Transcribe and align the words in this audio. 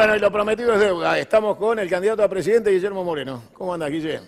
Bueno, 0.00 0.16
y 0.16 0.18
lo 0.18 0.32
prometido 0.32 0.72
es 0.72 0.80
deuda. 0.80 1.18
Estamos 1.18 1.58
con 1.58 1.78
el 1.78 1.86
candidato 1.90 2.22
a 2.22 2.28
presidente 2.30 2.70
Guillermo 2.70 3.04
Moreno. 3.04 3.42
¿Cómo 3.52 3.74
anda, 3.74 3.86
Guille? 3.86 4.18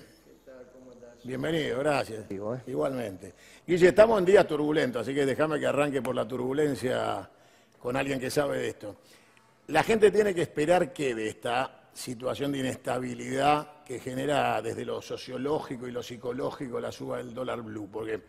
Bienvenido, 1.24 1.78
gracias. 1.78 2.30
¿eh? 2.30 2.60
Igualmente. 2.66 3.32
Guille, 3.66 3.88
estamos 3.88 4.18
en 4.18 4.26
días 4.26 4.46
turbulentos, 4.46 5.00
así 5.00 5.14
que 5.14 5.24
déjame 5.24 5.58
que 5.58 5.66
arranque 5.66 6.02
por 6.02 6.14
la 6.14 6.28
turbulencia 6.28 7.26
con 7.78 7.96
alguien 7.96 8.20
que 8.20 8.30
sabe 8.30 8.58
de 8.58 8.68
esto. 8.68 8.96
La 9.68 9.82
gente 9.82 10.10
tiene 10.10 10.34
que 10.34 10.42
esperar 10.42 10.92
que 10.92 11.14
de 11.14 11.28
esta 11.28 11.84
situación 11.94 12.52
de 12.52 12.58
inestabilidad 12.58 13.82
que 13.82 13.98
genera 13.98 14.60
desde 14.60 14.84
lo 14.84 15.00
sociológico 15.00 15.88
y 15.88 15.90
lo 15.90 16.02
psicológico 16.02 16.80
la 16.80 16.92
suba 16.92 17.16
del 17.16 17.32
dólar 17.32 17.62
blue, 17.62 17.88
porque 17.90 18.20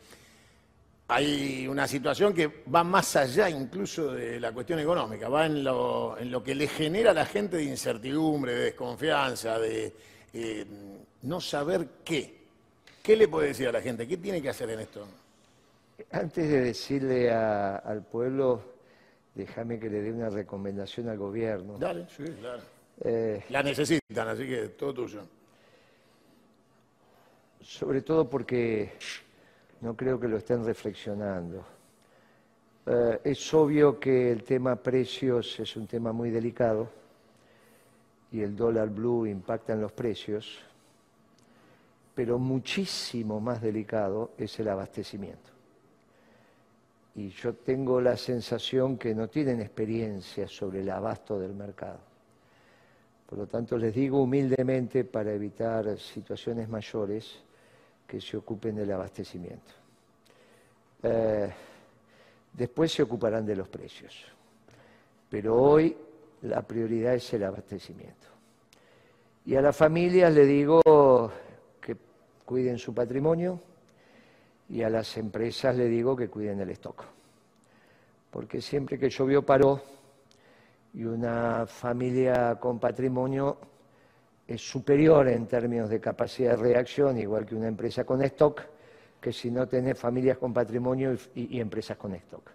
hay 1.15 1.67
una 1.67 1.87
situación 1.87 2.33
que 2.33 2.63
va 2.73 2.83
más 2.83 3.15
allá 3.15 3.49
incluso 3.49 4.11
de 4.13 4.39
la 4.39 4.51
cuestión 4.51 4.79
económica, 4.79 5.29
va 5.29 5.45
en 5.45 5.63
lo, 5.63 6.17
en 6.17 6.31
lo 6.31 6.43
que 6.43 6.55
le 6.55 6.67
genera 6.67 7.11
a 7.11 7.13
la 7.13 7.25
gente 7.25 7.57
de 7.57 7.63
incertidumbre, 7.65 8.53
de 8.53 8.63
desconfianza, 8.65 9.59
de 9.59 9.93
eh, 10.33 10.65
no 11.23 11.39
saber 11.39 11.87
qué. 12.03 12.41
¿Qué 13.03 13.15
le 13.15 13.27
puede 13.27 13.49
decir 13.49 13.67
a 13.67 13.71
la 13.71 13.81
gente? 13.81 14.07
¿Qué 14.07 14.17
tiene 14.17 14.41
que 14.41 14.49
hacer 14.49 14.69
en 14.69 14.79
esto? 14.79 15.05
Antes 16.11 16.49
de 16.49 16.61
decirle 16.61 17.31
a- 17.31 17.75
al 17.77 18.01
pueblo, 18.03 18.61
déjame 19.35 19.79
que 19.79 19.89
le 19.89 20.01
dé 20.01 20.11
una 20.11 20.29
recomendación 20.29 21.09
al 21.09 21.17
gobierno. 21.17 21.77
Dale, 21.77 22.07
sí, 22.15 22.23
claro. 22.39 22.61
Eh, 23.03 23.43
La 23.49 23.61
necesitan, 23.61 24.27
así 24.29 24.47
que 24.47 24.69
todo 24.69 24.93
tuyo. 24.93 25.21
sobre 27.61 28.01
todo 28.01 28.29
porque 28.29 28.93
no 29.83 29.97
creo 29.97 30.17
que 30.17 30.29
lo 30.29 30.37
estén 30.37 30.65
reflexionando. 30.65 31.61
Eh, 32.85 33.19
es 33.25 33.53
obvio 33.53 33.99
que 33.99 34.31
el 34.31 34.43
tema 34.43 34.77
precios 34.77 35.59
es 35.59 35.75
un 35.75 35.87
tema 35.87 36.13
muy 36.13 36.31
delicado 36.31 36.89
y 38.31 38.41
el 38.41 38.55
dólar 38.55 38.89
blue 38.89 39.27
impacta 39.27 39.73
en 39.73 39.81
los 39.81 39.91
precios, 39.91 40.59
pero 42.15 42.39
muchísimo 42.39 43.41
más 43.41 43.61
delicado 43.61 44.31
es 44.37 44.57
el 44.57 44.69
abastecimiento. 44.69 45.51
Y 47.15 47.29
yo 47.29 47.53
tengo 47.53 47.99
la 47.99 48.15
sensación 48.15 48.97
que 48.97 49.13
no 49.13 49.27
tienen 49.27 49.59
experiencia 49.59 50.47
sobre 50.47 50.79
el 50.79 50.89
abasto 50.89 51.37
del 51.37 51.53
mercado. 51.53 51.99
Por 53.27 53.37
lo 53.37 53.47
tanto, 53.47 53.77
les 53.77 53.93
digo 53.93 54.23
humildemente, 54.23 55.03
para 55.03 55.33
evitar 55.33 55.97
situaciones 55.99 56.69
mayores, 56.69 57.43
que 58.07 58.21
se 58.21 58.37
ocupen 58.37 58.75
del 58.75 58.91
abastecimiento. 58.91 59.71
Eh, 61.01 61.51
después 62.53 62.91
se 62.91 63.03
ocuparán 63.03 63.45
de 63.45 63.55
los 63.55 63.67
precios, 63.67 64.25
pero 65.29 65.55
hoy 65.55 65.95
la 66.43 66.61
prioridad 66.61 67.15
es 67.15 67.33
el 67.33 67.43
abastecimiento. 67.43 68.27
Y 69.45 69.55
a 69.55 69.61
las 69.61 69.75
familias 69.75 70.33
le 70.33 70.45
digo 70.45 70.81
que 71.81 71.97
cuiden 72.45 72.77
su 72.77 72.93
patrimonio 72.93 73.59
y 74.69 74.83
a 74.83 74.89
las 74.89 75.17
empresas 75.17 75.75
le 75.75 75.87
digo 75.87 76.15
que 76.15 76.29
cuiden 76.29 76.61
el 76.61 76.69
stock. 76.71 77.03
Porque 78.31 78.61
siempre 78.61 78.97
que 78.97 79.09
llovió 79.09 79.45
paró 79.45 79.81
y 80.93 81.03
una 81.03 81.65
familia 81.65 82.55
con 82.59 82.79
patrimonio 82.79 83.57
es 84.47 84.61
superior 84.61 85.27
en 85.27 85.47
términos 85.47 85.89
de 85.89 85.99
capacidad 85.99 86.51
de 86.51 86.57
reacción, 86.57 87.17
igual 87.17 87.45
que 87.45 87.55
una 87.55 87.67
empresa 87.67 88.03
con 88.03 88.21
stock, 88.23 88.61
que 89.19 89.31
si 89.31 89.49
no 89.49 89.67
tenés 89.67 89.97
familias 89.97 90.37
con 90.37 90.53
patrimonio 90.53 91.15
y, 91.33 91.59
empresas 91.59 91.97
con 91.97 92.13
stock. 92.15 92.51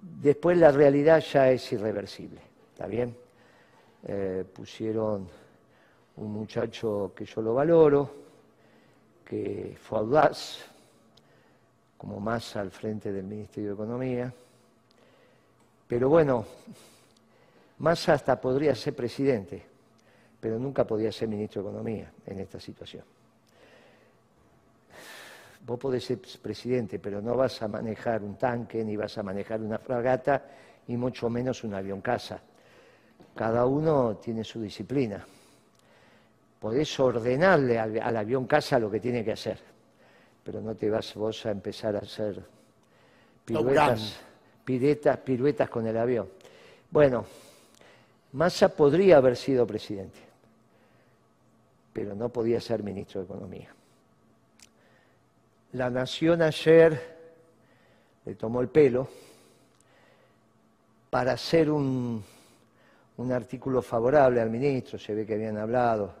Después 0.00 0.58
la 0.58 0.72
realidad 0.72 1.20
ya 1.20 1.50
es 1.50 1.72
irreversible, 1.72 2.40
¿está 2.72 2.86
bien? 2.86 3.16
Eh, 4.04 4.44
pusieron 4.52 5.28
un 6.16 6.32
muchacho 6.32 7.12
que 7.14 7.24
yo 7.24 7.40
lo 7.40 7.54
valoro, 7.54 8.14
que 9.24 9.76
fue 9.80 9.98
audaz, 9.98 10.64
como 11.96 12.20
más 12.20 12.56
al 12.56 12.70
frente 12.70 13.12
del 13.12 13.24
Ministerio 13.24 13.70
de 13.70 13.74
Economía, 13.74 14.34
pero 15.86 16.08
bueno, 16.08 16.44
más 17.78 18.08
hasta 18.08 18.40
podría 18.40 18.74
ser 18.74 18.94
presidente 18.94 19.75
pero 20.46 20.60
nunca 20.60 20.86
podía 20.86 21.10
ser 21.10 21.26
ministro 21.26 21.60
de 21.60 21.70
Economía 21.70 22.12
en 22.24 22.38
esta 22.38 22.60
situación. 22.60 23.02
Vos 25.66 25.76
podés 25.76 26.04
ser 26.04 26.20
presidente, 26.40 27.00
pero 27.00 27.20
no 27.20 27.34
vas 27.34 27.60
a 27.62 27.66
manejar 27.66 28.22
un 28.22 28.36
tanque, 28.36 28.84
ni 28.84 28.96
vas 28.96 29.18
a 29.18 29.24
manejar 29.24 29.60
una 29.60 29.78
fragata, 29.78 30.44
y 30.86 30.96
mucho 30.96 31.28
menos 31.28 31.64
un 31.64 31.74
avión 31.74 32.00
casa. 32.00 32.40
Cada 33.34 33.66
uno 33.66 34.18
tiene 34.18 34.44
su 34.44 34.60
disciplina. 34.60 35.26
Podés 36.60 37.00
ordenarle 37.00 37.80
al, 37.80 38.00
al 38.00 38.16
avión 38.16 38.46
casa 38.46 38.78
lo 38.78 38.88
que 38.88 39.00
tiene 39.00 39.24
que 39.24 39.32
hacer, 39.32 39.58
pero 40.44 40.60
no 40.60 40.76
te 40.76 40.88
vas 40.88 41.12
vos 41.16 41.44
a 41.44 41.50
empezar 41.50 41.96
a 41.96 41.98
hacer 41.98 42.40
piruetas, 43.44 44.20
piruetas, 44.64 45.18
piruetas 45.18 45.68
con 45.68 45.88
el 45.88 45.96
avión. 45.96 46.28
Bueno, 46.88 47.26
Massa 48.32 48.68
podría 48.68 49.16
haber 49.16 49.36
sido 49.36 49.66
presidente, 49.66 50.25
pero 51.96 52.14
no 52.14 52.28
podía 52.28 52.60
ser 52.60 52.82
ministro 52.82 53.22
de 53.22 53.24
Economía. 53.24 53.74
La 55.72 55.88
Nación 55.88 56.42
ayer 56.42 57.16
le 58.22 58.34
tomó 58.34 58.60
el 58.60 58.68
pelo 58.68 59.08
para 61.08 61.32
hacer 61.32 61.70
un, 61.70 62.22
un 63.16 63.32
artículo 63.32 63.80
favorable 63.80 64.42
al 64.42 64.50
ministro, 64.50 64.98
se 64.98 65.14
ve 65.14 65.24
que 65.24 65.36
habían 65.36 65.56
hablado, 65.56 66.12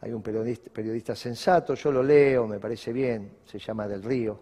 hay 0.00 0.10
un 0.10 0.22
periodista, 0.22 0.72
periodista 0.72 1.14
sensato, 1.14 1.74
yo 1.74 1.92
lo 1.92 2.02
leo, 2.02 2.48
me 2.48 2.58
parece 2.58 2.92
bien, 2.92 3.36
se 3.46 3.60
llama 3.60 3.86
Del 3.86 4.02
Río. 4.02 4.40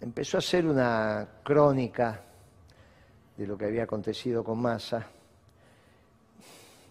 Empezó 0.00 0.38
a 0.38 0.40
hacer 0.40 0.66
una 0.66 1.28
crónica 1.44 2.24
de 3.36 3.46
lo 3.46 3.56
que 3.56 3.66
había 3.66 3.84
acontecido 3.84 4.42
con 4.42 4.58
Massa, 4.60 5.13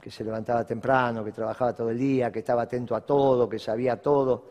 que 0.04 0.12
se 0.12 0.26
levantaba 0.26 0.66
temprano, 0.66 1.24
que 1.24 1.32
trabajaba 1.32 1.74
todo 1.74 1.90
el 1.90 1.98
día, 1.98 2.30
que 2.30 2.40
estaba 2.40 2.64
atento 2.64 2.94
a 2.94 3.00
todo, 3.00 3.48
que 3.48 3.58
sabía 3.58 4.02
todo, 4.02 4.44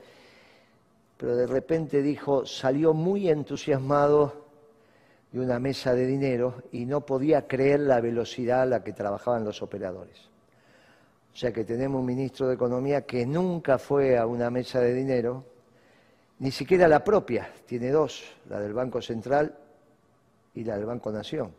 pero 1.18 1.36
de 1.36 1.46
repente 1.46 2.00
dijo, 2.00 2.46
salió 2.46 2.94
muy 2.94 3.28
entusiasmado 3.28 4.46
de 5.30 5.40
una 5.40 5.58
mesa 5.58 5.94
de 5.94 6.06
dinero 6.06 6.62
y 6.72 6.86
no 6.86 7.02
podía 7.02 7.46
creer 7.46 7.80
la 7.80 8.00
velocidad 8.00 8.62
a 8.62 8.66
la 8.66 8.82
que 8.82 8.94
trabajaban 8.94 9.44
los 9.44 9.60
operadores. 9.60 10.30
O 11.34 11.36
sea 11.36 11.52
que 11.52 11.64
tenemos 11.64 12.00
un 12.00 12.06
ministro 12.06 12.48
de 12.48 12.54
Economía 12.54 13.02
que 13.02 13.26
nunca 13.26 13.76
fue 13.76 14.16
a 14.16 14.24
una 14.24 14.48
mesa 14.48 14.80
de 14.80 14.94
dinero, 14.94 15.44
ni 16.38 16.50
siquiera 16.50 16.88
la 16.88 17.04
propia, 17.04 17.52
tiene 17.66 17.90
dos, 17.90 18.24
la 18.48 18.58
del 18.58 18.72
Banco 18.72 19.02
Central 19.02 19.54
y 20.54 20.64
la 20.64 20.76
del 20.76 20.86
Banco 20.86 21.12
Nación. 21.12 21.52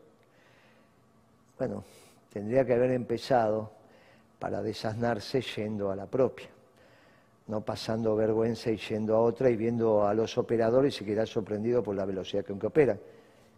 Bueno, 1.60 1.84
tendría 2.31 2.66
que 2.66 2.74
haber 2.74 2.90
empezado 2.90 3.83
para 4.44 4.62
desasnarse 4.62 5.40
yendo 5.40 5.90
a 5.90 5.96
la 5.96 6.06
propia, 6.06 6.50
no 7.48 7.62
pasando 7.62 8.14
vergüenza 8.14 8.72
y 8.72 8.76
yendo 8.76 9.16
a 9.16 9.22
otra 9.22 9.50
y 9.50 9.56
viendo 9.56 10.06
a 10.06 10.14
los 10.14 10.38
operadores 10.38 11.00
y 11.00 11.06
quedar 11.06 11.30
sorprendido 11.30 11.81
por 11.81 11.96
la 11.96 12.04
velocidad 12.04 12.44
con 12.44 12.59
que 12.59 12.68
operan. 12.68 13.00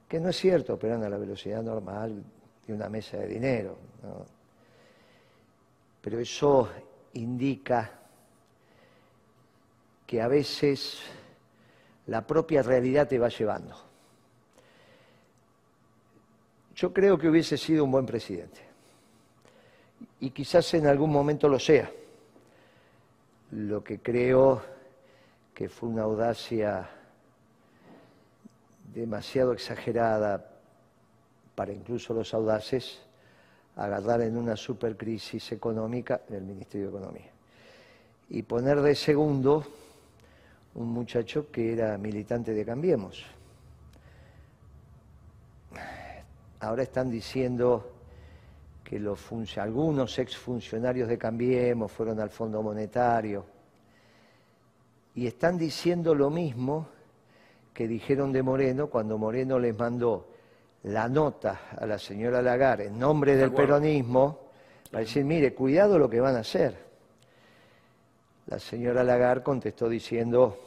Que 0.07 0.19
no 0.19 0.29
es 0.29 0.37
cierto, 0.37 0.75
operan 0.75 1.03
a 1.03 1.09
la 1.09 1.17
velocidad 1.17 1.63
normal 1.63 2.23
de 2.67 2.71
una 2.71 2.87
mesa 2.87 3.17
de 3.17 3.25
dinero. 3.25 3.75
Pero 6.01 6.19
eso 6.19 6.69
indica 7.13 7.91
que 10.05 10.21
a 10.21 10.27
veces 10.27 10.99
la 12.05 12.27
propia 12.27 12.61
realidad 12.61 13.07
te 13.07 13.17
va 13.17 13.29
llevando. 13.29 13.75
Yo 16.75 16.93
creo 16.93 17.17
que 17.17 17.27
hubiese 17.27 17.57
sido 17.57 17.83
un 17.83 17.89
buen 17.89 18.05
presidente. 18.05 18.64
Y 20.19 20.29
quizás 20.31 20.73
en 20.73 20.87
algún 20.87 21.11
momento 21.11 21.47
lo 21.47 21.59
sea. 21.59 21.91
Lo 23.51 23.83
que 23.83 23.99
creo 23.99 24.61
que 25.53 25.69
fue 25.69 25.89
una 25.89 26.03
audacia 26.03 26.89
demasiado 28.93 29.53
exagerada 29.53 30.45
para 31.53 31.71
incluso 31.71 32.13
los 32.13 32.33
audaces 32.33 33.01
agarrar 33.75 34.21
en 34.21 34.37
una 34.37 34.55
supercrisis 34.55 35.51
económica 35.51 36.21
el 36.29 36.43
Ministerio 36.43 36.89
de 36.89 36.97
Economía. 36.97 37.31
Y 38.29 38.41
poner 38.43 38.81
de 38.81 38.95
segundo 38.95 39.65
un 40.75 40.89
muchacho 40.89 41.51
que 41.51 41.73
era 41.73 41.97
militante 41.97 42.53
de 42.53 42.65
Cambiemos. 42.65 43.25
Ahora 46.59 46.83
están 46.83 47.09
diciendo 47.09 47.94
que 48.85 48.99
los 48.99 49.19
algunos 49.57 50.19
exfuncionarios 50.19 51.09
de 51.09 51.17
Cambiemos 51.17 51.91
fueron 51.91 52.19
al 52.19 52.29
Fondo 52.29 52.61
Monetario 52.61 53.43
y 55.15 55.25
están 55.25 55.57
diciendo 55.57 56.13
lo 56.13 56.29
mismo 56.29 56.87
que 57.73 57.87
dijeron 57.87 58.31
de 58.31 58.43
Moreno 58.43 58.87
cuando 58.87 59.17
Moreno 59.17 59.57
les 59.57 59.75
mandó 59.75 60.27
la 60.83 61.09
nota 61.09 61.61
a 61.75 61.85
la 61.87 61.97
señora 61.97 62.43
Lagarde 62.43 62.85
en 62.85 62.99
nombre 62.99 63.35
del 63.35 63.51
peronismo 63.51 64.39
para 64.91 65.03
decir, 65.03 65.25
mire, 65.25 65.55
cuidado 65.55 65.97
lo 65.97 66.07
que 66.07 66.19
van 66.19 66.35
a 66.35 66.39
hacer. 66.39 66.77
La 68.45 68.59
señora 68.59 69.03
Lagarde 69.03 69.43
contestó 69.43 69.89
diciendo, 69.89 70.59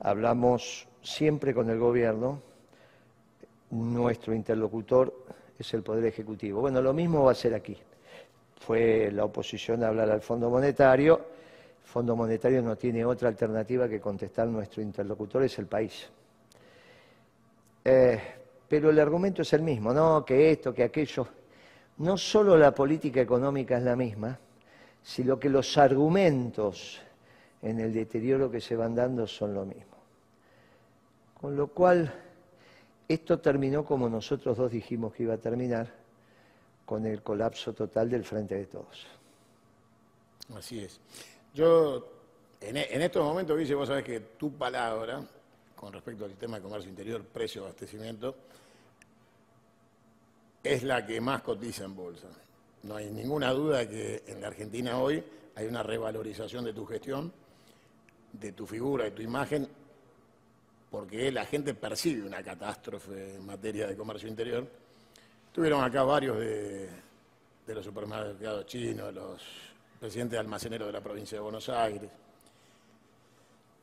hablamos 0.00 0.88
siempre 1.02 1.52
con 1.52 1.68
el 1.68 1.78
gobierno, 1.78 2.40
nuestro 3.70 4.34
interlocutor 4.34 5.12
es 5.58 5.74
el 5.74 5.82
Poder 5.82 6.04
Ejecutivo. 6.06 6.60
Bueno, 6.60 6.80
lo 6.80 6.92
mismo 6.92 7.24
va 7.24 7.32
a 7.32 7.34
ser 7.34 7.54
aquí. 7.54 7.76
Fue 8.60 9.10
la 9.12 9.24
oposición 9.24 9.82
a 9.82 9.88
hablar 9.88 10.10
al 10.10 10.20
Fondo 10.20 10.48
Monetario. 10.48 11.20
El 11.82 11.88
Fondo 11.88 12.16
Monetario 12.16 12.62
no 12.62 12.76
tiene 12.76 13.04
otra 13.04 13.28
alternativa 13.28 13.88
que 13.88 14.00
contestar 14.00 14.46
nuestro 14.48 14.82
interlocutor, 14.82 15.42
es 15.42 15.58
el 15.58 15.66
país. 15.66 16.08
Eh, 17.84 18.20
pero 18.68 18.90
el 18.90 18.98
argumento 18.98 19.42
es 19.42 19.52
el 19.52 19.62
mismo, 19.62 19.92
no 19.92 20.24
que 20.24 20.52
esto, 20.52 20.72
que 20.72 20.84
aquello. 20.84 21.26
No 21.98 22.16
solo 22.16 22.56
la 22.56 22.74
política 22.74 23.20
económica 23.20 23.76
es 23.76 23.82
la 23.82 23.96
misma, 23.96 24.38
sino 25.02 25.38
que 25.38 25.48
los 25.48 25.76
argumentos 25.76 27.00
en 27.60 27.80
el 27.80 27.92
deterioro 27.92 28.50
que 28.50 28.60
se 28.60 28.76
van 28.76 28.94
dando 28.94 29.26
son 29.26 29.54
lo 29.54 29.64
mismo. 29.64 29.96
Con 31.40 31.56
lo 31.56 31.68
cual, 31.68 32.12
esto 33.14 33.38
terminó 33.38 33.84
como 33.84 34.08
nosotros 34.08 34.56
dos 34.56 34.70
dijimos 34.70 35.12
que 35.14 35.24
iba 35.24 35.34
a 35.34 35.38
terminar, 35.38 35.92
con 36.84 37.06
el 37.06 37.22
colapso 37.22 37.72
total 37.72 38.10
del 38.10 38.24
frente 38.24 38.54
de 38.54 38.66
todos. 38.66 39.06
Así 40.54 40.80
es. 40.80 41.00
Yo, 41.54 42.06
en, 42.60 42.76
e, 42.76 43.04
estos 43.04 43.24
momentos, 43.24 43.58
dice, 43.58 43.74
vos 43.74 43.88
sabés 43.88 44.04
que 44.04 44.20
tu 44.20 44.52
palabra, 44.52 45.22
con 45.74 45.92
respecto 45.92 46.24
al 46.24 46.30
sistema 46.30 46.56
de 46.56 46.62
comercio 46.62 46.90
interior, 46.90 47.24
precio, 47.24 47.62
abastecimiento, 47.62 48.34
es 50.62 50.82
la 50.82 51.04
que 51.04 51.20
más 51.20 51.42
cotiza 51.42 51.84
en 51.84 51.96
bolsa. 51.96 52.28
No 52.82 52.96
hay 52.96 53.10
ninguna 53.10 53.52
duda 53.52 53.88
que 53.88 54.22
en 54.26 54.40
la 54.40 54.48
Argentina 54.48 54.98
hoy 54.98 55.22
hay 55.54 55.66
una 55.66 55.82
revalorización 55.82 56.64
de 56.64 56.72
tu 56.72 56.84
gestión, 56.86 57.32
de 58.32 58.52
tu 58.52 58.66
figura, 58.66 59.04
de 59.04 59.10
tu 59.12 59.22
imagen, 59.22 59.68
porque 60.92 61.32
la 61.32 61.46
gente 61.46 61.72
percibe 61.72 62.26
una 62.26 62.42
catástrofe 62.42 63.36
en 63.36 63.46
materia 63.46 63.86
de 63.86 63.96
comercio 63.96 64.28
interior. 64.28 64.68
Tuvieron 65.50 65.82
acá 65.82 66.02
varios 66.02 66.38
de, 66.38 66.90
los 67.66 67.82
supermercados 67.82 68.66
chinos, 68.66 69.14
los 69.14 69.42
presidentes 69.98 70.38
almaceneros 70.38 70.88
de 70.88 70.92
la 70.92 71.00
provincia 71.00 71.38
de 71.38 71.42
Buenos 71.42 71.66
Aires. 71.70 72.10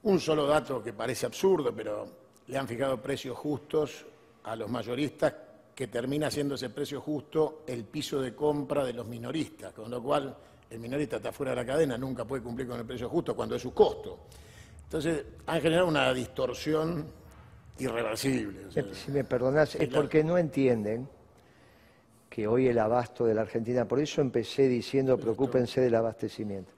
Un 0.04 0.20
solo 0.20 0.46
dato 0.46 0.84
que 0.84 0.94
parece 0.94 1.26
absurdo, 1.26 1.74
pero 1.76 2.08
le 2.46 2.56
han 2.56 2.68
fijado 2.68 3.02
precios 3.02 3.36
justos 3.36 4.06
a 4.44 4.56
los 4.56 4.70
mayoristas, 4.70 5.34
que 5.74 5.88
termina 5.88 6.30
siendo 6.30 6.56
ese 6.56 6.70
precio 6.70 7.02
justo 7.02 7.64
el 7.66 7.86
piso 7.86 8.22
de 8.22 8.36
compra 8.36 8.86
de 8.86 8.94
los 8.94 9.08
minoristas, 9.08 9.74
con 9.74 9.90
lo 9.90 10.04
cual 10.04 10.36
el 10.70 10.80
minorista 10.80 11.16
está 11.16 11.32
fuera 11.32 11.54
de 11.54 11.56
la 11.56 11.66
cadena, 11.66 11.98
nunca 11.98 12.24
puede 12.24 12.44
cumplir 12.44 12.68
con 12.68 12.80
el 12.80 12.86
precio 12.86 13.10
justo 13.10 13.36
cuando 13.36 13.56
es 13.56 13.62
su 13.64 13.74
costo. 13.74 14.20
Entonces, 14.90 15.24
han 15.46 15.62
generado 15.62 15.88
una 15.88 16.12
distorsión 16.12 17.06
irreversible. 17.78 18.72
si 18.92 19.12
me 19.12 19.24
perdonás, 19.24 19.76
es 19.76 19.88
porque 19.88 20.24
no 20.24 20.36
entienden 20.36 21.08
que 22.28 22.48
hoy 22.48 22.70
el 22.70 22.80
abasto 22.80 23.28
de 23.28 23.36
la 23.36 23.42
Argentina, 23.42 23.86
por 23.86 24.00
eso 24.00 24.20
empecé 24.22 24.68
diciendo 24.68 25.16
preocúpense 25.16 25.80
del 25.80 25.94
abastecimiento, 25.94 26.72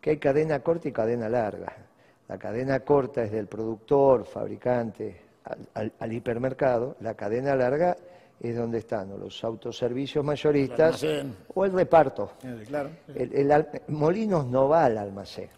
que 0.00 0.10
hay 0.10 0.16
cadena 0.16 0.58
corta 0.58 0.88
y 0.88 0.92
cadena 0.92 1.28
larga. 1.28 1.72
La 2.26 2.36
cadena 2.36 2.80
corta 2.80 3.22
es 3.22 3.30
del 3.30 3.46
productor, 3.46 4.24
fabricante, 4.24 5.20
al, 5.74 6.12
hipermercado, 6.12 6.96
la 6.98 7.14
cadena 7.14 7.54
larga 7.54 7.96
es 8.40 8.56
donde 8.56 8.78
están 8.78 9.20
los 9.20 9.44
autoservicios 9.44 10.24
mayoristas 10.24 11.06
o 11.54 11.64
el 11.64 11.72
reparto. 11.72 12.32
El, 13.14 13.66
Molinos 13.86 14.46
no 14.48 14.68
va 14.68 14.86
al 14.86 14.98
almacén 14.98 15.48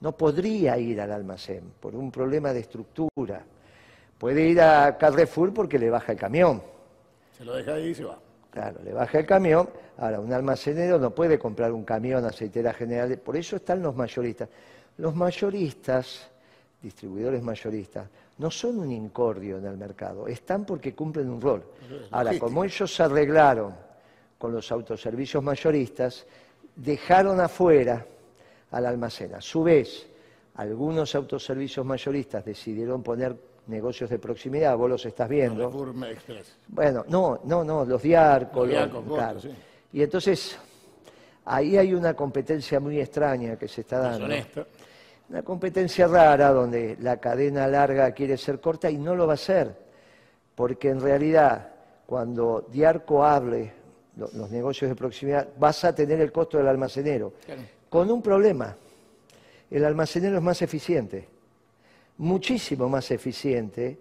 no 0.00 0.12
podría 0.12 0.78
ir 0.78 1.00
al 1.00 1.12
almacén 1.12 1.72
por 1.80 1.94
un 1.94 2.10
problema 2.10 2.52
de 2.52 2.60
estructura. 2.60 3.44
Puede 4.18 4.46
ir 4.48 4.60
a 4.60 4.96
Carrefour 4.96 5.52
porque 5.52 5.78
le 5.78 5.90
baja 5.90 6.12
el 6.12 6.18
camión. 6.18 6.62
Se 7.36 7.44
lo 7.44 7.54
deja 7.54 7.74
ahí 7.74 7.88
y 7.88 7.94
se 7.94 8.04
va. 8.04 8.18
Claro, 8.50 8.80
le 8.84 8.92
baja 8.92 9.18
el 9.18 9.26
camión. 9.26 9.68
Ahora, 9.98 10.20
un 10.20 10.32
almacenero 10.32 10.98
no 10.98 11.10
puede 11.10 11.38
comprar 11.38 11.72
un 11.72 11.84
camión 11.84 12.24
aceitera 12.24 12.72
general. 12.72 13.18
Por 13.18 13.36
eso 13.36 13.56
están 13.56 13.82
los 13.82 13.96
mayoristas. 13.96 14.48
Los 14.98 15.14
mayoristas, 15.14 16.28
distribuidores 16.80 17.42
mayoristas, 17.42 18.08
no 18.38 18.50
son 18.50 18.78
un 18.78 18.92
incordio 18.92 19.58
en 19.58 19.66
el 19.66 19.76
mercado. 19.76 20.28
Están 20.28 20.64
porque 20.64 20.94
cumplen 20.94 21.28
un 21.28 21.40
rol. 21.40 21.64
Ahora, 22.10 22.38
como 22.38 22.64
ellos 22.64 22.94
se 22.94 23.02
arreglaron 23.02 23.74
con 24.38 24.52
los 24.52 24.70
autoservicios 24.70 25.42
mayoristas, 25.42 26.26
dejaron 26.76 27.40
afuera 27.40 28.06
al 28.74 28.86
almacén. 28.86 29.34
A 29.34 29.40
su 29.40 29.62
vez, 29.62 30.06
algunos 30.56 31.14
autoservicios 31.14 31.86
mayoristas 31.86 32.44
decidieron 32.44 33.02
poner 33.02 33.36
negocios 33.66 34.10
de 34.10 34.18
proximidad, 34.18 34.76
vos 34.76 34.90
los 34.90 35.06
estás 35.06 35.28
viendo. 35.28 35.70
Bueno, 36.68 37.04
no, 37.08 37.40
no, 37.44 37.64
no, 37.64 37.84
los 37.84 38.02
Diarco, 38.02 38.66
los, 38.66 39.48
Y 39.92 40.02
entonces, 40.02 40.58
ahí 41.44 41.76
hay 41.76 41.94
una 41.94 42.14
competencia 42.14 42.80
muy 42.80 43.00
extraña 43.00 43.56
que 43.56 43.68
se 43.68 43.82
está 43.82 43.98
dando. 43.98 44.26
Una 45.28 45.42
competencia 45.42 46.06
rara 46.06 46.52
donde 46.52 46.98
la 47.00 47.16
cadena 47.18 47.66
larga 47.66 48.12
quiere 48.12 48.36
ser 48.36 48.60
corta 48.60 48.90
y 48.90 48.98
no 48.98 49.14
lo 49.14 49.26
va 49.26 49.34
a 49.34 49.38
ser, 49.38 49.74
porque 50.54 50.90
en 50.90 51.00
realidad 51.00 51.70
cuando 52.04 52.66
Diarco 52.70 53.24
hable 53.24 53.72
los 54.16 54.50
negocios 54.50 54.90
de 54.90 54.94
proximidad, 54.94 55.48
vas 55.58 55.84
a 55.84 55.94
tener 55.94 56.20
el 56.20 56.30
costo 56.30 56.58
del 56.58 56.68
almacenero 56.68 57.32
con 57.94 58.10
un 58.10 58.20
problema. 58.20 58.74
El 59.70 59.84
almacenero 59.84 60.38
es 60.38 60.42
más 60.42 60.60
eficiente, 60.62 61.28
muchísimo 62.18 62.88
más 62.88 63.08
eficiente 63.12 63.96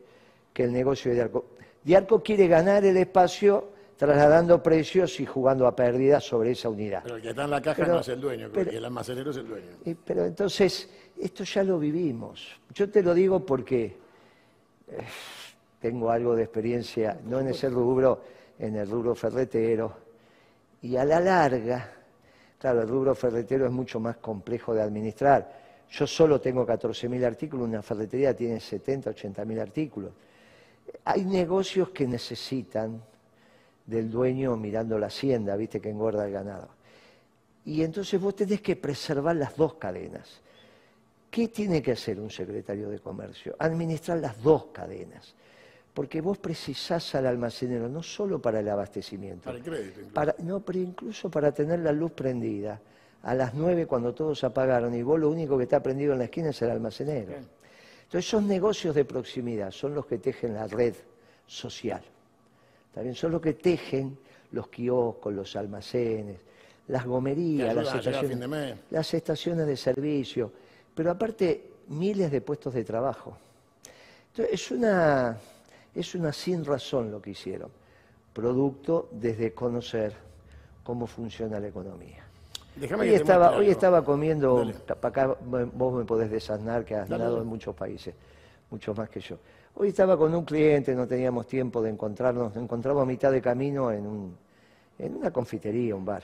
que 0.51 0.63
el 0.63 0.73
negocio 0.73 1.11
de 1.11 1.17
Diarco. 1.17 1.45
Diarco 1.83 2.23
quiere 2.23 2.47
ganar 2.47 2.83
el 2.85 2.97
espacio 2.97 3.69
trasladando 3.95 4.63
precios 4.63 5.19
y 5.19 5.27
jugando 5.27 5.67
a 5.67 5.75
pérdidas 5.75 6.23
sobre 6.23 6.53
esa 6.53 6.69
unidad. 6.69 7.03
Pero 7.03 7.17
el 7.17 7.21
que 7.21 7.29
está 7.29 7.43
en 7.43 7.51
la 7.51 7.61
caja 7.61 7.85
no 7.85 7.99
es 7.99 8.07
el 8.07 8.19
dueño, 8.19 8.49
el 8.55 8.83
almacenero 8.83 9.29
es 9.29 9.37
el 9.37 9.47
dueño. 9.47 9.67
pero 10.03 10.25
entonces, 10.25 10.89
esto 11.21 11.43
ya 11.43 11.61
lo 11.61 11.77
vivimos. 11.77 12.49
Yo 12.73 12.89
te 12.89 13.03
lo 13.03 13.13
digo 13.13 13.45
porque 13.45 13.95
eh, 14.87 15.03
tengo 15.79 16.09
algo 16.09 16.35
de 16.35 16.41
experiencia, 16.41 17.19
no 17.25 17.41
en 17.41 17.50
ese 17.50 17.69
rubro, 17.69 18.23
en 18.57 18.75
el 18.75 18.89
rubro 18.89 19.13
ferretero, 19.13 19.95
y 20.81 20.95
a 20.95 21.05
la 21.05 21.19
larga 21.19 22.02
Claro, 22.63 22.82
el 22.82 22.88
rubro 22.88 23.13
ferretero 23.13 23.65
es 23.65 23.74
mucho 23.74 24.00
más 24.00 24.15
complejo 24.15 24.74
de 24.74 24.82
administrar. 24.82 25.84
Yo 25.91 26.08
solo 26.08 26.39
tengo 26.39 26.65
14.000 26.65 27.25
artículos, 27.25 27.67
una 27.67 27.82
ferretería 27.82 28.34
tiene 28.34 28.58
70, 28.62 29.12
80.000 29.12 29.60
artículos. 29.60 30.13
Hay 31.03 31.25
negocios 31.25 31.89
que 31.89 32.08
necesitan 32.08 33.03
del 33.86 34.10
dueño 34.10 34.55
mirando 34.55 34.98
la 34.98 35.08
hacienda, 35.08 35.58
viste 35.58 35.82
que 35.82 35.89
engorda 35.89 36.25
el 36.25 36.32
ganado. 36.32 36.70
Y 37.65 37.84
entonces 37.84 38.22
vos 38.22 38.34
tenés 38.34 38.62
que 38.62 38.77
preservar 38.77 39.36
las 39.36 39.58
dos 39.58 39.74
cadenas. 39.74 40.39
¿Qué 41.29 41.50
tiene 41.50 41.82
que 41.82 41.91
hacer 41.91 42.17
un 42.17 42.29
secretario 42.29 42.88
de 42.88 43.00
comercio? 43.00 43.58
Administrar 43.60 44.20
las 44.20 44.41
dos 44.41 44.67
cadenas 44.67 45.36
porque 45.93 46.21
vos 46.21 46.38
precisás 46.39 47.13
al 47.15 47.27
almacenero 47.27 47.88
no 47.88 48.01
solo 48.01 48.41
para 48.41 48.59
el 48.59 48.69
abastecimiento. 48.69 49.43
Para 49.43 49.57
el 49.57 49.63
crédito. 49.63 50.00
Para, 50.13 50.35
no, 50.39 50.59
pero 50.59 50.79
incluso 50.79 51.29
para 51.29 51.51
tener 51.51 51.79
la 51.79 51.91
luz 51.91 52.12
prendida. 52.12 52.81
A 53.23 53.35
las 53.35 53.53
nueve 53.53 53.85
cuando 53.85 54.13
todos 54.13 54.43
apagaron 54.43 54.93
y 54.95 55.01
vos 55.01 55.19
lo 55.19 55.29
único 55.29 55.57
que 55.57 55.63
está 55.63 55.81
prendido 55.81 56.13
en 56.13 56.19
la 56.19 56.25
esquina 56.25 56.50
es 56.50 56.62
el 56.62 56.71
almacenero. 56.71 57.33
Entonces 57.33 58.27
esos 58.27 58.43
negocios 58.43 58.93
de 58.95 59.05
proximidad 59.05 59.71
son 59.71 59.93
los 59.93 60.05
que 60.05 60.17
tejen 60.17 60.55
la 60.55 60.67
red 60.67 60.93
social. 61.47 62.01
También 62.93 63.15
son 63.15 63.31
los 63.31 63.41
que 63.41 63.53
tejen 63.53 64.17
los 64.51 64.67
kioscos, 64.67 65.33
los 65.33 65.55
almacenes, 65.55 66.38
las 66.88 67.05
gomerías, 67.05 67.73
las 67.73 67.95
estaciones, 67.95 68.77
las 68.89 69.13
estaciones 69.13 69.67
de 69.67 69.77
servicio, 69.77 70.51
pero 70.93 71.12
aparte 71.12 71.71
miles 71.88 72.29
de 72.29 72.41
puestos 72.41 72.73
de 72.73 72.83
trabajo. 72.83 73.38
Entonces 74.31 74.53
es 74.53 74.71
una 74.71 75.38
es 75.95 76.15
una 76.15 76.33
sin 76.33 76.65
razón 76.65 77.12
lo 77.12 77.21
que 77.21 77.31
hicieron, 77.31 77.69
producto 78.33 79.09
desde 79.12 79.53
conocer 79.53 80.13
cómo 80.83 81.07
funciona 81.07 81.59
la 81.59 81.67
economía. 81.67 82.25
hoy, 82.97 83.09
estaba, 83.09 83.55
hoy 83.55 83.69
estaba 83.69 84.03
comiendo, 84.03 84.69
acá 85.01 85.38
vos 85.41 85.93
me 85.93 86.05
podés 86.05 86.31
desasnar 86.31 86.83
que 86.83 86.95
has 86.95 87.09
andado 87.09 87.41
en 87.41 87.47
muchos 87.47 87.75
países, 87.75 88.13
muchos 88.69 88.97
más 88.97 89.09
que 89.09 89.19
yo. 89.19 89.38
Hoy 89.75 89.89
estaba 89.89 90.17
con 90.17 90.33
un 90.33 90.45
cliente, 90.45 90.93
no 90.93 91.07
teníamos 91.07 91.47
tiempo 91.47 91.81
de 91.81 91.89
encontrarnos, 91.89 92.53
nos 92.53 92.63
encontramos 92.63 93.03
a 93.03 93.05
mitad 93.05 93.31
de 93.31 93.41
camino 93.41 93.91
en, 93.91 94.05
un, 94.05 94.35
en 95.00 95.15
una 95.15 95.31
confitería, 95.31 95.95
un 95.95 96.05
bar. 96.05 96.23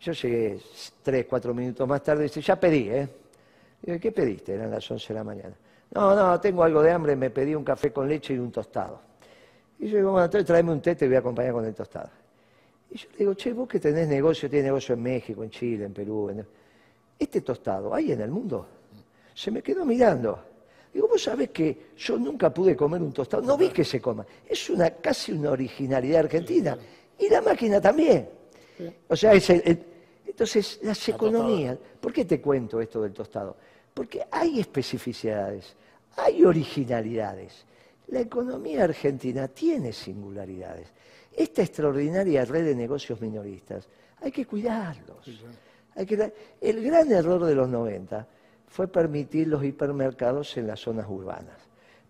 Yo 0.00 0.12
llegué 0.12 0.60
tres, 1.02 1.26
cuatro 1.26 1.54
minutos 1.54 1.86
más 1.88 2.02
tarde 2.02 2.24
y 2.24 2.28
dice, 2.28 2.40
ya 2.40 2.58
pedí, 2.58 2.88
¿eh? 2.90 3.08
Digo, 3.82 3.98
¿qué 4.00 4.12
pediste? 4.12 4.54
Eran 4.54 4.70
las 4.70 4.90
once 4.90 5.08
de 5.08 5.14
la 5.14 5.24
mañana. 5.24 5.54
No, 5.94 6.14
no, 6.14 6.40
tengo 6.40 6.62
algo 6.62 6.82
de 6.82 6.90
hambre, 6.90 7.16
me 7.16 7.30
pedí 7.30 7.54
un 7.54 7.64
café 7.64 7.92
con 7.92 8.08
leche 8.08 8.34
y 8.34 8.38
un 8.38 8.50
tostado. 8.50 9.00
Y 9.78 9.88
yo 9.88 9.98
digo, 9.98 10.12
bueno, 10.12 10.24
entonces 10.24 10.46
tráeme 10.46 10.72
un 10.72 10.80
té, 10.80 10.94
te 10.94 11.06
voy 11.06 11.16
a 11.16 11.20
acompañar 11.20 11.52
con 11.52 11.64
el 11.64 11.74
tostado. 11.74 12.10
Y 12.90 12.98
yo 12.98 13.08
le 13.12 13.18
digo, 13.18 13.34
che, 13.34 13.52
vos 13.52 13.68
que 13.68 13.80
tenés 13.80 14.08
negocio, 14.08 14.48
tienes 14.48 14.66
negocio 14.66 14.94
en 14.94 15.02
México, 15.02 15.42
en 15.42 15.50
Chile, 15.50 15.84
en 15.84 15.92
Perú, 15.92 16.30
en... 16.30 16.46
este 17.18 17.40
tostado, 17.40 17.94
¿hay 17.94 18.12
en 18.12 18.20
el 18.20 18.30
mundo? 18.30 18.66
Se 19.34 19.50
me 19.50 19.62
quedó 19.62 19.84
mirando. 19.84 20.38
Digo, 20.92 21.08
vos 21.08 21.22
sabés 21.22 21.50
que 21.50 21.88
yo 21.96 22.18
nunca 22.18 22.52
pude 22.52 22.74
comer 22.74 23.02
un 23.02 23.12
tostado, 23.12 23.42
no 23.42 23.56
vi 23.56 23.68
que 23.68 23.84
se 23.84 24.00
coma. 24.00 24.24
Es 24.46 24.70
una 24.70 24.90
casi 24.90 25.32
una 25.32 25.50
originalidad 25.50 26.20
argentina. 26.20 26.76
Y 27.18 27.28
la 27.28 27.42
máquina 27.42 27.80
también. 27.80 28.28
O 29.08 29.16
sea, 29.16 29.32
es 29.32 29.50
entonces 30.36 30.80
las 30.82 31.08
economías, 31.08 31.78
¿por 31.98 32.12
qué 32.12 32.26
te 32.26 32.42
cuento 32.42 32.80
esto 32.80 33.00
del 33.00 33.12
tostado? 33.12 33.56
Porque 33.96 34.26
hay 34.30 34.60
especificidades, 34.60 35.74
hay 36.18 36.44
originalidades. 36.44 37.64
La 38.08 38.20
economía 38.20 38.84
argentina 38.84 39.48
tiene 39.48 39.90
singularidades. 39.90 40.88
Esta 41.32 41.62
extraordinaria 41.62 42.44
red 42.44 42.66
de 42.66 42.74
negocios 42.74 43.18
minoristas, 43.22 43.88
hay 44.20 44.30
que 44.30 44.44
cuidarlos. 44.44 45.26
el 46.60 46.84
gran 46.84 47.10
error 47.10 47.42
de 47.46 47.54
los 47.54 47.70
90 47.70 48.26
fue 48.68 48.86
permitir 48.86 49.48
los 49.48 49.64
hipermercados 49.64 50.54
en 50.58 50.66
las 50.66 50.80
zonas 50.80 51.06
urbanas. 51.08 51.56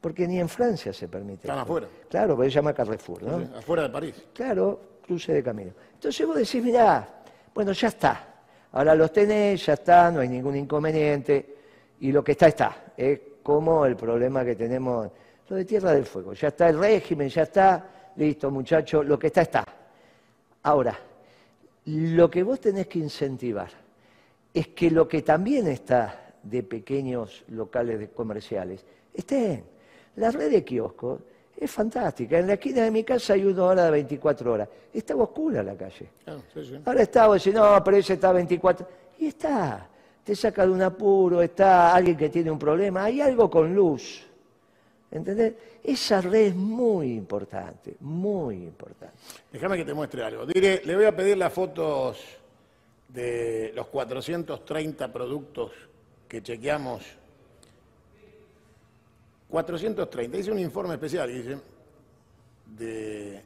Porque 0.00 0.26
ni 0.26 0.40
en 0.40 0.49
Francia 0.49 0.93
se 0.93 1.07
permite. 1.07 1.47
Están 1.47 1.61
afuera. 1.61 1.87
Claro, 2.11 2.35
porque 2.35 2.50
se 2.50 2.57
llama 2.57 2.73
Carrefour, 2.75 3.23
¿no? 3.23 3.59
afuera 3.59 3.85
de 3.85 3.90
París. 3.90 4.25
Claro, 4.35 4.81
cruce 5.07 5.33
de 5.33 5.40
camino. 5.40 5.71
Entonces 5.95 6.26
vos 6.26 6.35
decís, 6.35 6.64
mirá, 6.64 7.23
bueno, 7.55 7.71
ya 7.71 7.87
está. 7.87 8.43
Ahora 8.73 8.93
los 8.97 9.12
tenés, 9.12 9.64
ya 9.64 9.75
está, 9.75 10.11
no 10.11 10.19
hay 10.19 10.28
ningún 10.28 10.57
inconveniente. 10.57 11.56
Y 12.00 12.12
lo 12.12 12.23
que 12.23 12.33
está, 12.33 12.49
está. 12.49 12.85
Es 12.97 13.21
como 13.43 13.87
el 13.87 13.97
problema 13.97 14.45
que 14.45 14.55
tenemos, 14.55 15.11
lo 15.49 15.57
de 15.57 15.65
Tierra 15.65 15.93
del 15.93 16.05
Fuego. 16.05 16.33
Ya 16.33 16.49
está 16.49 16.69
el 16.69 16.79
régimen, 16.79 17.29
ya 17.29 17.43
está, 17.43 18.12
listo 18.17 18.50
muchachos, 18.50 19.07
lo 19.07 19.19
que 19.19 19.29
está, 19.29 19.43
está. 19.43 19.65
Ahora, 20.62 20.99
lo 21.87 22.31
que 22.31 22.43
vos 22.43 22.61
tenés 22.61 22.87
que 22.88 22.99
incentivar 22.99 23.71
es 24.53 24.69
que 24.69 24.91
lo 24.91 25.07
que 25.07 25.23
también 25.23 25.69
está 25.69 26.33
de 26.43 26.62
pequeños 26.62 27.45
locales 27.49 28.09
comerciales 28.15 28.85
estén. 29.12 29.65
La 30.17 30.31
red 30.31 30.50
de 30.50 30.65
kioscos 30.65 31.21
es 31.57 31.71
fantástica. 31.71 32.38
En 32.38 32.47
la 32.47 32.55
esquina 32.55 32.83
de 32.83 32.91
mi 32.91 33.05
casa 33.05 33.35
hay 33.35 33.45
una 33.45 33.65
hora 33.65 33.85
de 33.85 33.91
24 33.91 34.53
horas. 34.53 34.69
Estaba 34.93 35.25
oscura 35.25 35.62
la 35.62 35.76
calle. 35.76 36.09
Ah, 36.26 36.37
Ahora 36.85 37.03
está, 37.03 37.26
vos 37.26 37.47
no, 37.49 37.83
pero 37.85 37.97
ese 37.97 38.15
está 38.15 38.33
24. 38.33 38.87
Y 39.19 39.26
está. 39.26 39.88
Te 40.26 40.35
saca 40.35 40.66
de 40.66 40.73
un 40.73 40.83
apuro, 40.83 41.40
está 41.40 41.95
alguien 41.95 42.16
que 42.16 42.28
tiene 42.28 42.50
un 42.50 42.59
problema. 42.59 43.04
Hay 43.04 43.21
algo 43.21 43.49
con 43.49 43.73
luz. 43.73 44.26
¿Entendés? 45.09 45.54
Esa 45.85 46.21
red 46.21 46.49
es 46.49 46.56
muy 46.56 47.12
importante, 47.12 47.95
muy 48.00 48.56
importante. 48.56 49.14
Déjame 49.52 49.76
que 49.76 49.85
te 49.85 49.95
muestre 49.95 50.25
algo. 50.25 50.45
Diré, 50.45 50.83
le 50.85 50.97
voy 50.97 51.04
a 51.04 51.14
pedir 51.14 51.38
las 51.38 51.52
fotos 51.52 52.18
de 53.09 53.73
los 53.76 53.87
430 53.87 55.12
productos 55.12 55.71
que 56.28 56.42
chequeamos 56.42 57.04
430, 59.49 60.38
hice 60.38 60.50
un 60.50 60.59
informe 60.59 60.95
especial, 60.95 61.33
dice, 61.33 61.56
de 62.76 63.42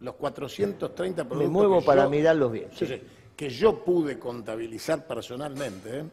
los 0.00 0.16
430 0.16 1.22
productos. 1.22 1.48
Me 1.48 1.52
muevo 1.52 1.80
para 1.80 2.08
mirarlos 2.08 2.50
bien. 2.50 2.70
Sí, 2.74 2.86
que 3.36 3.50
yo 3.50 3.84
pude 3.84 4.18
contabilizar 4.18 5.06
personalmente, 5.06 5.98
¿eh? 5.98 6.04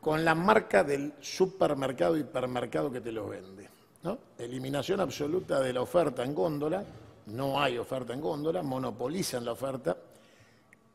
con 0.00 0.24
la 0.24 0.34
marca 0.34 0.84
del 0.84 1.14
supermercado, 1.20 2.16
hipermercado 2.16 2.92
que 2.92 3.00
te 3.00 3.10
los 3.10 3.28
vende. 3.28 3.68
¿no? 4.04 4.18
Eliminación 4.38 5.00
absoluta 5.00 5.60
de 5.60 5.72
la 5.72 5.82
oferta 5.82 6.22
en 6.22 6.34
góndola, 6.34 6.84
no 7.26 7.60
hay 7.60 7.76
oferta 7.76 8.12
en 8.12 8.20
góndola, 8.20 8.62
monopolizan 8.62 9.44
la 9.44 9.52
oferta. 9.52 9.96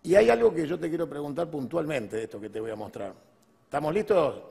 Y 0.04 0.16
hay 0.16 0.30
algo 0.30 0.54
que 0.54 0.66
yo 0.66 0.80
te 0.80 0.88
quiero 0.88 1.10
preguntar 1.10 1.50
puntualmente 1.50 2.16
de 2.16 2.24
esto 2.24 2.40
que 2.40 2.50
te 2.50 2.62
voy 2.62 2.72
a 2.72 2.76
mostrar. 2.76 3.14
¿Estamos 3.66 3.94
listos? 3.94 4.42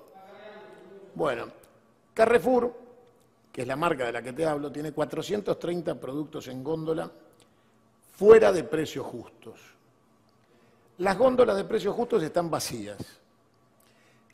Bueno, 1.15 1.47
Carrefour, 2.13 2.73
que 3.51 3.63
es 3.63 3.67
la 3.67 3.77
marca 3.77 4.05
de 4.05 4.13
la 4.13 4.23
que 4.23 4.35
te 4.35 4.45
hablo, 4.45 4.71
tiene 4.71 4.93
430 4.93 5.95
productos 5.99 6.47
en 6.49 6.63
góndola 6.63 7.11
fuera 8.21 8.53
de 8.53 8.65
precios 8.65 9.07
justos. 9.07 9.59
Las 10.99 11.17
góndolas 11.17 11.57
de 11.57 11.65
precios 11.65 11.97
justos 11.97 12.23
están 12.23 12.51
vacías. 12.51 12.99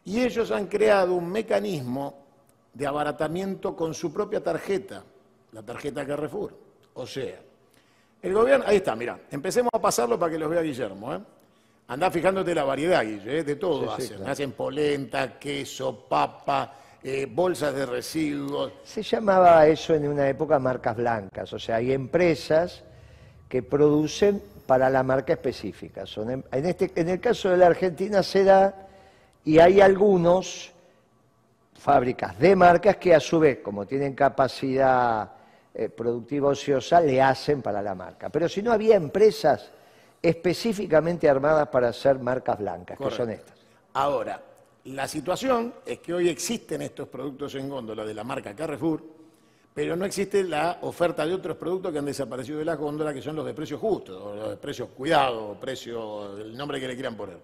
Y 0.05 0.23
ellos 0.23 0.51
han 0.51 0.67
creado 0.67 1.15
un 1.15 1.31
mecanismo 1.31 2.27
de 2.75 2.85
abaratamiento 2.85 3.77
con 3.77 3.95
su 3.95 4.13
propia 4.13 4.43
tarjeta, 4.43 5.05
la 5.53 5.63
tarjeta 5.63 6.05
Carrefour. 6.05 6.53
O 6.95 7.07
sea, 7.07 7.39
el 8.21 8.33
gobierno, 8.35 8.65
ahí 8.67 8.79
está, 8.79 8.97
mira, 8.97 9.21
empecemos 9.31 9.71
a 9.73 9.81
pasarlo 9.81 10.19
para 10.19 10.33
que 10.33 10.39
los 10.41 10.51
vea 10.51 10.63
Guillermo. 10.63 11.15
¿eh? 11.15 11.21
Andá 11.87 12.11
fijándote 12.11 12.57
la 12.57 12.65
variedad, 12.65 13.05
Guille, 13.05 13.39
¿eh? 13.39 13.45
de 13.45 13.55
todo 13.55 13.93
hacen. 13.93 14.27
Hacen 14.27 14.51
polenta, 14.51 15.39
queso, 15.39 16.09
papa, 16.09 16.75
eh, 17.05 17.29
bolsas 17.31 17.73
de 17.73 17.87
residuos. 17.87 18.73
Se 18.83 19.05
llamaba 19.05 19.65
eso 19.69 19.95
en 19.95 20.09
una 20.09 20.29
época 20.29 20.59
marcas 20.59 20.97
blancas, 20.97 21.53
o 21.53 21.59
sea, 21.61 21.77
hay 21.77 21.93
empresas 21.93 22.83
que 23.49 23.63
producen 23.63 24.43
para 24.67 24.91
la 24.91 25.03
marca 25.03 25.33
específica. 25.33 26.07
Son 26.07 26.31
en, 26.31 26.45
este, 26.67 26.91
en 26.95 27.09
el 27.09 27.21
caso 27.21 27.51
de 27.51 27.57
la 27.57 27.67
Argentina 27.67 28.23
se 28.23 28.45
da, 28.45 28.89
y 29.45 29.59
hay 29.59 29.81
algunos 29.81 30.73
fábricas 31.75 32.39
de 32.39 32.57
marcas 32.57 32.97
que 32.97 33.15
a 33.15 33.21
su 33.21 33.39
vez, 33.39 33.59
como 33.63 33.87
tienen 33.87 34.15
capacidad 34.15 35.31
eh, 35.73 35.89
productiva 35.89 36.49
ociosa, 36.49 37.01
le 37.01 37.23
hacen 37.23 37.63
para 37.63 37.81
la 37.81 37.95
marca. 37.95 38.29
Pero 38.29 38.49
si 38.49 38.63
no 38.63 38.73
había 38.73 38.97
empresas 38.97 39.71
específicamente 40.21 41.29
armadas 41.29 41.69
para 41.69 41.89
hacer 41.89 42.19
marcas 42.19 42.59
blancas, 42.59 42.99
que 42.99 43.11
son 43.11 43.31
estas. 43.31 43.57
Ahora, 43.93 44.43
la 44.87 45.07
situación 45.07 45.75
es 45.85 46.01
que 46.01 46.13
hoy 46.13 46.29
existen 46.29 46.83
estos 46.83 47.09
productos 47.09 47.55
en 47.55 47.69
góndola 47.69 48.05
de 48.05 48.15
la 48.15 48.25
marca 48.25 48.55
Carrefour, 48.55 49.03
pero 49.77 49.95
no 49.95 50.07
existe 50.07 50.43
la 50.43 50.79
oferta 50.81 51.27
de 51.27 51.35
otros 51.35 51.55
productos 51.59 51.93
que 51.93 51.99
han 51.99 52.07
desaparecido 52.07 52.59
de 52.59 52.65
las 52.65 52.79
góndolas, 52.79 53.13
que 53.13 53.21
son 53.21 53.37
los 53.37 53.45
de 53.45 53.53
precios 53.53 53.79
justos, 53.79 54.19
o 54.25 54.35
los 54.35 54.49
de 54.49 54.57
precios 54.57 54.89
cuidados, 54.97 55.59
precio, 55.59 56.35
el 56.39 56.57
nombre 56.57 56.81
que 56.81 56.89
le 56.89 56.95
quieran 56.95 57.15
poner. 57.15 57.37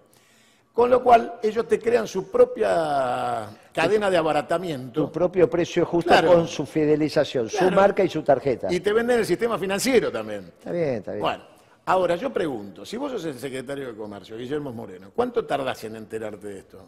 Con 0.73 0.89
lo 0.89 1.03
cual, 1.03 1.35
ellos 1.43 1.67
te 1.67 1.77
crean 1.77 2.07
su 2.07 2.31
propia 2.31 3.49
cadena 3.71 4.09
de 4.09 4.17
abaratamiento. 4.17 5.05
Tu 5.05 5.11
propio 5.11 5.47
precio 5.47 5.85
justo 5.85 6.11
con 6.25 6.47
su 6.47 6.65
fidelización, 6.65 7.47
su 7.49 7.69
marca 7.69 8.03
y 8.03 8.09
su 8.09 8.23
tarjeta. 8.23 8.73
Y 8.73 8.79
te 8.79 8.91
venden 8.91 9.19
el 9.19 9.27
sistema 9.27 9.59
financiero 9.59 10.11
también. 10.11 10.45
Está 10.57 10.71
bien, 10.71 10.95
está 10.95 11.11
bien. 11.11 11.21
Bueno, 11.21 11.43
Ahora, 11.85 12.15
yo 12.15 12.33
pregunto, 12.33 12.83
si 12.83 12.97
vos 12.97 13.11
sos 13.11 13.25
el 13.25 13.37
secretario 13.37 13.89
de 13.89 13.95
Comercio, 13.95 14.37
Guillermo 14.37 14.71
Moreno, 14.71 15.11
¿cuánto 15.13 15.45
tardás 15.45 15.83
en 15.83 15.97
enterarte 15.97 16.47
de 16.47 16.59
esto? 16.59 16.79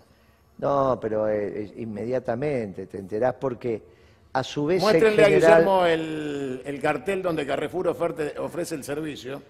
No, 0.58 0.98
pero 1.00 1.28
eh, 1.28 1.74
inmediatamente 1.76 2.88
te 2.88 2.98
enterás 2.98 3.36
porque 3.36 3.95
a 4.36 4.44
su 4.44 4.66
vez 4.66 4.82
Muéstrenle 4.82 5.24
a 5.24 5.30
Guillermo 5.30 5.86
el, 5.86 6.80
cartel 6.82 7.22
donde 7.22 7.48
Carrefour 7.48 7.88
ofrece 7.88 8.76
el 8.76 8.84
servicio. 8.84 9.42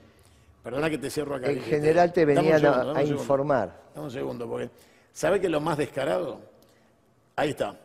Perdona 0.63 0.91
que 0.91 0.99
te 0.99 1.09
cierro 1.09 1.35
acá. 1.35 1.49
En 1.49 1.59
general 1.61 2.13
te 2.13 2.23
venían 2.23 2.63
a, 2.95 3.01
informar. 3.01 3.81
Dame 3.95 4.05
un 4.05 4.11
segundo, 4.11 4.47
porque 4.47 4.69
¿sabe 5.11 5.41
que 5.41 5.49
lo 5.49 5.59
más 5.59 5.79
descarado? 5.79 6.39
Ahí 7.35 7.49
está 7.49 7.75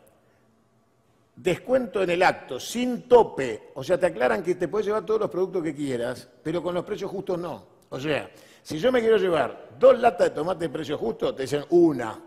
descuento 1.36 2.02
en 2.02 2.10
el 2.10 2.22
acto, 2.22 2.60
sin 2.60 3.08
tope. 3.08 3.70
O 3.74 3.82
sea, 3.82 3.98
te 3.98 4.04
aclaran 4.04 4.42
que 4.42 4.56
te 4.56 4.68
puedes 4.68 4.86
llevar 4.86 5.06
todos 5.06 5.20
los 5.20 5.30
productos 5.30 5.62
que 5.62 5.74
quieras, 5.74 6.28
pero 6.42 6.62
con 6.62 6.74
los 6.74 6.84
precios 6.84 7.10
justos 7.10 7.38
no. 7.38 7.64
O 7.88 7.98
sea, 7.98 8.30
si 8.62 8.78
yo 8.78 8.92
me 8.92 9.00
quiero 9.00 9.16
llevar 9.16 9.70
dos 9.78 9.98
latas 9.98 10.28
de 10.28 10.34
tomate 10.34 10.66
de 10.66 10.68
precio 10.68 10.98
justo, 10.98 11.34
te 11.34 11.42
dicen 11.42 11.64
una. 11.70 12.20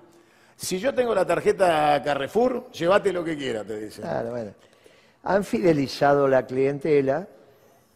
Si 0.64 0.80
yo 0.80 0.94
tengo 0.94 1.14
la 1.14 1.26
tarjeta 1.26 2.02
Carrefour, 2.02 2.72
llévate 2.72 3.12
lo 3.12 3.22
que 3.22 3.36
quieras, 3.36 3.68
te 3.68 3.78
dicen. 3.78 4.04
Claro, 4.04 4.30
bueno. 4.30 4.54
Han 5.24 5.44
fidelizado 5.44 6.26
la 6.26 6.46
clientela, 6.46 7.28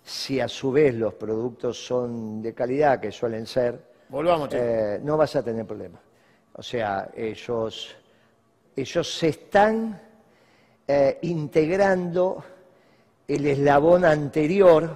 si 0.03 0.41
a 0.41 0.49
su 0.49 0.73
vez 0.73 0.93
los 0.93 1.13
productos 1.13 1.85
son 1.85 2.41
de 2.41 2.53
calidad, 2.53 2.99
que 2.99 3.09
suelen 3.09 3.47
ser, 3.47 3.79
Volvamos, 4.09 4.49
eh, 4.51 4.99
no 5.01 5.15
vas 5.15 5.37
a 5.37 5.43
tener 5.43 5.65
problema. 5.65 5.97
O 6.53 6.61
sea, 6.61 7.09
ellos, 7.15 7.95
ellos 8.75 9.15
se 9.15 9.29
están 9.29 10.01
eh, 10.85 11.19
integrando 11.21 12.43
el 13.29 13.45
eslabón 13.45 14.03
anterior, 14.03 14.89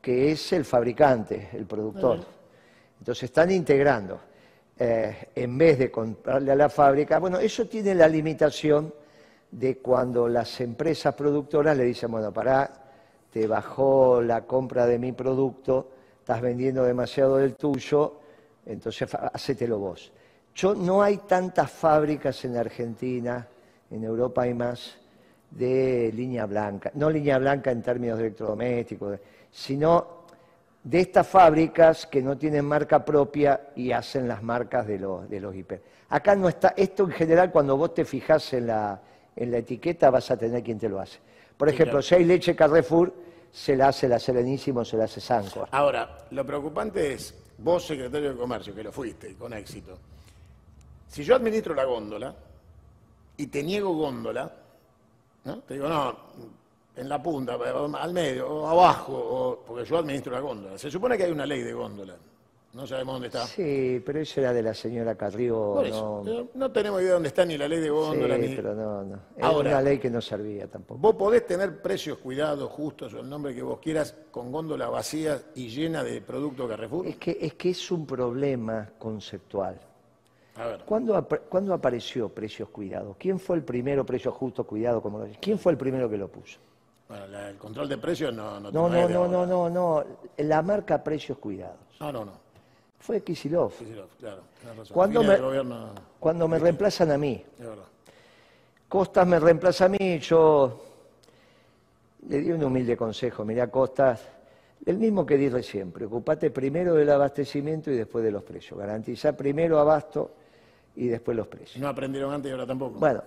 que 0.00 0.32
es 0.32 0.50
el 0.54 0.64
fabricante, 0.64 1.50
el 1.52 1.66
productor. 1.66 2.20
Entonces 2.98 3.24
están 3.24 3.50
integrando. 3.50 4.18
Eh, 4.78 5.30
en 5.34 5.56
vez 5.56 5.78
de 5.78 5.90
comprarle 5.90 6.52
a 6.52 6.54
la 6.54 6.68
fábrica, 6.68 7.18
bueno, 7.18 7.38
eso 7.38 7.66
tiene 7.66 7.94
la 7.94 8.06
limitación 8.06 8.92
de 9.50 9.78
cuando 9.78 10.28
las 10.28 10.60
empresas 10.60 11.14
productoras 11.14 11.76
le 11.76 11.84
dicen, 11.84 12.10
bueno, 12.10 12.30
para, 12.30 12.70
te 13.30 13.46
bajó 13.46 14.20
la 14.20 14.42
compra 14.42 14.86
de 14.86 14.98
mi 14.98 15.12
producto, 15.12 15.92
estás 16.18 16.42
vendiendo 16.42 16.84
demasiado 16.84 17.38
del 17.38 17.54
tuyo, 17.54 18.20
entonces 18.66 19.08
hacételo 19.32 19.78
vos. 19.78 20.12
Yo, 20.54 20.74
no 20.74 21.02
hay 21.02 21.18
tantas 21.18 21.70
fábricas 21.70 22.44
en 22.44 22.56
Argentina, 22.56 23.46
en 23.90 24.04
Europa 24.04 24.42
hay 24.42 24.52
más, 24.52 24.98
de 25.50 26.12
línea 26.14 26.44
blanca, 26.44 26.90
no 26.94 27.08
línea 27.08 27.38
blanca 27.38 27.70
en 27.70 27.82
términos 27.82 28.18
de 28.18 28.26
electrodomésticos, 28.26 29.18
sino 29.50 30.15
de 30.86 31.00
estas 31.00 31.26
fábricas 31.26 32.06
que 32.06 32.22
no 32.22 32.38
tienen 32.38 32.64
marca 32.64 33.04
propia 33.04 33.70
y 33.74 33.90
hacen 33.90 34.28
las 34.28 34.40
marcas 34.40 34.86
de 34.86 35.00
los, 35.00 35.28
de 35.28 35.40
los. 35.40 35.52
Acá 36.10 36.36
no 36.36 36.48
está, 36.48 36.74
esto 36.76 37.02
en 37.02 37.10
general 37.10 37.50
cuando 37.50 37.76
vos 37.76 37.92
te 37.92 38.04
fijas 38.04 38.52
en 38.52 38.68
la, 38.68 39.02
en 39.34 39.50
la 39.50 39.58
etiqueta 39.58 40.10
vas 40.10 40.30
a 40.30 40.36
tener 40.36 40.62
quien 40.62 40.78
te 40.78 40.88
lo 40.88 41.00
hace. 41.00 41.18
Por 41.56 41.68
ejemplo, 41.68 42.00
si 42.00 42.14
hay 42.14 42.24
leche 42.24 42.54
Carrefour, 42.54 43.12
se 43.50 43.74
la 43.74 43.88
hace 43.88 44.06
la 44.06 44.20
Serenísimo, 44.20 44.84
se 44.84 44.96
la 44.96 45.04
hace 45.04 45.20
Sanco. 45.20 45.66
Ahora, 45.72 46.18
lo 46.30 46.46
preocupante 46.46 47.14
es, 47.14 47.34
vos 47.58 47.84
secretario 47.84 48.30
de 48.30 48.36
Comercio, 48.36 48.72
que 48.72 48.84
lo 48.84 48.92
fuiste 48.92 49.34
con 49.34 49.54
éxito, 49.54 49.98
si 51.08 51.24
yo 51.24 51.34
administro 51.34 51.74
la 51.74 51.82
góndola 51.82 52.32
y 53.38 53.48
te 53.48 53.60
niego 53.60 53.92
góndola, 53.92 54.52
¿no? 55.46 55.58
te 55.62 55.74
digo, 55.74 55.88
no, 55.88 56.16
en 56.96 57.08
la 57.08 57.22
punta, 57.22 57.54
al 57.54 58.12
medio, 58.12 58.48
o 58.48 58.66
abajo, 58.66 59.62
porque 59.66 59.84
yo 59.84 59.98
administro 59.98 60.32
la 60.32 60.40
góndola. 60.40 60.78
Se 60.78 60.90
supone 60.90 61.16
que 61.16 61.24
hay 61.24 61.30
una 61.30 61.46
ley 61.46 61.62
de 61.62 61.72
góndola. 61.72 62.16
No 62.72 62.86
sabemos 62.86 63.14
dónde 63.14 63.28
está. 63.28 63.46
Sí, 63.46 64.02
pero 64.04 64.20
eso 64.20 64.40
era 64.40 64.52
de 64.52 64.62
la 64.62 64.74
señora 64.74 65.14
Carrió. 65.14 65.82
no... 65.88 66.48
no 66.52 66.72
tenemos 66.72 67.00
idea 67.00 67.08
de 67.08 67.14
dónde 67.14 67.28
está 67.28 67.42
ni 67.46 67.56
la 67.56 67.66
ley 67.66 67.80
de 67.80 67.88
góndola. 67.88 68.36
Sí, 68.36 68.52
pero 68.54 68.74
no, 68.74 69.02
no. 69.02 69.18
Era 69.34 69.50
una 69.50 69.80
ley 69.80 69.98
que 69.98 70.10
no 70.10 70.20
servía 70.20 70.66
tampoco. 70.66 71.00
Vos 71.00 71.14
podés 71.14 71.46
tener 71.46 71.80
precios 71.80 72.18
cuidados, 72.18 72.70
justos, 72.70 73.14
o 73.14 73.20
el 73.20 73.30
nombre 73.30 73.54
que 73.54 73.62
vos 73.62 73.78
quieras, 73.78 74.14
con 74.30 74.52
góndola 74.52 74.90
vacía 74.90 75.40
y 75.54 75.68
llena 75.68 76.04
de 76.04 76.20
producto 76.20 76.68
Carrefour. 76.68 77.06
Es 77.06 77.16
que 77.16 77.38
es, 77.40 77.54
que 77.54 77.70
es 77.70 77.90
un 77.90 78.06
problema 78.06 78.90
conceptual. 78.98 79.80
A 80.56 80.66
ver. 80.66 80.80
¿Cuándo, 80.84 81.26
¿Cuándo, 81.48 81.72
apareció 81.72 82.28
precios 82.28 82.68
cuidados? 82.68 83.16
¿Quién 83.18 83.38
fue 83.38 83.56
el 83.56 83.62
primero, 83.62 84.04
precios 84.04 84.34
justos, 84.34 84.66
cuidados? 84.66 85.02
Como 85.02 85.26
¿Quién 85.40 85.58
fue 85.58 85.72
el 85.72 85.78
primero 85.78 86.10
que 86.10 86.18
lo 86.18 86.28
puso? 86.28 86.58
Bueno, 87.08 87.38
el 87.38 87.56
control 87.56 87.88
de 87.88 87.98
precios 87.98 88.34
no 88.34 88.60
No, 88.60 88.70
no, 88.70 88.88
no, 88.88 89.08
no, 89.08 89.28
no, 89.28 89.46
no, 89.46 89.70
no. 89.70 90.04
La 90.38 90.62
marca 90.62 91.02
precios 91.02 91.38
cuidados. 91.38 91.78
No, 92.00 92.12
no, 92.12 92.24
no. 92.24 92.32
Fue 92.98 93.22
Kisilov. 93.22 93.72
Kisilov, 93.72 94.08
claro. 94.18 94.42
Cuando 94.92 95.22
me, 95.22 95.38
cuando 96.18 96.48
me 96.48 96.58
reemplazan 96.58 97.12
a 97.12 97.18
mí. 97.18 97.44
Costas 98.88 99.26
me 99.26 99.38
reemplaza 99.38 99.86
a 99.86 99.88
mí, 99.88 100.18
yo 100.18 100.82
le 102.28 102.38
di 102.38 102.50
un 102.50 102.64
humilde 102.64 102.96
consejo. 102.96 103.44
Mirá, 103.44 103.68
Costas, 103.68 104.22
el 104.84 104.98
mismo 104.98 105.24
que 105.24 105.36
di 105.36 105.48
recién. 105.48 105.92
Preocupate 105.92 106.50
primero 106.50 106.94
del 106.94 107.10
abastecimiento 107.10 107.90
y 107.90 107.96
después 107.96 108.24
de 108.24 108.32
los 108.32 108.42
precios. 108.42 108.78
Garantiza 108.78 109.36
primero 109.36 109.78
abasto 109.78 110.32
y 110.96 111.06
después 111.06 111.36
los 111.36 111.46
precios. 111.46 111.78
¿No 111.78 111.88
aprendieron 111.88 112.32
antes 112.32 112.50
y 112.50 112.52
ahora 112.52 112.66
tampoco? 112.66 112.98
Bueno, 112.98 113.22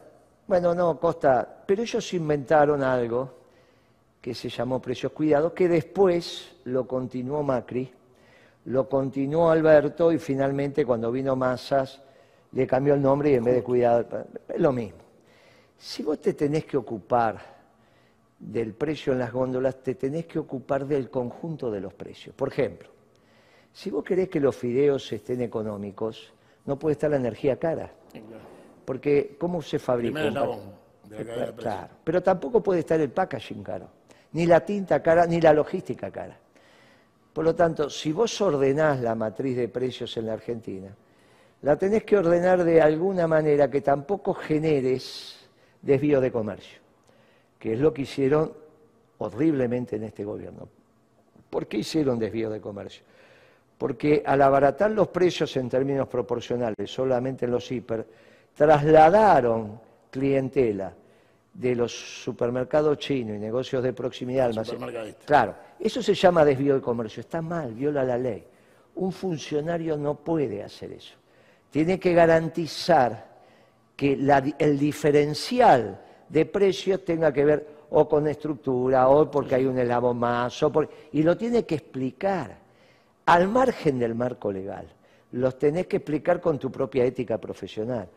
bueno, 0.48 0.76
no, 0.76 1.00
Costa, 1.00 1.64
pero 1.66 1.84
ellos 1.84 2.14
inventaron 2.14 2.84
algo 2.84 3.39
que 4.22 4.34
se 4.34 4.50
llamó 4.50 4.82
precios 4.82 5.12
cuidados, 5.12 5.54
que 5.54 5.68
después 5.68 6.56
lo 6.66 6.88
continuó 6.88 7.42
Macri, 7.42 7.92
lo 8.66 8.90
continuó 8.90 9.50
Alberto 9.50 10.12
y 10.12 10.20
finalmente 10.20 10.86
cuando 10.86 11.12
vino 11.12 11.36
Massas 11.36 12.02
le 12.52 12.68
cambió 12.68 12.96
el 12.96 13.02
nombre 13.02 13.32
y 13.32 13.36
en 13.36 13.44
vez 13.44 13.56
de 13.56 13.64
cuidado, 13.64 14.06
es 14.48 14.60
lo 14.60 14.72
mismo. 14.72 15.00
Si 15.78 16.04
vos 16.04 16.20
te 16.20 16.34
tenés 16.34 16.66
que 16.66 16.76
ocupar 16.76 17.60
del 18.38 18.74
precio 18.74 19.14
en 19.14 19.20
las 19.20 19.32
góndolas, 19.32 19.82
te 19.82 19.96
tenés 19.96 20.26
que 20.26 20.40
ocupar 20.40 20.86
del 20.86 21.10
conjunto 21.10 21.72
de 21.72 21.80
los 21.80 21.94
precios. 21.94 22.36
Por 22.36 22.50
ejemplo, 22.50 22.90
si 23.72 23.90
vos 23.90 24.04
querés 24.04 24.28
que 24.28 24.40
los 24.40 24.56
fideos 24.56 25.12
estén 25.14 25.42
económicos, 25.42 26.34
no 26.66 26.78
puede 26.78 26.94
estar 26.94 27.10
la 27.10 27.18
energía 27.18 27.58
cara. 27.58 27.92
Porque, 28.84 29.38
¿cómo 29.40 29.62
se 29.62 29.80
fabrica? 29.80 30.32
claro, 31.58 31.90
pero 32.04 32.22
tampoco 32.22 32.62
puede 32.62 32.82
estar 32.82 33.00
el 33.00 33.12
packaging 33.12 33.64
caro 33.64 33.99
ni 34.34 34.46
la 34.46 34.62
tinta 34.62 35.02
cara, 35.02 35.26
ni 35.26 35.42
la 35.42 35.54
logística 35.54 36.12
cara. 36.12 36.38
Por 37.34 37.46
lo 37.46 37.56
tanto, 37.56 37.90
si 37.90 38.12
vos 38.12 38.40
ordenás 38.42 39.00
la 39.02 39.16
matriz 39.16 39.56
de 39.56 39.68
precios 39.68 40.16
en 40.18 40.26
la 40.26 40.34
Argentina, 40.34 40.90
la 41.62 41.76
tenés 41.78 42.04
que 42.04 42.18
ordenar 42.18 42.64
de 42.64 42.82
alguna 42.82 43.28
manera 43.28 43.70
que 43.70 43.82
tampoco 43.82 44.34
generes 44.34 45.48
desvío 45.82 46.22
de 46.22 46.32
comercio, 46.32 46.80
que 47.58 47.74
es 47.74 47.80
lo 47.80 47.94
que 47.94 48.04
hicieron 48.04 48.52
horriblemente 49.20 49.98
en 49.98 50.04
este 50.04 50.24
gobierno. 50.24 50.68
¿Por 51.50 51.68
qué 51.68 51.78
hicieron 51.78 52.20
desvío 52.20 52.50
de 52.50 52.62
comercio? 52.62 53.04
Porque 53.78 54.24
al 54.26 54.42
abaratar 54.42 54.92
los 54.92 55.08
precios 55.08 55.56
en 55.58 55.70
términos 55.70 56.08
proporcionales, 56.08 56.92
solamente 56.92 57.46
en 57.46 57.52
los 57.52 57.72
hiper, 57.72 58.06
trasladaron 58.56 59.80
clientela 60.12 60.94
de 61.54 61.76
los 61.76 62.24
supermercados 62.24 62.98
chinos 62.98 63.36
y 63.36 63.40
negocios 63.40 63.84
de 63.84 63.94
proximidad. 63.94 64.52
Claro, 65.26 65.56
eso 65.80 66.02
se 66.02 66.14
llama 66.14 66.46
desvío 66.46 66.76
de 66.76 66.82
comercio. 66.82 67.22
Está 67.22 67.42
mal, 67.42 67.74
viola 67.74 68.04
la 68.04 68.18
ley. 68.18 68.46
Un 68.96 69.12
funcionario 69.12 69.98
no 69.98 70.16
puede 70.16 70.64
hacer 70.64 70.94
eso. 70.94 71.16
Tiene 71.70 72.00
que 72.00 72.14
garantizar 72.14 73.28
que 73.96 74.14
el 74.58 74.80
diferencial 74.80 76.00
de 76.30 76.46
precios 76.46 77.04
tenga 77.04 77.34
que 77.34 77.46
ver 77.46 77.68
o 77.92 78.08
con 78.08 78.28
estructura, 78.28 79.10
o 79.10 79.30
porque 79.30 79.56
hay 79.56 79.66
un 79.66 79.78
eslabón 79.78 80.20
más, 80.20 80.62
o 80.64 80.72
y 81.12 81.24
lo 81.24 81.36
tiene 81.36 81.66
que 81.66 81.76
explicar 81.76 82.58
al 83.26 83.48
margen 83.48 84.00
del 84.00 84.16
marco 84.16 84.52
legal. 84.52 84.88
Los 85.32 85.58
tenés 85.58 85.88
que 85.88 85.98
explicar 85.98 86.40
con 86.40 86.58
tu 86.58 86.72
propia 86.72 87.04
ética 87.06 87.38
profesional. 87.38 88.08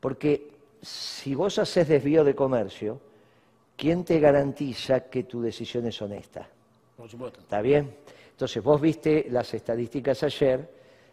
Porque 0.00 0.55
si 0.82 1.34
vos 1.34 1.58
haces 1.58 1.88
desvío 1.88 2.24
de 2.24 2.34
comercio, 2.34 3.00
¿quién 3.76 4.04
te 4.04 4.18
garantiza 4.20 5.00
que 5.00 5.24
tu 5.24 5.40
decisión 5.42 5.86
es 5.86 6.00
honesta? 6.00 6.48
Por 6.96 7.08
supuesto. 7.08 7.40
¿Está 7.40 7.60
bien? 7.60 7.94
Entonces, 8.30 8.62
vos 8.62 8.80
viste 8.80 9.26
las 9.30 9.52
estadísticas 9.54 10.22
ayer, 10.22 10.68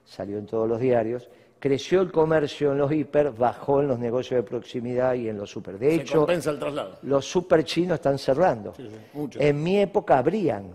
salió 0.05 0.37
en 0.37 0.45
todos 0.45 0.67
los 0.67 0.79
diarios, 0.79 1.29
creció 1.59 2.01
el 2.01 2.11
comercio 2.11 2.73
en 2.73 2.79
los 2.79 2.91
hiper, 2.91 3.31
bajó 3.31 3.79
en 3.79 3.87
los 3.87 3.97
negocios 3.97 4.43
de 4.43 4.43
proximidad 4.43 5.13
y 5.13 5.29
en 5.29 5.37
los 5.37 5.49
super. 5.49 5.79
De 5.79 5.95
hecho, 5.95 6.17
compensa 6.19 6.51
el 6.51 6.59
traslado. 6.59 6.97
los 7.03 7.25
super 7.25 7.63
chinos 7.63 7.95
están 7.95 8.17
cerrando. 8.17 8.73
Sí, 8.75 8.89
sí, 8.89 9.37
en 9.39 9.63
mi 9.63 9.79
época 9.79 10.17
abrían. 10.17 10.73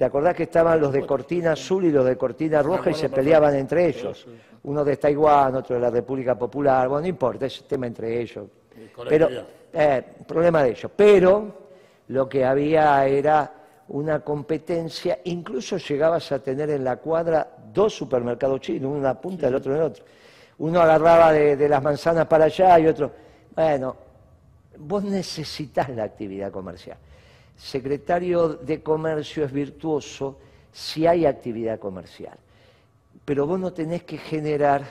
¿Te 0.00 0.06
acordás 0.06 0.34
que 0.34 0.44
estaban 0.44 0.80
los 0.80 0.94
de 0.94 1.04
cortina 1.04 1.52
azul 1.52 1.84
y 1.84 1.90
los 1.90 2.06
de 2.06 2.16
cortina 2.16 2.62
roja 2.62 2.88
y 2.88 2.94
se 2.94 3.10
peleaban 3.10 3.54
entre 3.54 3.86
ellos? 3.86 4.26
Uno 4.62 4.82
de 4.82 4.96
Taiwán, 4.96 5.56
otro 5.56 5.74
de 5.74 5.82
la 5.82 5.90
República 5.90 6.38
Popular, 6.38 6.88
bueno, 6.88 7.02
no 7.02 7.08
importa, 7.08 7.44
es 7.44 7.62
tema 7.68 7.86
entre 7.86 8.18
ellos. 8.18 8.46
Pero, 9.06 9.28
eh, 9.70 10.02
problema 10.26 10.62
de 10.62 10.70
ellos. 10.70 10.90
Pero 10.96 11.52
lo 12.08 12.26
que 12.26 12.46
había 12.46 13.06
era 13.06 13.52
una 13.88 14.20
competencia, 14.20 15.18
incluso 15.24 15.76
llegabas 15.76 16.32
a 16.32 16.38
tener 16.38 16.70
en 16.70 16.82
la 16.82 16.96
cuadra 16.96 17.58
dos 17.70 17.94
supermercados 17.94 18.62
chinos, 18.62 18.86
uno 18.88 18.94
en 18.94 19.00
una 19.00 19.20
punta 19.20 19.44
y 19.44 19.48
el 19.50 19.56
otro 19.56 19.72
en 19.72 19.80
el 19.80 19.84
otro. 19.84 20.04
Uno 20.60 20.80
agarraba 20.80 21.30
de, 21.30 21.56
de 21.56 21.68
las 21.68 21.82
manzanas 21.82 22.26
para 22.26 22.46
allá 22.46 22.78
y 22.78 22.86
otro. 22.86 23.12
Bueno, 23.54 23.96
vos 24.78 25.04
necesitas 25.04 25.90
la 25.90 26.04
actividad 26.04 26.50
comercial 26.50 26.96
secretario 27.60 28.48
de 28.54 28.82
Comercio 28.82 29.44
es 29.44 29.52
virtuoso 29.52 30.38
si 30.72 31.06
hay 31.06 31.26
actividad 31.26 31.78
comercial. 31.78 32.38
Pero 33.24 33.46
vos 33.46 33.60
no 33.60 33.72
tenés 33.72 34.04
que 34.04 34.16
generar 34.16 34.82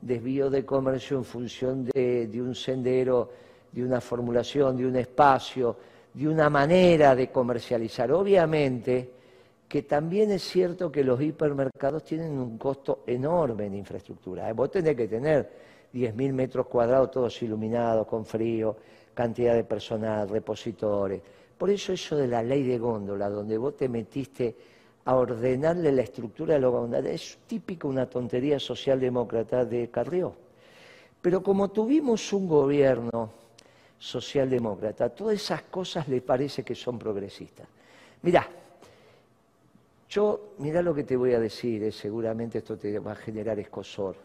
desvío 0.00 0.48
de 0.48 0.64
comercio 0.64 1.16
en 1.16 1.24
función 1.24 1.84
de, 1.86 2.30
un 2.36 2.54
sendero, 2.54 3.30
de 3.72 3.82
una 3.82 4.00
formulación, 4.00 4.76
de 4.76 4.86
un 4.86 4.96
espacio, 4.96 5.76
de 6.12 6.28
una 6.28 6.48
manera 6.48 7.14
de 7.16 7.30
comercializar. 7.30 8.12
Obviamente 8.12 9.10
que 9.68 9.82
también 9.82 10.30
es 10.30 10.42
cierto 10.42 10.92
que 10.92 11.02
los 11.02 11.20
hipermercados 11.20 12.04
tienen 12.04 12.38
un 12.38 12.58
costo 12.58 13.02
enorme 13.06 13.66
en 13.66 13.74
infraestructura. 13.74 14.48
¿eh? 14.48 14.52
Vos 14.52 14.70
tenés 14.70 14.94
que 14.94 15.08
tener 15.08 15.50
10.000 15.92 16.32
metros 16.32 16.66
cuadrados 16.66 17.10
todos 17.10 17.42
iluminados, 17.42 18.06
con 18.06 18.24
frío, 18.24 18.76
cantidad 19.14 19.54
de 19.54 19.64
personal, 19.64 20.28
repositores 20.28 21.20
por 21.64 21.70
eso 21.70 21.94
eso 21.94 22.14
de 22.14 22.26
la 22.26 22.42
ley 22.42 22.62
de 22.62 22.76
góndola, 22.76 23.30
donde 23.30 23.56
vos 23.56 23.74
te 23.74 23.88
metiste 23.88 24.54
a 25.06 25.16
ordenarle 25.16 25.92
la 25.92 26.02
estructura 26.02 26.52
de 26.52 26.60
la 26.60 26.68
góndola, 26.68 27.08
es 27.08 27.38
típico 27.46 27.88
una 27.88 28.04
tontería 28.04 28.60
socialdemócrata 28.60 29.64
de 29.64 29.88
Carrió. 29.88 30.34
Pero 31.22 31.42
como 31.42 31.70
tuvimos 31.70 32.30
un 32.34 32.46
gobierno 32.46 33.30
socialdemócrata, 33.98 35.08
todas 35.08 35.36
esas 35.36 35.62
cosas 35.62 36.06
le 36.06 36.20
parece 36.20 36.62
que 36.62 36.74
son 36.74 36.98
progresistas. 36.98 37.66
Mirá, 38.20 38.46
yo, 40.10 40.52
mirá 40.58 40.82
lo 40.82 40.94
que 40.94 41.04
te 41.04 41.16
voy 41.16 41.32
a 41.32 41.40
decir, 41.40 41.82
eh, 41.84 41.92
seguramente 41.92 42.58
esto 42.58 42.76
te 42.76 42.98
va 42.98 43.12
a 43.12 43.16
generar 43.16 43.58
escosor, 43.58 44.16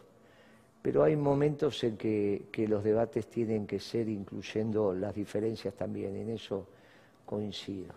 pero 0.82 1.04
hay 1.04 1.16
momentos 1.16 1.82
en 1.84 1.96
que 1.96 2.66
los 2.68 2.84
debates 2.84 3.28
tienen 3.28 3.66
que 3.66 3.80
ser 3.80 4.10
incluyendo 4.10 4.92
las 4.92 5.14
diferencias 5.14 5.72
también, 5.72 6.14
en 6.16 6.28
eso 6.28 6.66
coincido. 7.30 7.94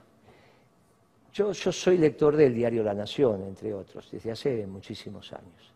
Yo, 1.33 1.51
yo 1.51 1.71
soy 1.71 1.97
lector 1.97 2.37
del 2.37 2.53
diario 2.53 2.83
La 2.83 2.93
Nación, 2.93 3.41
entre 3.41 3.73
otros, 3.73 4.11
desde 4.11 4.31
hace 4.31 4.67
muchísimos 4.67 5.33
años. 5.33 5.73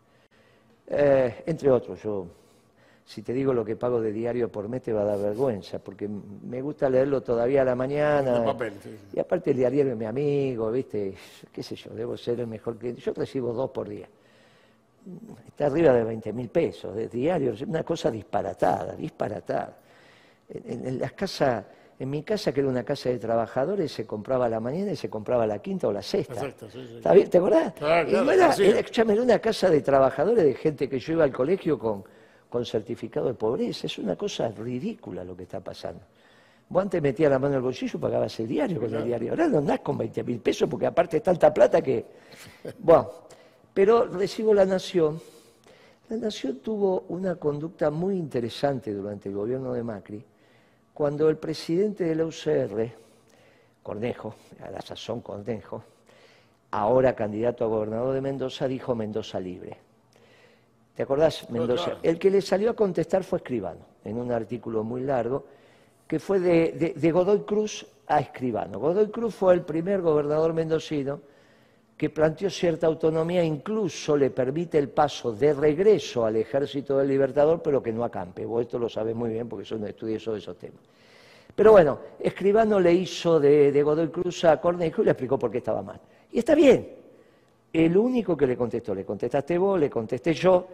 Eh, 0.86 1.42
entre 1.44 1.68
otros, 1.68 2.00
yo 2.00 2.28
si 3.04 3.22
te 3.22 3.32
digo 3.32 3.52
lo 3.52 3.64
que 3.64 3.74
pago 3.74 4.00
de 4.00 4.12
diario 4.12 4.48
por 4.48 4.68
mes 4.68 4.82
te 4.82 4.92
va 4.92 5.00
a 5.00 5.04
dar 5.04 5.18
vergüenza, 5.18 5.78
porque 5.78 6.06
me 6.06 6.62
gusta 6.62 6.88
leerlo 6.88 7.22
todavía 7.22 7.62
a 7.62 7.64
la 7.64 7.74
mañana. 7.74 8.44
papel, 8.44 8.74
Y 9.12 9.18
aparte 9.18 9.50
el 9.50 9.56
diario 9.56 9.88
es 9.88 9.96
mi 9.96 10.04
amigo, 10.04 10.70
¿viste? 10.70 11.14
Qué 11.50 11.62
sé 11.62 11.74
yo, 11.74 11.90
debo 11.94 12.16
ser 12.16 12.38
el 12.40 12.46
mejor 12.46 12.76
cliente. 12.76 13.00
Yo 13.00 13.12
recibo 13.14 13.52
dos 13.54 13.70
por 13.70 13.88
día. 13.88 14.06
Está 15.48 15.66
arriba 15.66 15.94
de 15.94 16.04
20 16.04 16.32
mil 16.34 16.50
pesos 16.50 16.94
de 16.94 17.08
diario, 17.08 17.54
es 17.54 17.62
una 17.62 17.82
cosa 17.82 18.10
disparatada, 18.10 18.94
disparatada. 18.94 19.78
En, 20.50 20.98
las 20.98 21.12
casas, 21.12 21.64
en 21.98 22.10
mi 22.10 22.22
casa, 22.22 22.52
que 22.52 22.60
era 22.60 22.68
una 22.68 22.84
casa 22.84 23.08
de 23.08 23.18
trabajadores, 23.18 23.90
se 23.90 24.06
compraba 24.06 24.46
a 24.46 24.48
la 24.48 24.60
mañana 24.60 24.92
y 24.92 24.96
se 24.96 25.10
compraba 25.10 25.46
la 25.46 25.58
quinta 25.58 25.88
o 25.88 25.92
la 25.92 26.02
sexta. 26.02 26.40
Sí, 26.40 26.54
sí. 26.72 27.24
¿Te 27.28 27.38
acordás? 27.38 27.72
Claro, 27.72 28.08
claro, 28.08 28.30
era, 28.30 28.52
sí. 28.52 28.64
era, 28.64 28.78
escúchame, 28.78 29.14
era 29.14 29.22
una 29.22 29.38
casa 29.40 29.68
de 29.68 29.80
trabajadores, 29.80 30.44
de 30.44 30.54
gente 30.54 30.88
que 30.88 30.98
yo 30.98 31.14
iba 31.14 31.24
al 31.24 31.32
colegio 31.32 31.78
con 31.78 32.04
con 32.48 32.64
certificado 32.64 33.26
de 33.26 33.34
pobreza. 33.34 33.86
Es 33.86 33.98
una 33.98 34.16
cosa 34.16 34.48
ridícula 34.48 35.24
lo 35.24 35.36
que 35.36 35.44
está 35.44 35.60
pasando. 35.60 36.00
Vos 36.68 36.82
antes 36.82 37.00
metías 37.00 37.30
la 37.30 37.38
mano 37.38 37.54
en 37.54 37.58
el 37.58 37.62
bolsillo 37.62 37.96
y 37.96 38.00
pagabas 38.00 38.38
el 38.40 38.48
diario 38.48 38.80
con 38.80 38.94
el 38.94 39.04
diario. 39.04 39.30
Ahora 39.30 39.48
no 39.48 39.58
andás 39.58 39.80
con 39.80 39.96
20 39.96 40.22
mil 40.22 40.38
pesos 40.40 40.68
porque 40.68 40.86
aparte 40.86 41.18
es 41.18 41.22
tanta 41.22 41.52
plata 41.52 41.80
que... 41.80 42.04
Bueno, 42.78 43.10
pero 43.72 44.06
recibo 44.06 44.52
la 44.52 44.66
Nación. 44.66 45.20
La 46.10 46.16
Nación 46.16 46.58
tuvo 46.58 47.04
una 47.08 47.36
conducta 47.36 47.90
muy 47.90 48.16
interesante 48.16 48.92
durante 48.92 49.28
el 49.28 49.34
gobierno 49.34 49.72
de 49.72 49.82
Macri, 49.82 50.24
cuando 50.98 51.28
el 51.28 51.36
presidente 51.36 52.02
de 52.02 52.16
la 52.16 52.24
UCR, 52.24 52.90
Cornejo, 53.84 54.34
a 54.60 54.68
la 54.68 54.80
sazón 54.80 55.20
Cornejo, 55.20 55.84
ahora 56.72 57.14
candidato 57.14 57.64
a 57.64 57.68
gobernador 57.68 58.14
de 58.14 58.20
Mendoza, 58.20 58.66
dijo 58.66 58.96
Mendoza 58.96 59.38
libre. 59.38 59.76
¿Te 60.96 61.04
acordás, 61.04 61.48
Mendoza? 61.50 61.98
El 62.02 62.18
que 62.18 62.32
le 62.32 62.42
salió 62.42 62.70
a 62.70 62.74
contestar 62.74 63.22
fue 63.22 63.38
Escribano, 63.38 63.78
en 64.04 64.18
un 64.18 64.32
artículo 64.32 64.82
muy 64.82 65.02
largo, 65.02 65.44
que 66.04 66.18
fue 66.18 66.40
de, 66.40 67.12
Godoy 67.12 67.42
Cruz 67.42 67.86
a 68.08 68.18
Escribano. 68.18 68.80
Godoy 68.80 69.08
Cruz 69.12 69.36
fue 69.36 69.54
el 69.54 69.62
primer 69.62 70.00
gobernador 70.00 70.52
mendocino 70.52 71.20
que 71.98 72.10
planteó 72.10 72.48
cierta 72.48 72.86
autonomía, 72.86 73.42
incluso 73.42 74.16
le 74.16 74.30
permite 74.30 74.78
el 74.78 74.88
paso 74.88 75.32
de 75.32 75.52
regreso 75.52 76.24
al 76.24 76.36
ejército 76.36 76.96
del 76.96 77.08
Libertador, 77.08 77.60
pero 77.60 77.82
que 77.82 77.92
no 77.92 78.04
acampe. 78.04 78.46
Vos 78.46 78.62
esto 78.62 78.78
lo 78.78 78.88
sabés 78.88 79.16
muy 79.16 79.30
bien 79.30 79.48
porque 79.48 79.64
son 79.64 79.84
estudioso 79.84 80.32
de 80.32 80.38
esos 80.38 80.56
temas. 80.56 80.78
Pero 81.56 81.72
bueno, 81.72 81.98
Escribano 82.20 82.78
le 82.78 82.92
hizo 82.92 83.40
de, 83.40 83.72
de 83.72 83.82
Godoy 83.82 84.08
Cruz 84.10 84.44
a 84.44 84.60
Cornejo 84.60 85.02
y 85.02 85.06
le 85.06 85.10
explicó 85.10 85.36
por 85.36 85.50
qué 85.50 85.58
estaba 85.58 85.82
mal. 85.82 86.00
Y 86.30 86.38
está 86.38 86.54
bien. 86.54 86.88
El 87.72 87.96
único 87.96 88.36
que 88.36 88.46
le 88.46 88.56
contestó, 88.56 88.94
le 88.94 89.04
contestaste 89.04 89.58
vos, 89.58 89.78
le 89.78 89.90
contesté 89.90 90.32
yo, 90.32 90.68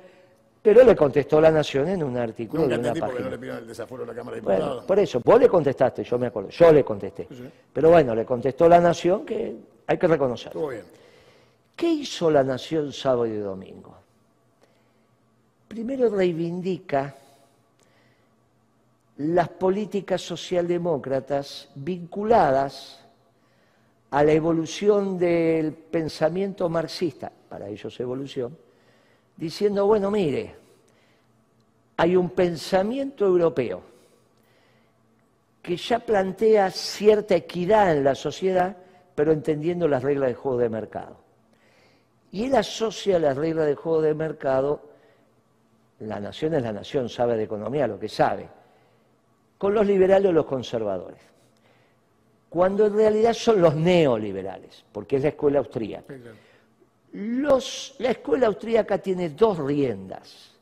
pero 0.63 0.85
le 0.85 0.95
contestó 0.95 1.41
la 1.41 1.51
Nación 1.51 1.89
en 1.89 2.03
un 2.03 2.19
artículo 2.19 2.65
Nunca 2.65 2.77
de 2.77 2.91
una 2.91 3.01
página. 3.01 3.21
no 3.21 3.31
le 3.31 3.39
pidieron 3.39 3.63
el 3.63 3.69
desafuero 3.69 4.05
a 4.05 4.07
la 4.09 4.15
Cámara 4.15 4.35
de 4.35 4.41
Diputados. 4.43 4.69
Bueno, 4.69 4.87
por 4.87 4.99
eso, 4.99 5.23
vos 5.25 5.41
le 5.41 5.49
contestaste, 5.49 6.05
yo 6.05 6.19
me 6.19 6.27
acuerdo, 6.27 6.51
yo 6.51 6.71
le 6.71 6.85
contesté. 6.85 7.27
Pero 7.73 7.89
bueno, 7.89 8.15
le 8.15 8.27
contestó 8.27 8.69
la 8.69 8.79
Nación 8.79 9.25
que 9.25 9.57
hay 9.87 9.97
que 9.97 10.07
reconocer. 10.07 10.49
Estuvo 10.49 10.69
bien. 10.69 11.04
¿Qué 11.77 11.89
hizo 11.89 12.31
la 12.31 12.45
Nación 12.45 12.93
sábado 12.93 13.27
y 13.27 13.37
domingo? 13.37 13.97
Primero 15.67 16.09
reivindica 16.09 17.17
las 19.17 19.49
políticas 19.49 20.21
socialdemócratas 20.23 21.69
vinculadas 21.75 23.01
a 24.11 24.23
la 24.23 24.33
evolución 24.33 25.19
del 25.19 25.73
pensamiento 25.73 26.69
marxista, 26.69 27.33
para 27.49 27.69
ellos 27.69 27.99
evolución, 27.99 28.57
diciendo, 29.37 29.87
bueno, 29.87 30.11
mire, 30.11 30.55
hay 31.97 32.15
un 32.15 32.31
pensamiento 32.31 33.27
europeo 33.27 33.83
que 35.61 35.77
ya 35.77 35.99
plantea 35.99 36.71
cierta 36.71 37.35
equidad 37.35 37.97
en 37.97 38.05
la 38.05 38.15
sociedad, 38.15 38.77
pero 39.15 39.33
entendiendo 39.33 39.89
las 39.89 40.03
reglas 40.03 40.29
de 40.29 40.35
juego 40.35 40.59
de 40.59 40.69
mercado. 40.69 41.24
Y 42.35 42.47
él 42.47 42.57
asocia 42.57 43.21
las 43.21 43.37
reglas 43.37 43.65
de 43.65 43.77
juego 43.77 44.03
de 44.03 44.13
mercado, 44.13 44.81
la 46.01 46.19
nación 46.19 46.55
es 46.55 46.65
la 46.65 46.73
nación, 46.73 47.09
sabe 47.09 47.37
de 47.37 47.45
economía 47.45 47.87
lo 47.87 47.97
que 47.97 48.09
sabe, 48.09 48.49
con 49.57 49.73
los 49.73 49.87
liberales 49.87 50.31
o 50.31 50.33
los 50.33 50.45
conservadores, 50.45 51.21
cuando 52.49 52.87
en 52.87 52.97
realidad 52.97 53.35
son 53.35 53.63
los 53.63 53.77
neoliberales, 53.77 54.85
porque 54.91 55.15
es 55.15 55.23
la 55.23 55.29
escuela 55.29 55.61
austríaca. 55.61 56.13
La 57.13 58.11
escuela 58.11 58.49
austríaca 58.49 58.99
tiene 58.99 59.29
dos 59.29 59.57
riendas, 59.59 60.57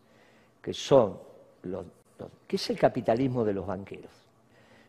que 0.60 0.74
son 0.74 1.18
los, 1.62 1.86
que 2.46 2.56
es 2.56 2.68
el 2.68 2.78
capitalismo 2.78 3.46
de 3.46 3.54
los 3.54 3.66
banqueros. 3.66 4.12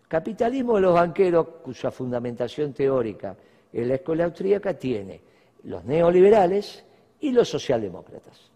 Capitalismo 0.09 0.75
de 0.75 0.81
los 0.81 0.93
banqueros, 0.95 1.47
cuya 1.63 1.91
fundamentación 1.91 2.73
teórica 2.73 3.37
en 3.71 3.87
la 3.87 3.95
escuela 3.95 4.25
austríaca 4.25 4.73
tiene 4.73 5.31
los 5.63 5.83
neoliberales 5.85 6.83
y 7.19 7.31
los 7.31 7.49
socialdemócratas. 7.49 8.51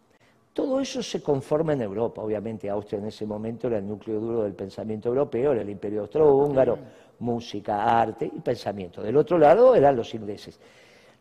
Todo 0.53 0.79
eso 0.79 1.03
se 1.03 1.21
conforma 1.21 1.73
en 1.73 1.81
Europa. 1.83 2.21
Obviamente 2.21 2.69
Austria 2.69 2.99
en 2.99 3.07
ese 3.07 3.25
momento 3.25 3.67
era 3.67 3.77
el 3.77 3.87
núcleo 3.87 4.19
duro 4.19 4.43
del 4.43 4.53
pensamiento 4.53 5.09
europeo, 5.09 5.51
era 5.51 5.61
el 5.61 5.69
imperio 5.69 6.01
austrohúngaro, 6.01 6.77
música, 7.19 7.99
arte 7.99 8.25
y 8.25 8.39
pensamiento. 8.39 9.01
Del 9.01 9.17
otro 9.17 9.37
lado 9.37 9.75
eran 9.75 9.95
los 9.95 10.13
ingleses 10.13 10.59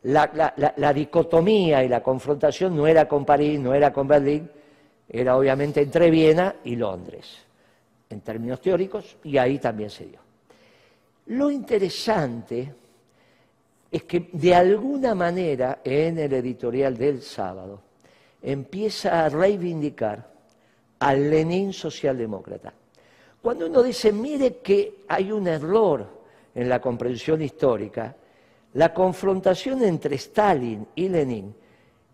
la, 0.06 0.92
dicotomía 0.94 1.82
y 1.82 1.88
la 1.88 2.02
confrontación 2.02 2.76
no 2.76 2.86
era 2.86 3.08
con 3.08 3.24
París, 3.24 3.58
no 3.58 3.74
era 3.74 3.92
con 3.92 4.06
Berlín, 4.06 4.48
era 5.08 5.36
obviamente 5.36 5.80
entre 5.82 6.10
Viena 6.10 6.56
y 6.64 6.76
Londres, 6.76 7.38
en 8.08 8.20
términos 8.20 8.60
teóricos, 8.60 9.16
y 9.24 9.36
ahí 9.36 9.58
también 9.58 9.90
se 9.90 10.06
dio. 10.06 10.20
Lo 11.26 11.50
interesante 11.50 12.72
es 13.90 14.02
que 14.04 14.28
de 14.32 14.54
alguna 14.54 15.14
manera 15.14 15.80
en 15.84 16.18
el 16.18 16.32
editorial 16.32 16.96
del 16.96 17.22
sábado 17.22 17.80
empieza 18.42 19.24
a 19.24 19.28
reivindicar 19.28 20.28
al 20.98 21.30
Lenin 21.30 21.72
socialdemócrata. 21.72 22.72
Cuando 23.40 23.66
uno 23.66 23.82
dice, 23.82 24.12
mire 24.12 24.58
que 24.58 25.04
hay 25.08 25.30
un 25.30 25.46
error 25.46 26.06
en 26.54 26.68
la 26.68 26.80
comprensión 26.80 27.42
histórica, 27.42 28.16
la 28.74 28.92
confrontación 28.92 29.82
entre 29.82 30.16
Stalin 30.16 30.86
y 30.94 31.08
Lenin 31.08 31.54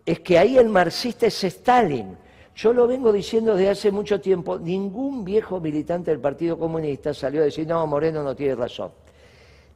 es 0.05 0.21
que 0.21 0.39
ahí 0.39 0.59
el 0.59 0.69
marxista 0.69 1.27
es 1.27 1.43
Stalin. 1.45 2.17
Yo 2.55 2.73
lo 2.73 2.87
vengo 2.87 3.13
diciendo 3.13 3.55
desde 3.55 3.71
hace 3.71 3.91
mucho 3.91 4.21
tiempo, 4.21 4.59
ningún 4.59 5.25
viejo 5.25 5.59
militante 5.59 6.11
del 6.11 6.21
Partido 6.21 6.59
Comunista 6.59 7.15
salió 7.15 7.41
a 7.41 7.45
decir, 7.45 7.67
no, 7.67 7.87
Moreno 7.87 8.23
no 8.23 8.37
tiene 8.37 8.55
razón. 8.55 8.93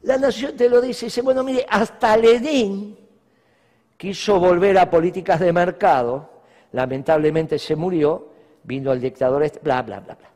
La 0.07 0.17
nación 0.17 0.57
te 0.57 0.69
lo 0.69 0.81
dice, 0.81 1.07
dice, 1.07 1.21
bueno, 1.21 1.43
mire, 1.43 1.67
hasta 1.69 2.17
Lenin 2.17 2.97
quiso 3.97 4.39
volver 4.39 4.79
a 4.79 4.89
políticas 4.89 5.41
de 5.41 5.53
mercado, 5.53 6.31
lamentablemente 6.71 7.59
se 7.59 7.75
murió, 7.75 8.29
vino 8.63 8.93
el 8.93 9.01
dictador, 9.01 9.43
este, 9.43 9.59
bla, 9.59 9.83
bla, 9.83 9.99
bla, 9.99 10.15
bla. 10.15 10.31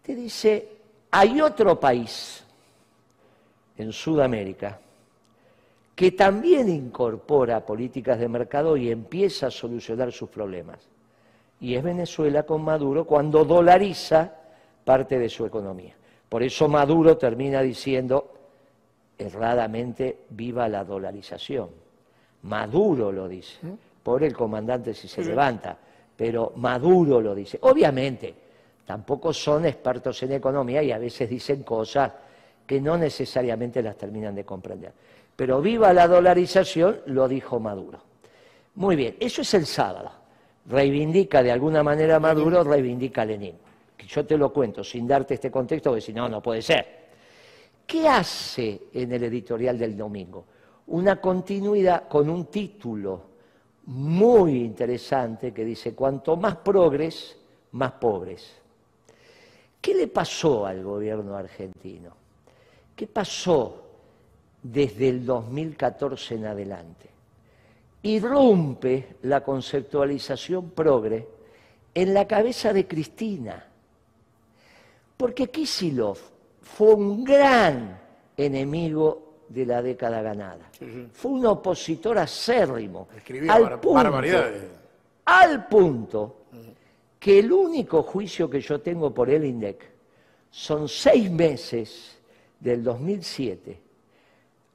Te 0.00 0.14
dice, 0.14 0.68
hay 1.10 1.38
otro 1.38 1.78
país 1.78 2.42
en 3.76 3.92
Sudamérica 3.92 4.80
que 5.94 6.12
también 6.12 6.70
incorpora 6.70 7.60
políticas 7.60 8.18
de 8.18 8.28
mercado 8.28 8.78
y 8.78 8.90
empieza 8.90 9.48
a 9.48 9.50
solucionar 9.50 10.12
sus 10.12 10.30
problemas. 10.30 10.78
Y 11.60 11.74
es 11.74 11.84
Venezuela 11.84 12.44
con 12.44 12.62
Maduro 12.62 13.04
cuando 13.04 13.44
dolariza 13.44 14.32
parte 14.82 15.18
de 15.18 15.28
su 15.28 15.44
economía. 15.44 15.94
Por 16.30 16.42
eso 16.42 16.68
Maduro 16.68 17.18
termina 17.18 17.60
diciendo 17.60 18.35
erradamente 19.18 20.24
viva 20.30 20.68
la 20.68 20.84
dolarización. 20.84 21.68
Maduro 22.42 23.10
lo 23.10 23.28
dice. 23.28 23.58
Por 24.02 24.22
el 24.22 24.34
comandante 24.34 24.94
si 24.94 25.08
se 25.08 25.24
levanta, 25.24 25.76
pero 26.16 26.52
Maduro 26.56 27.20
lo 27.20 27.34
dice. 27.34 27.58
Obviamente, 27.62 28.34
tampoco 28.84 29.32
son 29.32 29.66
expertos 29.66 30.22
en 30.22 30.32
economía 30.32 30.82
y 30.82 30.92
a 30.92 30.98
veces 30.98 31.28
dicen 31.28 31.64
cosas 31.64 32.12
que 32.64 32.80
no 32.80 32.96
necesariamente 32.96 33.82
las 33.82 33.96
terminan 33.96 34.34
de 34.34 34.44
comprender. 34.44 34.92
Pero 35.34 35.60
viva 35.60 35.92
la 35.92 36.06
dolarización, 36.06 37.00
lo 37.06 37.28
dijo 37.28 37.58
Maduro. 37.58 38.00
Muy 38.76 38.96
bien, 38.96 39.16
eso 39.18 39.42
es 39.42 39.54
el 39.54 39.66
sábado. 39.66 40.10
Reivindica 40.68 41.42
de 41.42 41.52
alguna 41.52 41.82
manera 41.82 42.20
Maduro, 42.20 42.62
reivindica 42.64 43.22
a 43.22 43.24
Lenin. 43.24 43.54
Yo 44.06 44.24
te 44.24 44.36
lo 44.38 44.52
cuento 44.52 44.84
sin 44.84 45.06
darte 45.06 45.34
este 45.34 45.50
contexto, 45.50 45.90
porque 45.90 46.00
si 46.00 46.12
no, 46.12 46.28
no 46.28 46.40
puede 46.40 46.62
ser. 46.62 47.05
¿Qué 47.86 48.08
hace 48.08 48.88
en 48.92 49.12
el 49.12 49.24
editorial 49.24 49.78
del 49.78 49.96
domingo? 49.96 50.44
Una 50.88 51.20
continuidad 51.20 52.08
con 52.08 52.28
un 52.28 52.46
título 52.46 53.22
muy 53.86 54.64
interesante 54.64 55.52
que 55.52 55.64
dice, 55.64 55.94
cuanto 55.94 56.36
más 56.36 56.56
progres, 56.56 57.36
más 57.72 57.92
pobres. 57.92 58.56
¿Qué 59.80 59.94
le 59.94 60.08
pasó 60.08 60.66
al 60.66 60.82
gobierno 60.82 61.36
argentino? 61.36 62.10
¿Qué 62.96 63.06
pasó 63.06 63.86
desde 64.72 65.08
el 65.08 65.24
2014 65.24 66.34
en 66.34 66.46
adelante. 66.46 67.08
Irrumpe 68.02 69.16
la 69.22 69.42
conceptualización 69.42 70.70
progre 70.70 71.28
en 71.94 72.14
la 72.14 72.26
cabeza 72.26 72.72
de 72.72 72.86
Cristina. 72.86 73.64
Porque 75.16 75.48
Kisilov 75.48 76.18
fue 76.74 76.94
un 76.94 77.24
gran 77.24 77.98
enemigo 78.36 79.44
de 79.48 79.64
la 79.64 79.80
década 79.80 80.20
ganada. 80.20 80.70
Fue 81.12 81.30
un 81.30 81.46
opositor 81.46 82.18
acérrimo. 82.18 83.08
Escribía 83.16 83.54
al 83.54 83.80
punto, 83.80 83.94
barbaridades. 83.94 84.62
al 85.24 85.66
punto 85.68 86.36
que 87.18 87.38
el 87.38 87.52
único 87.52 88.02
juicio 88.02 88.50
que 88.50 88.60
yo 88.60 88.80
tengo 88.80 89.14
por 89.14 89.30
el 89.30 89.44
INDEC 89.44 89.90
son 90.50 90.88
seis 90.88 91.30
meses 91.30 92.18
del 92.60 92.82
2007. 92.82 93.80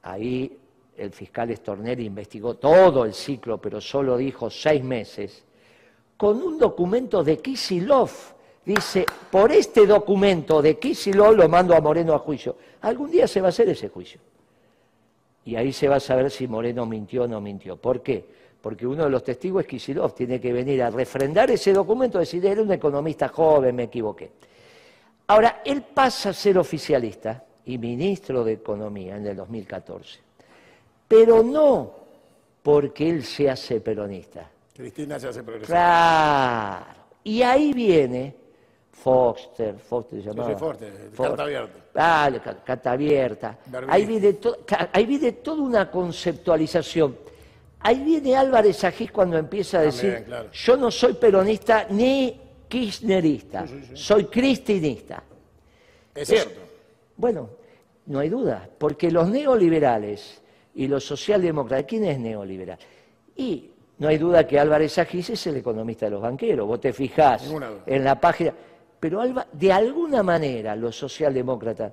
Ahí 0.04 0.58
el 0.98 1.12
fiscal 1.12 1.56
Stornelli 1.56 2.06
investigó 2.06 2.56
todo 2.56 3.06
el 3.06 3.14
ciclo, 3.14 3.60
pero 3.60 3.82
solo 3.82 4.18
dijo 4.18 4.50
seis 4.50 4.84
meses, 4.84 5.44
con 6.18 6.42
un 6.42 6.58
documento 6.58 7.24
de 7.24 7.38
Kisilov. 7.38 8.12
Dice, 8.64 9.06
por 9.32 9.52
este 9.52 9.88
documento 9.88 10.62
de 10.62 10.78
Kisilov 10.78 11.36
lo 11.36 11.50
mando 11.50 11.76
a 11.76 11.82
Moreno 11.82 12.14
a 12.14 12.20
juicio. 12.20 12.56
Algún 12.82 13.10
día 13.10 13.28
se 13.28 13.42
va 13.42 13.48
a 13.48 13.50
hacer 13.50 13.70
ese 13.70 13.90
juicio. 13.90 14.22
Y 15.46 15.56
ahí 15.56 15.74
se 15.74 15.88
va 15.88 15.96
a 15.96 16.00
saber 16.00 16.30
si 16.30 16.48
Moreno 16.48 16.86
mintió 16.86 17.24
o 17.24 17.28
no 17.28 17.42
mintió. 17.42 17.78
¿Por 17.78 18.02
qué? 18.02 18.24
Porque 18.62 18.86
uno 18.86 19.06
de 19.06 19.10
los 19.10 19.24
testigos 19.24 19.64
es 19.64 19.68
Kisilov, 19.68 20.14
tiene 20.14 20.40
que 20.40 20.54
venir 20.54 20.84
a 20.84 20.92
refrendar 20.92 21.50
ese 21.50 21.74
documento 21.74 22.20
decir, 22.20 22.46
era 22.46 22.62
un 22.62 22.72
economista 22.72 23.28
joven, 23.30 23.76
me 23.76 23.84
equivoqué. 23.84 24.32
Ahora, 25.28 25.64
él 25.66 25.82
pasa 25.82 26.30
a 26.30 26.34
ser 26.34 26.60
oficialista 26.60 27.44
y 27.66 27.80
ministro 27.80 28.44
de 28.44 28.54
Economía 28.54 29.18
en 29.18 29.26
el 29.26 29.36
2014, 29.36 30.20
pero 31.08 31.42
no 31.42 31.92
porque 32.62 33.10
él 33.10 33.24
se 33.24 33.50
hace 33.50 33.82
peronista. 33.82 34.48
Cristina 34.76 35.20
se 35.20 35.30
hace 35.30 35.42
progresar. 35.42 35.68
Claro. 35.68 37.02
Y 37.24 37.42
ahí 37.42 37.74
viene 37.74 38.36
Foster, 38.92 39.76
Foster 39.80 40.22
se 40.22 40.28
llamaba. 40.30 40.50
sí, 40.50 40.56
Foster, 40.60 40.94
carta 41.16 41.44
abierta. 41.44 41.80
Ah, 41.96 42.30
carta 42.64 42.92
abierta. 42.92 43.58
Ahí 43.88 44.06
viene, 44.06 44.34
to- 44.34 44.58
ahí 44.94 45.06
viene 45.06 45.32
toda 45.34 45.62
una 45.62 45.90
conceptualización. 45.90 47.18
Ahí 47.80 48.04
viene 48.04 48.36
Álvarez 48.36 48.84
Agís 48.84 49.12
cuando 49.12 49.38
empieza 49.38 49.80
a 49.80 49.84
También, 49.86 50.12
decir, 50.12 50.26
claro. 50.26 50.50
yo 50.52 50.78
no 50.78 50.92
soy 50.92 51.14
peronista 51.14 51.88
ni 51.90 52.40
kirchnerista, 52.68 53.66
soy 53.94 54.26
cristinista. 54.26 55.24
Es 56.14 56.28
cierto. 56.28 56.60
Bueno, 57.18 57.50
no 58.06 58.20
hay 58.20 58.30
duda, 58.30 58.70
porque 58.78 59.10
los 59.10 59.28
neoliberales 59.30 60.42
y 60.76 60.88
los 60.88 61.04
socialdemócratas, 61.06 61.86
¿quién 61.88 62.06
es 62.06 62.20
neoliberal? 62.20 62.78
Y 63.36 63.72
no 63.98 64.08
hay 64.08 64.18
duda 64.18 64.46
que 64.46 64.60
Álvarez 64.60 64.98
Agís 65.00 65.32
es 65.32 65.48
el 65.48 65.58
economista 65.58 66.06
de 66.06 66.12
los 66.12 66.22
banqueros. 66.22 66.68
Vos 66.68 66.80
te 66.82 66.94
fijás 66.94 67.50
en 67.86 68.04
la 68.04 68.20
página. 68.20 68.54
Pero 69.02 69.20
Alba- 69.20 69.48
de 69.52 69.74
alguna 69.74 70.22
manera 70.24 70.76
los 70.78 70.96
socialdemócratas, 70.96 71.92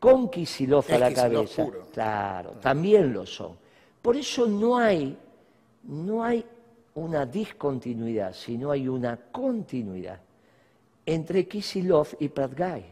con 0.00 0.30
Kicillof 0.30 0.90
a 0.90 0.98
la 0.98 1.12
cabeza, 1.12 1.64
puro. 1.66 1.86
claro, 1.92 2.52
también 2.62 3.12
lo 3.12 3.26
son. 3.26 3.52
Por 4.00 4.16
eso 4.16 4.46
no 4.46 4.78
hay, 4.78 5.14
no 5.84 6.24
hay 6.24 6.42
una 6.94 7.26
discontinuidad, 7.26 8.32
sino 8.32 8.70
hay 8.70 8.88
una 8.88 9.16
continuidad 9.30 10.18
entre 11.04 11.46
Kisilov 11.46 12.08
y 12.18 12.28
Pratgay. 12.28 12.84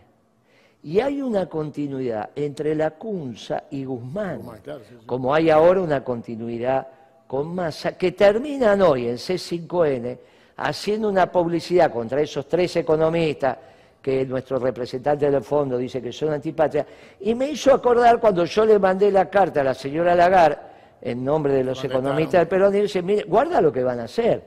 Y 0.83 1.01
hay 1.01 1.23
una 1.23 1.47
continuidad 1.47 2.31
entre 2.37 2.75
Lacunza 2.75 3.65
y 3.71 3.85
Guzmán, 3.85 4.43
sí, 4.65 4.71
sí. 4.89 4.95
como 5.07 5.35
hay 5.35 5.49
ahora 5.51 5.81
una 5.81 6.05
continuidad 6.05 6.87
con 7.27 7.55
Massa, 7.55 7.97
que 7.97 8.13
terminan 8.13 8.83
hoy 8.83 9.09
en 9.09 9.17
C5N 9.17 10.19
haciendo 10.59 11.09
una 11.09 11.31
publicidad 11.31 11.91
contra 11.91 12.21
esos 12.21 12.47
tres 12.49 12.75
economistas 12.77 13.57
que 14.03 14.25
nuestro 14.27 14.59
representante 14.59 15.31
del 15.31 15.43
fondo 15.43 15.77
dice 15.77 16.03
que 16.03 16.13
son 16.13 16.33
antipatria, 16.33 16.87
y 17.21 17.35
me 17.35 17.51
hizo 17.51 17.73
acordar 17.73 18.21
cuando 18.21 18.45
yo 18.45 18.65
le 18.65 18.79
mandé 18.79 19.11
la 19.11 19.29
carta 19.29 19.61
a 19.61 19.65
la 19.65 19.75
señora 19.75 20.15
Lagarde, 20.15 20.59
en 21.01 21.25
nombre 21.25 21.53
de 21.53 21.63
los 21.63 21.83
economistas 21.85 22.41
del 22.41 22.49
Perón, 22.49 22.75
y 22.75 22.83
dice, 22.83 23.03
mire, 23.03 23.25
guarda 23.25 23.61
lo 23.61 23.73
que 23.73 23.85
van 23.85 24.01
a 24.01 24.05
hacer. 24.05 24.43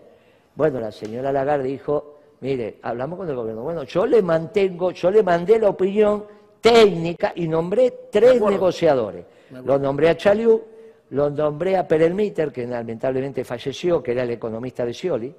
Bueno, 0.56 0.80
la 0.80 0.92
señora 0.92 1.32
Lagarde 1.32 1.64
dijo, 1.64 2.20
mire, 2.42 2.80
hablamos 2.82 3.20
con 3.20 3.30
el 3.30 3.36
gobierno. 3.36 3.64
Bueno, 3.64 3.84
yo 3.84 4.06
le 4.06 4.22
mantengo, 4.22 4.92
yo 4.92 5.12
le 5.12 5.24
mandé 5.24 5.60
la 5.60 5.70
opinión 5.70 6.26
técnica 6.60 7.32
y 7.36 7.48
nombré 7.48 8.08
tres 8.12 8.42
negociadores. 8.42 9.26
Lo 9.64 9.80
nombré 9.80 10.10
a 10.10 10.18
Chaliú, 10.18 10.62
lo 11.12 11.30
nombré 11.30 11.78
a 11.78 11.88
Perelmiter, 11.88 12.52
que 12.52 12.68
lamentablemente 12.68 13.46
falleció, 13.46 14.04
que 14.04 14.12
era 14.12 14.24
el 14.24 14.32
economista 14.32 14.86
de 14.86 14.94
Scioli. 14.94 15.34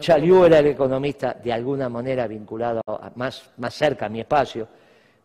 Chaliú 0.00 0.44
era 0.44 0.58
el 0.58 0.66
economista 0.68 1.32
de 1.34 1.52
alguna 1.52 1.88
manera 1.88 2.26
vinculado 2.26 2.82
a- 2.86 3.10
más, 3.14 3.50
más 3.56 3.74
cerca 3.74 4.06
a 4.06 4.08
mi 4.08 4.20
espacio. 4.20 4.68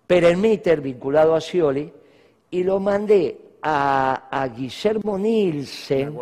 Perelmiter 0.08 0.82
vinculado 0.82 1.36
a 1.36 1.42
Scioli. 1.42 1.92
Y 2.52 2.64
lo 2.64 2.80
mandé 2.80 3.38
a, 3.62 4.28
a 4.30 4.48
Guillermo 4.48 5.18
Nielsen, 5.18 6.16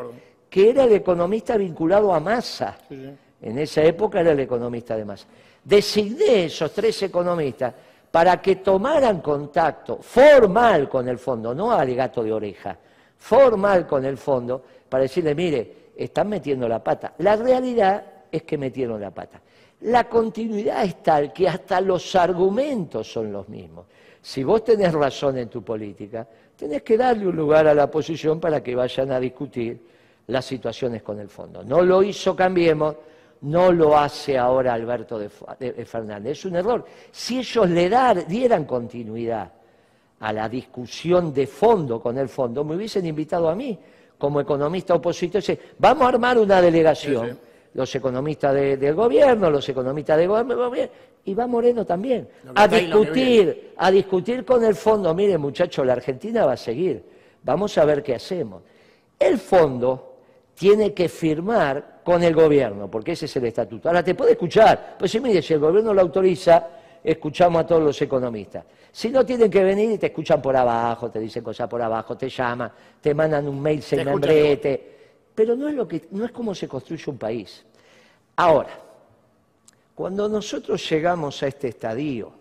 que 0.49 0.69
era 0.69 0.85
el 0.85 0.93
economista 0.93 1.57
vinculado 1.57 2.13
a 2.13 2.19
Massa. 2.19 2.77
Sí, 2.87 2.95
sí. 2.95 3.09
En 3.41 3.57
esa 3.59 3.81
época 3.83 4.21
era 4.21 4.31
el 4.31 4.39
economista 4.39 4.95
de 4.95 5.03
Massa. 5.05 5.27
Designé 5.63 6.45
esos 6.45 6.71
tres 6.71 7.01
economistas 7.03 7.73
para 8.09 8.41
que 8.41 8.57
tomaran 8.57 9.19
contacto 9.21 9.97
formal 10.01 10.87
con 10.89 11.07
el 11.09 11.17
fondo, 11.17 11.53
no 11.53 11.71
alegato 11.71 12.23
de 12.23 12.31
oreja, 12.31 12.77
formal 13.17 13.85
con 13.87 14.05
el 14.05 14.17
fondo, 14.17 14.63
para 14.89 15.03
decirle, 15.03 15.33
mire, 15.35 15.75
están 15.95 16.29
metiendo 16.29 16.67
la 16.67 16.83
pata. 16.83 17.13
La 17.19 17.35
realidad 17.35 18.03
es 18.31 18.43
que 18.43 18.57
metieron 18.57 19.01
la 19.01 19.11
pata. 19.11 19.41
La 19.81 20.07
continuidad 20.07 20.83
es 20.83 21.01
tal 21.01 21.33
que 21.33 21.47
hasta 21.47 21.81
los 21.81 22.15
argumentos 22.15 23.11
son 23.11 23.31
los 23.31 23.49
mismos. 23.49 23.85
Si 24.21 24.43
vos 24.43 24.63
tenés 24.63 24.93
razón 24.93 25.37
en 25.39 25.49
tu 25.49 25.63
política, 25.63 26.27
tenés 26.55 26.83
que 26.83 26.95
darle 26.97 27.27
un 27.27 27.35
lugar 27.35 27.67
a 27.67 27.73
la 27.73 27.85
oposición 27.85 28.39
para 28.39 28.61
que 28.61 28.75
vayan 28.75 29.11
a 29.11 29.19
discutir 29.19 29.81
las 30.27 30.45
situaciones 30.45 31.01
con 31.01 31.19
el 31.19 31.27
fondo. 31.27 31.63
No 31.63 31.81
lo 31.81 32.03
hizo 32.03 32.35
Cambiemos, 32.35 32.95
no 33.41 33.71
lo 33.71 33.97
hace 33.97 34.37
ahora 34.37 34.73
Alberto 34.75 35.17
de, 35.17 35.29
Fernández. 35.29 36.33
Es 36.33 36.45
un 36.45 36.55
error. 36.55 36.85
Si 37.11 37.39
ellos 37.39 37.67
le 37.67 37.89
dar- 37.89 38.27
dieran 38.27 38.65
continuidad 38.65 39.51
a 40.19 40.31
la 40.31 40.47
discusión 40.47 41.33
de 41.33 41.47
fondo 41.47 41.99
con 41.99 42.19
el 42.19 42.29
fondo, 42.29 42.63
me 42.63 42.75
hubiesen 42.75 43.07
invitado 43.07 43.49
a 43.49 43.55
mí 43.55 43.77
como 44.19 44.39
economista 44.39 44.93
opositor. 44.93 45.41
Vamos 45.79 46.03
a 46.03 46.09
armar 46.09 46.37
una 46.37 46.61
delegación. 46.61 47.39
Los 47.73 47.93
economistas 47.95 48.53
de- 48.53 48.77
del 48.77 48.95
gobierno, 48.95 49.49
los 49.49 49.67
economistas 49.69 50.17
del 50.17 50.27
gobierno, 50.27 50.91
y 51.23 51.33
va 51.33 51.47
Moreno 51.47 51.85
también, 51.85 52.27
a 52.55 52.67
discutir, 52.67 53.73
a 53.77 53.91
discutir 53.91 54.43
con 54.45 54.63
el 54.65 54.75
fondo. 54.75 55.13
Mire, 55.13 55.37
muchachos, 55.37 55.85
la 55.85 55.93
Argentina 55.93 56.45
va 56.45 56.53
a 56.53 56.57
seguir. 56.57 57.03
Vamos 57.43 57.77
a 57.77 57.85
ver 57.85 58.03
qué 58.03 58.15
hacemos. 58.15 58.63
El 59.19 59.37
fondo 59.37 60.15
tiene 60.55 60.93
que 60.93 61.07
firmar 61.09 62.01
con 62.03 62.23
el 62.23 62.33
gobierno, 62.33 62.89
porque 62.89 63.11
ese 63.13 63.25
es 63.25 63.35
el 63.35 63.45
estatuto. 63.45 63.87
Ahora, 63.87 64.03
te 64.03 64.15
puede 64.15 64.31
escuchar. 64.31 64.95
Pues 64.97 65.11
sí, 65.11 65.19
mire, 65.19 65.41
si 65.41 65.53
el 65.53 65.59
gobierno 65.59 65.93
lo 65.93 66.01
autoriza, 66.01 66.67
escuchamos 67.03 67.63
a 67.63 67.67
todos 67.67 67.83
los 67.83 68.01
economistas. 68.01 68.65
Si 68.91 69.09
no, 69.09 69.25
tienen 69.25 69.49
que 69.49 69.63
venir 69.63 69.91
y 69.91 69.97
te 69.97 70.07
escuchan 70.07 70.41
por 70.41 70.55
abajo, 70.55 71.09
te 71.09 71.19
dicen 71.19 71.43
cosas 71.43 71.67
por 71.69 71.81
abajo, 71.81 72.17
te 72.17 72.27
llaman, 72.29 72.71
te 72.99 73.13
mandan 73.13 73.47
un 73.47 73.61
mail 73.61 73.81
sin 73.81 73.99
escuchan 73.99 74.19
membrete. 74.19 75.00
Pero 75.35 75.55
no 75.55 75.67
es, 75.67 75.75
lo 75.75 75.87
que, 75.87 76.07
no 76.11 76.25
es 76.25 76.31
como 76.31 76.53
se 76.53 76.67
construye 76.67 77.03
un 77.07 77.17
país. 77.17 77.63
Ahora, 78.35 78.79
cuando 79.95 80.27
nosotros 80.27 80.89
llegamos 80.89 81.41
a 81.43 81.47
este 81.47 81.69
estadio 81.69 82.33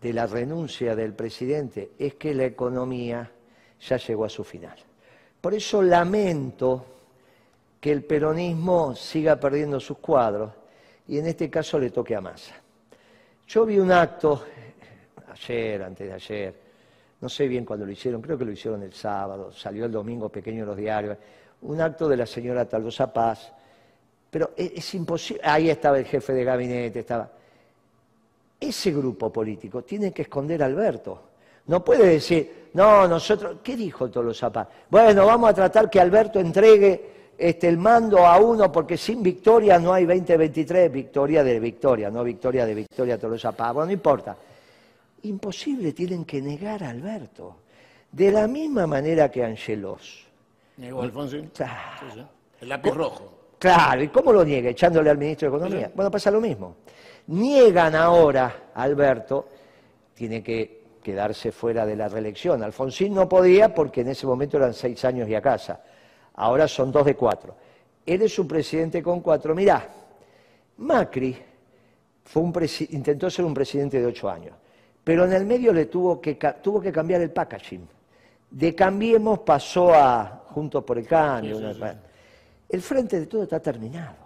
de 0.00 0.12
la 0.12 0.26
renuncia 0.26 0.94
del 0.94 1.14
presidente, 1.14 1.92
es 1.98 2.14
que 2.14 2.34
la 2.34 2.44
economía 2.44 3.30
ya 3.80 3.96
llegó 3.96 4.24
a 4.24 4.28
su 4.28 4.44
final. 4.44 4.76
Por 5.40 5.54
eso 5.54 5.82
lamento 5.82 6.84
que 7.80 7.92
el 7.92 8.04
peronismo 8.04 8.94
siga 8.94 9.38
perdiendo 9.38 9.80
sus 9.80 9.98
cuadros 9.98 10.50
y 11.08 11.18
en 11.18 11.26
este 11.26 11.48
caso 11.48 11.78
le 11.78 11.90
toque 11.90 12.14
a 12.14 12.20
Massa. 12.20 12.54
Yo 13.46 13.64
vi 13.64 13.78
un 13.78 13.92
acto 13.92 14.44
ayer, 15.32 15.82
antes 15.82 16.08
de 16.08 16.12
ayer, 16.12 16.54
no 17.20 17.28
sé 17.28 17.46
bien 17.46 17.64
cuándo 17.64 17.86
lo 17.86 17.92
hicieron, 17.92 18.20
creo 18.20 18.36
que 18.36 18.44
lo 18.44 18.52
hicieron 18.52 18.82
el 18.82 18.92
sábado, 18.92 19.52
salió 19.52 19.84
el 19.84 19.92
domingo 19.92 20.28
pequeño 20.28 20.62
en 20.62 20.66
los 20.66 20.76
diarios, 20.76 21.16
un 21.62 21.80
acto 21.80 22.08
de 22.08 22.16
la 22.16 22.26
señora 22.26 22.64
Taldosa 22.64 23.12
Paz, 23.12 23.52
pero 24.30 24.50
es, 24.56 24.72
es 24.74 24.94
imposible, 24.94 25.42
ahí 25.44 25.70
estaba 25.70 25.98
el 25.98 26.04
jefe 26.04 26.32
de 26.32 26.44
gabinete, 26.44 27.00
estaba... 27.00 27.30
Ese 28.58 28.90
grupo 28.90 29.30
político 29.30 29.82
tiene 29.82 30.12
que 30.12 30.22
esconder 30.22 30.62
a 30.62 30.66
Alberto. 30.66 31.22
No 31.66 31.84
puede 31.84 32.06
decir, 32.06 32.68
no, 32.74 33.08
nosotros, 33.08 33.58
¿qué 33.62 33.76
dijo 33.76 34.10
Tolosa 34.10 34.52
Paz? 34.52 34.68
Bueno, 34.88 35.26
vamos 35.26 35.50
a 35.50 35.54
tratar 35.54 35.90
que 35.90 36.00
Alberto 36.00 36.38
entregue 36.38 37.32
este, 37.36 37.68
el 37.68 37.76
mando 37.76 38.26
a 38.26 38.38
uno, 38.38 38.70
porque 38.70 38.96
sin 38.96 39.22
victoria 39.22 39.78
no 39.78 39.92
hay 39.92 40.06
2023, 40.06 40.92
victoria 40.92 41.42
de 41.42 41.58
victoria, 41.58 42.10
no 42.10 42.22
victoria 42.22 42.64
de 42.64 42.74
victoria 42.74 43.18
Tolosa 43.18 43.52
Paz. 43.52 43.74
Bueno, 43.74 43.86
no 43.86 43.92
importa. 43.92 44.36
Imposible, 45.22 45.92
tienen 45.92 46.24
que 46.24 46.40
negar 46.40 46.84
a 46.84 46.90
Alberto. 46.90 47.56
De 48.12 48.30
la 48.30 48.46
misma 48.46 48.86
manera 48.86 49.30
que 49.30 49.44
Angelos. 49.44 50.25
Negó 50.76 51.02
Alfonsín. 51.02 51.50
Claro. 51.54 51.72
Sí, 52.00 52.06
sí. 52.14 52.26
El 52.60 52.68
lápiz 52.68 52.92
rojo. 52.92 53.32
Claro, 53.58 54.02
¿y 54.02 54.08
cómo 54.08 54.32
lo 54.32 54.44
niega? 54.44 54.70
Echándole 54.70 55.10
al 55.10 55.18
ministro 55.18 55.50
de 55.50 55.56
Economía. 55.56 55.90
Bueno, 55.94 56.10
pasa 56.10 56.30
lo 56.30 56.40
mismo. 56.40 56.76
Niegan 57.28 57.94
ahora 57.94 58.70
a 58.74 58.82
Alberto, 58.82 59.48
tiene 60.14 60.42
que 60.42 60.84
quedarse 61.02 61.52
fuera 61.52 61.86
de 61.86 61.96
la 61.96 62.08
reelección. 62.08 62.62
Alfonsín 62.62 63.14
no 63.14 63.28
podía 63.28 63.74
porque 63.74 64.02
en 64.02 64.08
ese 64.08 64.26
momento 64.26 64.56
eran 64.56 64.74
seis 64.74 65.04
años 65.04 65.28
y 65.28 65.34
a 65.34 65.40
casa. 65.40 65.80
Ahora 66.34 66.68
son 66.68 66.92
dos 66.92 67.06
de 67.06 67.14
cuatro. 67.14 67.56
Él 68.04 68.22
es 68.22 68.38
un 68.38 68.46
presidente 68.46 69.02
con 69.02 69.20
cuatro. 69.20 69.54
Mirá, 69.54 69.88
Macri 70.78 71.36
fue 72.24 72.42
un 72.42 72.52
intentó 72.90 73.30
ser 73.30 73.44
un 73.44 73.54
presidente 73.54 74.00
de 74.00 74.06
ocho 74.06 74.28
años, 74.28 74.54
pero 75.02 75.24
en 75.24 75.32
el 75.32 75.46
medio 75.46 75.72
le 75.72 75.86
tuvo 75.86 76.20
que, 76.20 76.34
tuvo 76.62 76.80
que 76.80 76.92
cambiar 76.92 77.20
el 77.20 77.30
packaging. 77.30 77.88
De 78.50 78.74
Cambiemos 78.74 79.40
pasó 79.40 79.94
a 79.94 80.45
Juntos 80.56 80.84
por 80.84 80.96
el 80.96 81.06
Cambio. 81.06 81.60
El 82.66 82.80
frente 82.80 83.20
de 83.20 83.26
todo 83.26 83.42
está 83.42 83.60
terminado. 83.60 84.16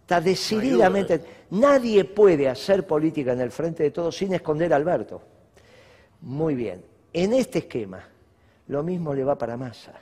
Está 0.00 0.20
decididamente. 0.20 1.46
Nadie 1.50 2.04
puede 2.06 2.48
hacer 2.48 2.84
política 2.84 3.34
en 3.34 3.40
el 3.40 3.52
frente 3.52 3.84
de 3.84 3.92
todo 3.92 4.10
sin 4.10 4.34
esconder 4.34 4.72
a 4.72 4.76
Alberto. 4.76 5.22
Muy 6.22 6.56
bien. 6.56 6.84
En 7.12 7.34
este 7.34 7.60
esquema, 7.60 8.04
lo 8.66 8.82
mismo 8.82 9.14
le 9.14 9.22
va 9.22 9.38
para 9.38 9.56
Massa. 9.56 9.92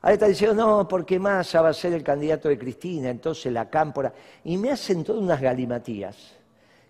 Ahora 0.00 0.14
está 0.14 0.28
diciendo, 0.28 0.64
no, 0.64 0.86
porque 0.86 1.18
Massa 1.18 1.60
va 1.60 1.70
a 1.70 1.74
ser 1.74 1.92
el 1.92 2.04
candidato 2.04 2.48
de 2.48 2.56
Cristina, 2.56 3.10
entonces 3.10 3.52
la 3.52 3.68
cámpora. 3.68 4.14
Y 4.44 4.56
me 4.56 4.70
hacen 4.70 5.02
todas 5.02 5.20
unas 5.20 5.40
galimatías 5.40 6.36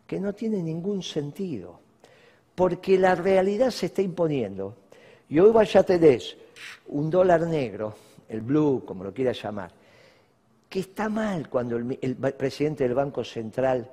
que 0.07 0.21
no 0.21 0.35
tienen 0.35 0.67
ningún 0.67 1.03
sentido. 1.03 1.81
Porque 2.55 2.99
la 2.99 3.15
realidad 3.15 3.71
se 3.71 3.87
está 3.87 4.03
imponiendo. 4.03 4.77
Y 5.31 5.39
hoy 5.39 5.53
vaya 5.53 5.83
tenés 5.83 6.37
un 6.89 7.11
dólar 7.11 7.43
negro, 7.43 7.95
el 8.29 8.41
blue, 8.41 8.83
como 8.85 9.05
lo 9.05 9.13
quieras 9.13 9.41
llamar, 9.43 9.71
que 10.69 10.81
está 10.81 11.09
mal 11.09 11.49
cuando 11.49 11.77
el, 11.77 12.17
presidente 12.17 12.85
del 12.85 12.95
Banco 12.95 13.23
Central 13.23 13.89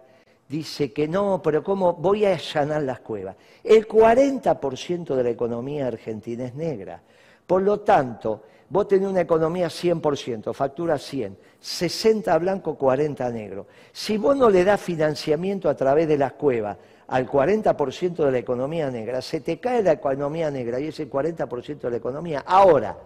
dice 0.49 0.91
que 0.91 1.07
no, 1.07 1.41
pero 1.43 1.63
¿cómo 1.63 1.93
voy 1.93 2.25
a 2.25 2.33
allanar 2.33 2.81
las 2.83 2.99
cuevas? 3.01 3.35
El 3.63 3.87
40% 3.87 5.15
de 5.15 5.23
la 5.23 5.29
economía 5.29 5.87
argentina 5.87 6.45
es 6.45 6.55
negra. 6.55 7.01
Por 7.45 7.61
lo 7.61 7.81
tanto, 7.81 8.43
vos 8.69 8.87
tenés 8.87 9.09
una 9.09 9.21
economía 9.21 9.67
100%, 9.67 10.53
factura 10.53 10.97
100, 10.97 11.37
60 11.59 12.37
blanco, 12.39 12.75
40 12.75 13.29
negro. 13.29 13.67
Si 13.91 14.17
vos 14.17 14.35
no 14.35 14.49
le 14.49 14.63
das 14.63 14.81
financiamiento 14.81 15.69
a 15.69 15.75
través 15.75 16.07
de 16.07 16.17
las 16.17 16.33
cuevas 16.33 16.77
al 17.11 17.29
40% 17.29 18.23
de 18.23 18.31
la 18.31 18.37
economía 18.37 18.89
negra, 18.89 19.21
se 19.21 19.41
te 19.41 19.59
cae 19.59 19.83
la 19.83 19.91
economía 19.91 20.49
negra 20.49 20.79
y 20.79 20.87
ese 20.87 21.09
40% 21.09 21.81
de 21.81 21.89
la 21.89 21.97
economía. 21.97 22.43
Ahora, 22.45 22.97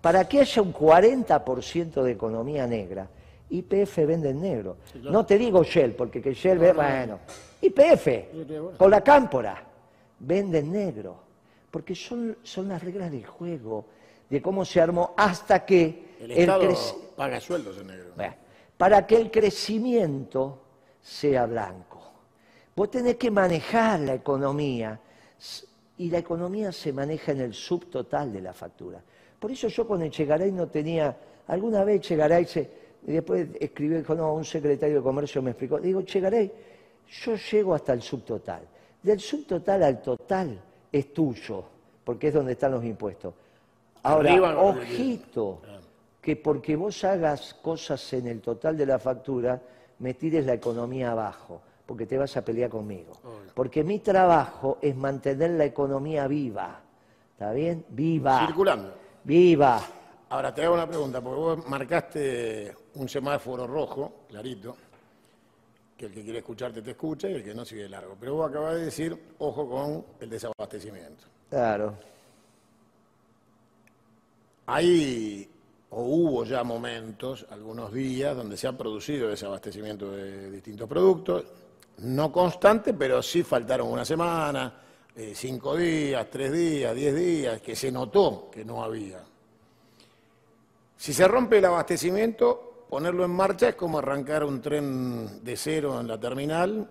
para 0.00 0.26
que 0.26 0.40
haya 0.40 0.62
un 0.62 0.74
40% 0.74 2.02
de 2.02 2.10
economía 2.10 2.66
negra, 2.66 3.08
IPF 3.48 3.98
vende 3.98 4.30
en 4.30 4.40
negro. 4.40 4.78
No 5.00 5.24
te 5.24 5.38
digo 5.38 5.62
Shell, 5.62 5.92
porque 5.92 6.20
que 6.20 6.34
Shell 6.34 6.58
ve, 6.58 6.72
bueno, 6.72 7.20
IPF, 7.60 8.76
con 8.76 8.90
la 8.90 9.00
cámpora, 9.02 9.62
vende 10.18 10.58
en 10.58 10.72
negro. 10.72 11.16
Porque 11.70 11.94
son, 11.94 12.38
son 12.42 12.66
las 12.66 12.82
reglas 12.82 13.12
del 13.12 13.26
juego, 13.26 13.84
de 14.28 14.42
cómo 14.42 14.64
se 14.64 14.80
armó 14.80 15.14
hasta 15.16 15.64
que... 15.64 16.16
El 16.20 16.32
Estado 16.32 16.74
paga 17.14 17.40
sueldos 17.40 17.78
en 17.78 17.86
negro. 17.86 18.06
para 18.76 19.06
que 19.06 19.14
el 19.14 19.30
crecimiento 19.30 20.58
sea 21.00 21.46
blanco. 21.46 21.95
Vos 22.76 22.90
tenés 22.90 23.16
que 23.16 23.30
manejar 23.30 24.00
la 24.00 24.14
economía 24.14 25.00
y 25.96 26.10
la 26.10 26.18
economía 26.18 26.70
se 26.72 26.92
maneja 26.92 27.32
en 27.32 27.40
el 27.40 27.54
subtotal 27.54 28.30
de 28.30 28.42
la 28.42 28.52
factura. 28.52 29.02
Por 29.38 29.50
eso 29.50 29.68
yo 29.68 29.88
con 29.88 30.02
Echegaray 30.02 30.52
no 30.52 30.68
tenía, 30.68 31.16
alguna 31.46 31.84
vez 31.84 32.00
Echegaray 32.00 32.44
se, 32.44 32.70
después 33.00 33.48
escribió, 33.58 33.96
dijo, 33.96 34.14
no, 34.14 34.34
un 34.34 34.44
secretario 34.44 34.96
de 34.96 35.02
comercio 35.02 35.40
me 35.40 35.52
explicó, 35.52 35.78
digo, 35.78 36.00
Echegaray, 36.00 36.52
yo 37.22 37.36
llego 37.36 37.74
hasta 37.74 37.94
el 37.94 38.02
subtotal. 38.02 38.62
Del 39.02 39.20
subtotal 39.20 39.82
al 39.82 40.02
total 40.02 40.60
es 40.92 41.14
tuyo, 41.14 41.64
porque 42.04 42.28
es 42.28 42.34
donde 42.34 42.52
están 42.52 42.72
los 42.72 42.84
impuestos. 42.84 43.32
Ahora, 44.02 44.60
ojito, 44.60 45.62
que 46.20 46.36
porque 46.36 46.76
vos 46.76 47.04
hagas 47.04 47.54
cosas 47.54 48.12
en 48.12 48.26
el 48.26 48.42
total 48.42 48.76
de 48.76 48.84
la 48.84 48.98
factura, 48.98 49.62
me 49.98 50.12
tires 50.12 50.44
la 50.44 50.52
economía 50.52 51.12
abajo, 51.12 51.62
porque 51.86 52.04
te 52.04 52.18
vas 52.18 52.36
a 52.36 52.44
pelear 52.44 52.68
conmigo. 52.68 53.12
Porque 53.54 53.84
mi 53.84 54.00
trabajo 54.00 54.78
es 54.82 54.94
mantener 54.96 55.52
la 55.52 55.64
economía 55.64 56.26
viva. 56.26 56.80
¿Está 57.32 57.52
bien? 57.52 57.84
Viva. 57.90 58.44
Circulando. 58.44 58.94
Viva. 59.22 59.80
Ahora 60.28 60.52
te 60.52 60.64
hago 60.64 60.74
una 60.74 60.88
pregunta, 60.88 61.20
porque 61.20 61.40
vos 61.40 61.68
marcaste 61.68 62.74
un 62.94 63.08
semáforo 63.08 63.66
rojo, 63.66 64.24
clarito, 64.28 64.76
que 65.96 66.06
el 66.06 66.12
que 66.12 66.24
quiere 66.24 66.38
escucharte 66.40 66.82
te 66.82 66.90
escucha 66.90 67.28
y 67.30 67.34
el 67.34 67.44
que 67.44 67.54
no 67.54 67.64
sigue 67.64 67.88
largo. 67.88 68.16
Pero 68.18 68.34
vos 68.34 68.50
acabas 68.50 68.74
de 68.74 68.86
decir, 68.86 69.16
ojo 69.38 69.68
con 69.68 70.04
el 70.18 70.28
desabastecimiento. 70.28 71.24
Claro. 71.48 71.94
Hay, 74.66 75.48
o 75.90 76.02
hubo 76.02 76.44
ya 76.44 76.64
momentos, 76.64 77.46
algunos 77.50 77.92
días, 77.92 78.36
donde 78.36 78.56
se 78.56 78.66
ha 78.66 78.76
producido 78.76 79.28
desabastecimiento 79.28 80.10
de 80.10 80.50
distintos 80.50 80.88
productos, 80.88 81.44
no 81.98 82.30
constante, 82.30 82.94
pero 82.94 83.22
sí 83.22 83.42
faltaron 83.42 83.88
una 83.88 84.04
semana, 84.04 84.72
eh, 85.14 85.32
cinco 85.34 85.76
días, 85.76 86.26
tres 86.30 86.52
días, 86.52 86.94
diez 86.94 87.14
días, 87.14 87.60
que 87.60 87.74
se 87.74 87.90
notó 87.90 88.50
que 88.50 88.64
no 88.64 88.82
había. 88.82 89.20
Si 90.96 91.12
se 91.12 91.28
rompe 91.28 91.58
el 91.58 91.64
abastecimiento, 91.64 92.86
ponerlo 92.88 93.24
en 93.24 93.30
marcha 93.30 93.70
es 93.70 93.74
como 93.74 93.98
arrancar 93.98 94.44
un 94.44 94.60
tren 94.60 95.44
de 95.44 95.56
cero 95.56 96.00
en 96.00 96.08
la 96.08 96.18
terminal 96.18 96.88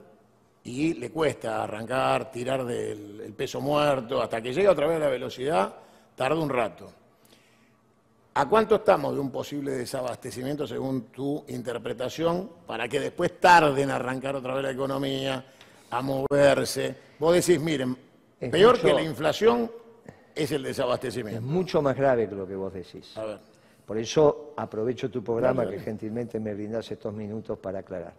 y 0.63 0.93
le 0.95 1.11
cuesta 1.11 1.63
arrancar, 1.63 2.31
tirar 2.31 2.65
del 2.65 3.33
peso 3.37 3.61
muerto, 3.61 4.21
hasta 4.21 4.41
que 4.41 4.53
llega 4.53 4.71
otra 4.71 4.87
vez 4.87 4.97
a 4.97 5.01
la 5.01 5.09
velocidad, 5.09 5.75
tarda 6.15 6.39
un 6.39 6.49
rato. 6.49 6.91
¿A 8.37 8.49
cuánto 8.49 8.75
estamos 8.75 9.13
de 9.13 9.21
un 9.21 9.31
posible 9.31 9.71
desabastecimiento 9.71 10.67
según 10.67 11.03
tu 11.03 11.45
interpretación 11.47 12.49
para 12.67 12.85
que 12.89 12.99
después 12.99 13.39
tarden 13.39 13.89
a 13.89 13.95
arrancar 13.95 14.35
otra 14.35 14.55
vez 14.55 14.63
la 14.63 14.71
economía, 14.71 15.45
a 15.89 16.01
moverse? 16.01 16.95
Vos 17.17 17.33
decís, 17.33 17.61
miren, 17.61 17.95
Peor 18.37 18.81
que 18.81 18.93
la 18.93 19.01
inflación 19.01 19.71
es 20.35 20.51
el 20.51 20.63
desabastecimiento. 20.63 21.39
Es 21.39 21.45
mucho 21.45 21.81
más 21.81 21.95
grave 21.95 22.27
que 22.27 22.35
lo 22.35 22.45
que 22.45 22.57
vos 22.57 22.73
decís. 22.73 23.15
Por 23.85 23.97
eso 23.97 24.53
aprovecho 24.57 25.09
tu 25.09 25.23
programa 25.23 25.65
que 25.69 25.79
gentilmente 25.79 26.37
me 26.37 26.53
brindas 26.53 26.91
estos 26.91 27.13
minutos 27.13 27.57
para 27.57 27.79
aclarar. 27.79 28.13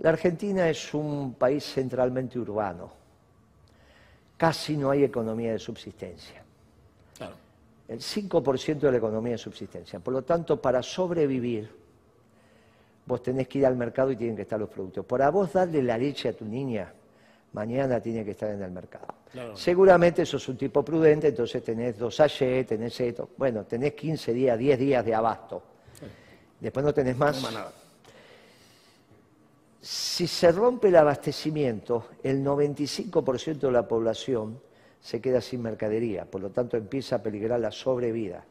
La 0.00 0.10
Argentina 0.10 0.68
es 0.68 0.92
un 0.92 1.32
país 1.36 1.64
centralmente 1.64 2.38
urbano. 2.38 2.92
Casi 4.36 4.76
no 4.76 4.90
hay 4.90 5.04
economía 5.04 5.52
de 5.52 5.58
subsistencia. 5.58 6.45
El 7.88 8.00
5% 8.00 8.80
de 8.80 8.90
la 8.90 8.98
economía 8.98 9.32
de 9.32 9.38
subsistencia. 9.38 10.00
Por 10.00 10.12
lo 10.12 10.22
tanto, 10.22 10.60
para 10.60 10.82
sobrevivir, 10.82 11.70
vos 13.06 13.22
tenés 13.22 13.46
que 13.46 13.58
ir 13.58 13.66
al 13.66 13.76
mercado 13.76 14.10
y 14.10 14.16
tienen 14.16 14.34
que 14.34 14.42
estar 14.42 14.58
los 14.58 14.68
productos. 14.68 15.04
Para 15.06 15.30
vos 15.30 15.52
darle 15.52 15.82
la 15.82 15.96
leche 15.96 16.28
a 16.28 16.32
tu 16.32 16.44
niña, 16.44 16.92
mañana 17.52 18.00
tiene 18.00 18.24
que 18.24 18.32
estar 18.32 18.50
en 18.50 18.62
el 18.62 18.70
mercado. 18.70 19.06
Seguramente 19.54 20.26
sos 20.26 20.48
un 20.48 20.56
tipo 20.56 20.84
prudente, 20.84 21.28
entonces 21.28 21.62
tenés 21.62 21.98
dos 21.98 22.16
sachets, 22.16 22.70
tenés 22.70 22.98
esto, 23.00 23.30
bueno, 23.36 23.64
tenés 23.64 23.94
15 23.94 24.32
días, 24.32 24.58
10 24.58 24.78
días 24.78 25.04
de 25.04 25.14
abasto. 25.14 25.62
Después 26.60 26.84
no 26.84 26.92
tenés 26.92 27.16
más. 27.16 27.40
Si 29.80 30.26
se 30.26 30.50
rompe 30.50 30.88
el 30.88 30.96
abastecimiento, 30.96 32.06
el 32.22 32.44
95% 32.44 33.58
de 33.60 33.70
la 33.70 33.86
población 33.86 34.58
se 35.06 35.20
queda 35.20 35.40
sin 35.40 35.62
mercadería, 35.62 36.24
por 36.24 36.40
lo 36.40 36.50
tanto 36.50 36.76
empieza 36.76 37.16
a 37.16 37.22
peligrar 37.22 37.60
la 37.60 37.70
sobrevida. 37.70 38.44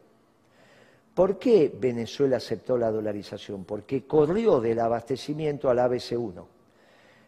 ¿Por 1.14 1.38
qué 1.38 1.74
Venezuela 1.78 2.38
aceptó 2.38 2.78
la 2.78 2.92
dolarización? 2.92 3.66
Porque 3.66 4.06
corrió 4.06 4.62
del 4.62 4.80
abastecimiento 4.80 5.70
al 5.70 5.80
ABC1 5.80 6.46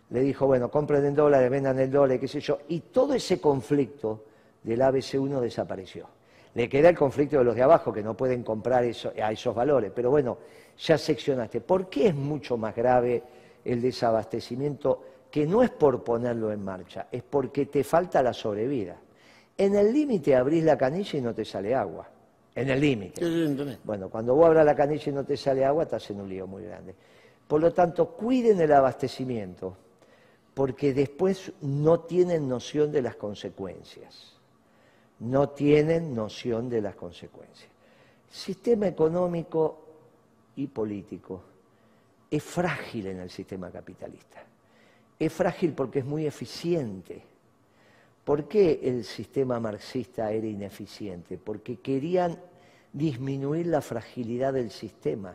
le 0.09 0.21
dijo, 0.21 0.47
bueno, 0.47 0.71
compren 0.71 1.03
en 1.05 1.15
dólares, 1.15 1.49
vendan 1.49 1.77
el 1.79 1.91
dólar, 1.91 2.19
qué 2.19 2.27
sé 2.27 2.39
yo, 2.39 2.59
y 2.69 2.79
todo 2.79 3.13
ese 3.13 3.41
conflicto 3.41 4.23
del 4.63 4.79
ABC1 4.79 5.39
desapareció. 5.41 6.07
Le 6.53 6.69
queda 6.69 6.89
el 6.89 6.97
conflicto 6.97 7.37
de 7.37 7.43
los 7.43 7.55
de 7.55 7.63
abajo, 7.63 7.91
que 7.91 8.01
no 8.01 8.15
pueden 8.15 8.43
comprar 8.43 8.83
a 8.83 9.31
esos 9.31 9.53
valores, 9.53 9.91
pero 9.93 10.09
bueno, 10.09 10.37
ya 10.77 10.97
seccionaste. 10.97 11.61
¿Por 11.61 11.89
qué 11.89 12.07
es 12.07 12.15
mucho 12.15 12.57
más 12.57 12.73
grave 12.75 13.21
el 13.65 13.81
desabastecimiento? 13.81 15.03
Que 15.29 15.45
no 15.45 15.61
es 15.61 15.69
por 15.69 16.03
ponerlo 16.03 16.51
en 16.51 16.63
marcha, 16.63 17.07
es 17.11 17.21
porque 17.21 17.65
te 17.65 17.83
falta 17.83 18.23
la 18.23 18.33
sobrevida. 18.33 18.95
En 19.57 19.75
el 19.75 19.91
límite 19.91 20.35
abrís 20.35 20.63
la 20.63 20.77
canilla 20.77 21.17
y 21.17 21.21
no 21.21 21.33
te 21.33 21.43
sale 21.43 21.73
agua. 21.73 22.07
En 22.53 22.69
el 22.69 22.79
límite. 22.79 23.77
Bueno, 23.83 24.09
cuando 24.09 24.35
vos 24.35 24.47
abras 24.47 24.65
la 24.65 24.75
canilla 24.75 25.11
y 25.11 25.13
no 25.13 25.23
te 25.23 25.37
sale 25.37 25.63
agua, 25.65 25.83
estás 25.83 26.09
en 26.11 26.21
un 26.21 26.29
lío 26.29 26.47
muy 26.47 26.63
grande. 26.63 26.93
Por 27.47 27.61
lo 27.61 27.71
tanto, 27.71 28.09
cuiden 28.09 28.59
el 28.59 28.71
abastecimiento 28.71 29.77
porque 30.53 30.93
después 30.93 31.51
no 31.61 31.99
tienen 32.01 32.49
noción 32.49 32.91
de 32.91 33.01
las 33.01 33.15
consecuencias. 33.15 34.33
No 35.19 35.49
tienen 35.49 36.13
noción 36.13 36.69
de 36.69 36.81
las 36.81 36.95
consecuencias. 36.95 37.69
Sistema 38.29 38.87
económico 38.87 39.85
y 40.55 40.67
político 40.67 41.43
es 42.29 42.43
frágil 42.43 43.07
en 43.07 43.19
el 43.19 43.29
sistema 43.29 43.69
capitalista. 43.69 44.43
Es 45.19 45.31
frágil 45.31 45.73
porque 45.73 45.99
es 45.99 46.05
muy 46.05 46.25
eficiente. 46.25 47.23
¿Por 48.27 48.43
qué 48.49 48.81
el 48.83 49.05
sistema 49.05 49.57
marxista 49.57 50.33
era 50.33 50.45
ineficiente? 50.45 51.37
Porque 51.37 51.77
querían 51.77 52.37
disminuir 52.91 53.67
la 53.67 53.79
fragilidad 53.79 54.51
del 54.51 54.69
sistema. 54.69 55.33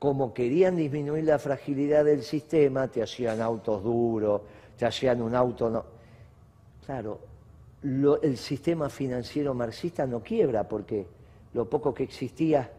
Como 0.00 0.34
querían 0.34 0.74
disminuir 0.74 1.22
la 1.22 1.38
fragilidad 1.38 2.04
del 2.04 2.24
sistema, 2.24 2.88
te 2.88 3.00
hacían 3.00 3.40
autos 3.40 3.84
duros, 3.84 4.40
te 4.76 4.86
hacían 4.86 5.22
un 5.22 5.36
auto... 5.36 5.70
No. 5.70 5.84
Claro, 6.84 7.20
el 7.84 8.36
sistema 8.38 8.88
financiero 8.88 9.54
marxista 9.54 10.04
no 10.04 10.20
quiebra 10.20 10.66
porque 10.66 11.06
lo 11.54 11.70
poco 11.70 11.94
que 11.94 12.02
existía 12.02 12.72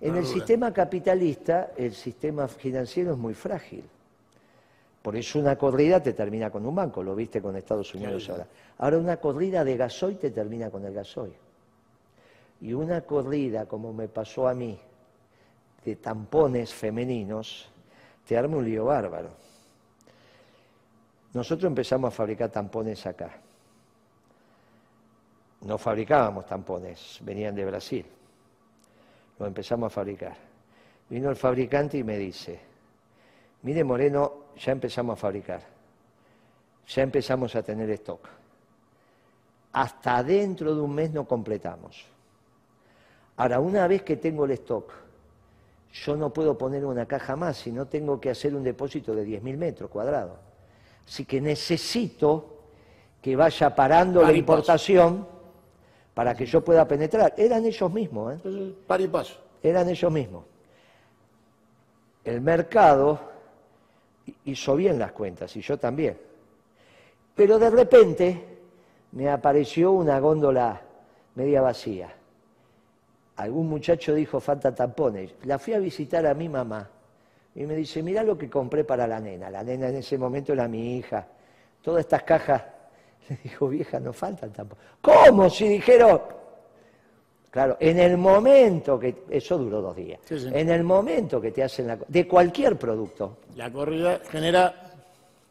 en 0.00 0.14
el 0.14 0.24
sistema 0.24 0.72
capitalista, 0.72 1.72
el 1.76 1.94
sistema 1.94 2.46
financiero 2.46 3.10
es 3.10 3.18
muy 3.18 3.34
frágil. 3.34 3.82
Por 5.02 5.16
eso 5.16 5.38
una 5.38 5.56
corrida 5.56 6.02
te 6.02 6.12
termina 6.12 6.50
con 6.50 6.66
un 6.66 6.74
banco, 6.74 7.02
lo 7.02 7.14
viste 7.14 7.40
con 7.40 7.56
Estados 7.56 7.94
Unidos 7.94 8.28
ahora. 8.28 8.46
Ahora 8.78 8.98
una 8.98 9.16
corrida 9.18 9.64
de 9.64 9.76
gasoil 9.76 10.18
te 10.18 10.30
termina 10.30 10.70
con 10.70 10.84
el 10.84 10.92
gasoil. 10.92 11.32
Y 12.60 12.72
una 12.72 13.02
corrida, 13.02 13.66
como 13.66 13.92
me 13.92 14.08
pasó 14.08 14.48
a 14.48 14.54
mí, 14.54 14.78
de 15.84 15.96
tampones 15.96 16.74
femeninos, 16.74 17.70
te 18.26 18.36
arma 18.36 18.56
un 18.56 18.64
lío 18.64 18.86
bárbaro. 18.86 19.30
Nosotros 21.32 21.68
empezamos 21.68 22.08
a 22.08 22.10
fabricar 22.10 22.50
tampones 22.50 23.06
acá. 23.06 23.38
No 25.60 25.78
fabricábamos 25.78 26.46
tampones, 26.46 27.18
venían 27.22 27.54
de 27.54 27.64
Brasil 27.64 28.06
lo 29.38 29.46
empezamos 29.46 29.86
a 29.86 29.90
fabricar. 29.90 30.36
Vino 31.08 31.30
el 31.30 31.36
fabricante 31.36 31.98
y 31.98 32.04
me 32.04 32.18
dice, 32.18 32.60
mire 33.62 33.84
Moreno, 33.84 34.32
ya 34.56 34.72
empezamos 34.72 35.14
a 35.14 35.16
fabricar, 35.16 35.62
ya 36.86 37.02
empezamos 37.02 37.54
a 37.54 37.62
tener 37.62 37.90
stock. 37.90 38.28
Hasta 39.72 40.22
dentro 40.22 40.74
de 40.74 40.80
un 40.80 40.94
mes 40.94 41.12
no 41.12 41.26
completamos. 41.26 42.04
Ahora, 43.36 43.60
una 43.60 43.86
vez 43.86 44.02
que 44.02 44.16
tengo 44.16 44.44
el 44.46 44.52
stock, 44.52 44.90
yo 45.92 46.16
no 46.16 46.32
puedo 46.32 46.56
poner 46.56 46.84
una 46.84 47.06
caja 47.06 47.36
más, 47.36 47.56
sino 47.56 47.86
tengo 47.86 48.20
que 48.20 48.30
hacer 48.30 48.54
un 48.54 48.62
depósito 48.62 49.14
de 49.14 49.26
10.000 49.26 49.56
metros 49.56 49.90
cuadrados. 49.90 50.38
Así 51.06 51.24
que 51.24 51.40
necesito 51.40 52.58
que 53.22 53.36
vaya 53.36 53.74
parando 53.74 54.22
la 54.22 54.32
importación 54.32 55.26
para 56.14 56.34
que 56.34 56.46
yo 56.46 56.62
pueda 56.64 56.86
penetrar. 56.86 57.34
Eran 57.36 57.64
ellos 57.64 57.92
mismos. 57.92 58.34
¿eh? 58.44 58.74
Par 58.86 59.00
y 59.00 59.08
paso. 59.08 59.34
Eran 59.62 59.88
ellos 59.88 60.12
mismos. 60.12 60.44
El 62.24 62.40
mercado 62.40 63.20
hizo 64.44 64.76
bien 64.76 64.98
las 64.98 65.12
cuentas 65.12 65.54
y 65.56 65.60
yo 65.60 65.78
también. 65.78 66.16
Pero 67.34 67.58
de 67.58 67.70
repente 67.70 68.44
me 69.12 69.28
apareció 69.28 69.92
una 69.92 70.18
góndola 70.20 70.80
media 71.34 71.60
vacía. 71.60 72.12
Algún 73.36 73.68
muchacho 73.68 74.14
dijo, 74.14 74.40
falta 74.40 74.74
tampones. 74.74 75.34
La 75.44 75.58
fui 75.58 75.72
a 75.74 75.78
visitar 75.78 76.26
a 76.26 76.34
mi 76.34 76.48
mamá 76.48 76.88
y 77.54 77.64
me 77.64 77.76
dice, 77.76 78.02
mira 78.02 78.22
lo 78.22 78.36
que 78.36 78.50
compré 78.50 78.84
para 78.84 79.06
la 79.06 79.20
nena. 79.20 79.50
La 79.50 79.62
nena 79.62 79.88
en 79.88 79.96
ese 79.96 80.18
momento 80.18 80.52
era 80.52 80.66
mi 80.66 80.96
hija. 80.96 81.26
Todas 81.82 82.00
estas 82.00 82.22
cajas 82.24 82.62
le 83.28 83.38
dijo, 83.42 83.68
vieja, 83.68 84.00
no 84.00 84.12
faltan 84.12 84.52
tampoco. 84.52 84.80
¿Cómo? 85.00 85.48
Si 85.48 85.68
dijeron. 85.68 86.37
Claro, 87.50 87.76
en 87.80 87.98
el 87.98 88.18
momento 88.18 88.98
que. 88.98 89.24
Eso 89.30 89.56
duró 89.58 89.80
dos 89.80 89.96
días. 89.96 90.20
En 90.30 90.68
el 90.68 90.84
momento 90.84 91.40
que 91.40 91.50
te 91.50 91.62
hacen 91.62 91.86
la. 91.86 91.98
de 92.06 92.28
cualquier 92.28 92.78
producto. 92.78 93.38
La 93.56 93.72
corrida 93.72 94.20
genera, 94.30 94.92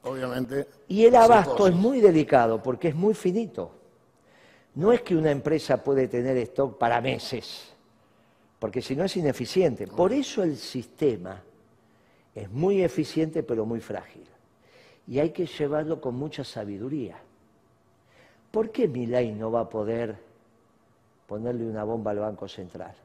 obviamente. 0.04 0.68
Y 0.88 1.06
el 1.06 1.16
abasto 1.16 1.68
es 1.68 1.74
muy 1.74 2.00
delicado 2.00 2.62
porque 2.62 2.90
es 2.90 2.96
muy 2.96 3.14
finito. 3.14 3.72
No 4.76 4.92
es 4.92 5.02
que 5.02 5.16
una 5.16 5.32
empresa 5.32 5.84
puede 5.84 6.08
tener 6.08 6.38
stock 6.38 6.78
para 6.78 7.02
meses, 7.02 7.74
porque 8.60 8.80
si 8.82 8.96
no 8.96 9.06
es 9.06 9.18
ineficiente. 9.18 9.88
Por 9.88 10.14
eso 10.14 10.44
el 10.44 10.56
sistema 10.56 11.42
es 12.36 12.52
muy 12.52 12.84
eficiente 12.84 13.42
pero 13.42 13.66
muy 13.66 13.80
frágil. 13.80 14.24
Y 15.08 15.18
hay 15.18 15.32
que 15.32 15.48
llevarlo 15.48 16.00
con 16.00 16.16
mucha 16.16 16.44
sabiduría. 16.44 17.18
¿Por 18.52 18.70
qué 18.70 18.88
Milei 18.88 19.32
no 19.32 19.52
va 19.52 19.62
a 19.62 19.70
poder 19.70 20.27
ponerle 21.28 21.66
una 21.66 21.84
bomba 21.84 22.12
al 22.12 22.20
Banco 22.20 22.48
Central? 22.48 22.96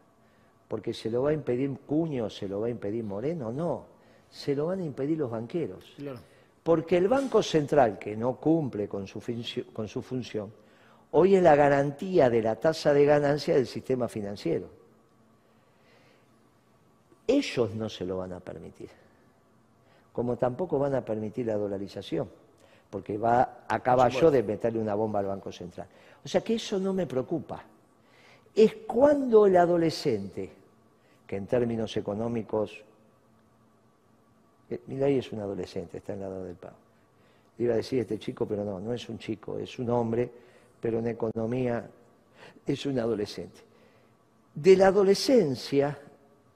¿Porque 0.69 0.95
se 0.95 1.11
lo 1.11 1.25
va 1.25 1.31
a 1.31 1.33
impedir 1.35 1.71
Cuño, 1.87 2.31
se 2.31 2.49
lo 2.49 2.61
va 2.61 2.69
a 2.69 2.71
impedir 2.71 3.05
Moreno? 3.05 3.53
No, 3.53 3.85
se 4.31 4.55
lo 4.55 4.67
van 4.67 4.81
a 4.81 4.85
impedir 4.85 5.19
los 5.19 5.31
banqueros. 5.31 5.97
Porque 6.63 6.97
el 6.97 7.09
Banco 7.09 7.43
Central, 7.43 7.99
que 7.99 8.17
no 8.17 8.37
cumple 8.37 8.89
con 8.89 9.07
su, 9.07 9.21
con 9.73 9.89
su 9.89 10.01
función, 10.01 10.51
hoy 11.11 11.35
es 11.35 11.43
la 11.43 11.55
garantía 11.55 12.31
de 12.31 12.41
la 12.41 12.57
tasa 12.57 12.95
de 12.95 13.05
ganancia 13.05 13.55
del 13.55 13.67
sistema 13.67 14.09
financiero. 14.09 14.69
Ellos 17.27 17.75
no 17.75 17.89
se 17.89 18.07
lo 18.07 18.19
van 18.19 18.33
a 18.33 18.41
permitir, 18.41 18.89
como 20.13 20.37
tampoco 20.37 20.79
van 20.79 20.95
a 20.95 21.05
permitir 21.05 21.47
la 21.47 21.57
dolarización 21.57 22.29
porque 22.93 23.17
va 23.17 23.65
a 23.67 23.81
caballo 23.81 24.31
de 24.31 24.43
meterle 24.43 24.79
una 24.79 24.95
bomba 24.95 25.21
al 25.21 25.25
Banco 25.25 25.51
Central. 25.51 25.87
O 26.23 26.29
sea 26.29 26.43
que 26.43 26.57
eso 26.57 26.79
no 26.79 26.93
me 26.93 27.07
preocupa. 27.07 27.65
Es 28.55 28.75
cuando 28.87 29.47
el 29.47 29.57
adolescente, 29.57 30.51
que 31.27 31.37
en 31.37 31.47
términos 31.47 31.97
económicos, 31.97 32.83
eh, 34.71 34.81
ahí 35.03 35.19
es 35.19 35.33
un 35.33 35.41
adolescente, 35.41 35.99
está 35.99 36.13
en 36.13 36.21
lado 36.21 36.45
del 36.45 36.57
pago. 36.57 36.77
Iba 37.59 37.75
a 37.75 37.77
decir 37.77 38.01
este 38.01 38.19
chico, 38.19 38.47
pero 38.47 38.65
no, 38.65 38.81
no 38.81 38.93
es 38.93 39.09
un 39.09 39.19
chico, 39.19 39.59
es 39.59 39.79
un 39.79 39.91
hombre, 39.91 40.31
pero 40.81 40.99
en 40.99 41.07
economía 41.09 41.89
es 42.67 42.87
un 42.87 42.99
adolescente. 42.99 43.61
De 44.55 44.77
la 44.77 44.89
adolescencia, 44.89 45.99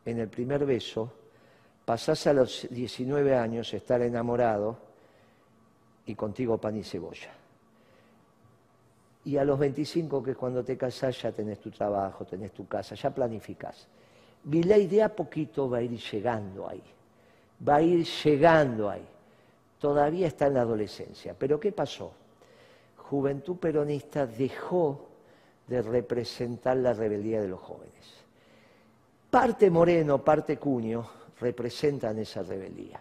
en 0.05 0.19
el 0.19 0.29
primer 0.29 0.67
beso, 0.67 1.13
pasás 1.85 2.27
a 2.27 2.33
los 2.33 2.67
19 2.71 3.35
años, 3.35 3.73
estar 3.73 4.03
enamorado, 4.03 4.87
y 6.07 6.15
contigo 6.15 6.59
pan 6.59 6.77
y 6.77 6.85
cebolla. 6.85 7.33
Y 9.27 9.37
a 9.37 9.45
los 9.45 9.59
25, 9.59 10.23
que 10.23 10.31
es 10.31 10.37
cuando 10.37 10.65
te 10.65 10.77
casas, 10.77 11.21
ya 11.21 11.33
tenés 11.33 11.59
tu 11.59 11.71
trabajo, 11.71 12.25
tenés 12.25 12.53
tu 12.53 12.67
casa, 12.67 12.95
ya 12.95 13.11
planificás. 13.11 13.87
ley 14.45 14.87
de 14.87 15.03
a 15.03 15.15
poquito 15.15 15.69
va 15.69 15.79
a 15.79 15.83
ir 15.83 15.99
llegando 15.99 16.69
ahí, 16.69 16.83
va 17.69 17.77
a 17.77 17.83
ir 17.83 18.07
llegando 18.07 18.89
ahí. 18.89 19.07
Todavía 19.79 20.29
está 20.29 20.47
en 20.47 20.55
la 20.55 20.63
adolescencia. 20.63 21.35
Pero 21.39 21.61
¿qué 21.61 21.73
pasó? 21.73 22.13
Juventud 22.97 23.57
Peronista 23.57 24.27
dejó 24.27 25.09
de 25.67 25.83
representar 25.83 26.79
la 26.79 26.95
rebeldía 26.95 27.41
de 27.43 27.49
los 27.49 27.61
jóvenes. 27.61 27.93
Parte 29.29 29.69
Moreno, 29.69 30.25
parte 30.25 30.57
Cuño 30.57 31.05
representan 31.41 32.19
esa 32.19 32.43
rebeldía. 32.43 33.01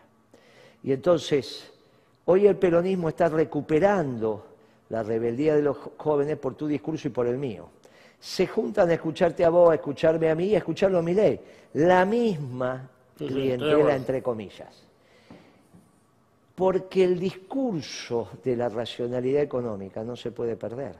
Y 0.83 0.91
entonces 0.91 1.71
Hoy 2.27 2.47
el 2.47 2.57
peronismo 2.57 3.09
está 3.09 3.29
recuperando 3.29 4.54
la 4.89 5.03
rebeldía 5.03 5.55
de 5.55 5.61
los 5.61 5.77
jóvenes 5.97 6.37
por 6.37 6.55
tu 6.55 6.67
discurso 6.67 7.07
y 7.07 7.11
por 7.11 7.27
el 7.27 7.37
mío. 7.37 7.69
Se 8.19 8.47
juntan 8.47 8.89
a 8.89 8.93
escucharte 8.93 9.43
a 9.43 9.49
vos, 9.49 9.71
a 9.71 9.75
escucharme 9.75 10.29
a 10.29 10.35
mí 10.35 10.45
y 10.45 10.55
a 10.55 10.59
escucharlo 10.59 10.99
a 10.99 11.01
mi 11.01 11.13
ley. 11.13 11.39
La 11.73 12.05
misma 12.05 12.89
clientela, 13.17 13.95
entre 13.95 14.21
comillas. 14.21 14.83
Porque 16.55 17.03
el 17.03 17.19
discurso 17.19 18.29
de 18.43 18.55
la 18.55 18.69
racionalidad 18.69 19.41
económica 19.41 20.03
no 20.03 20.15
se 20.15 20.31
puede 20.31 20.55
perder. 20.55 20.95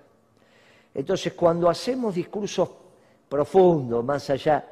Entonces, 0.94 1.34
cuando 1.34 1.70
hacemos 1.70 2.14
discursos 2.14 2.70
profundos, 3.30 4.04
más 4.04 4.30
allá, 4.30 4.66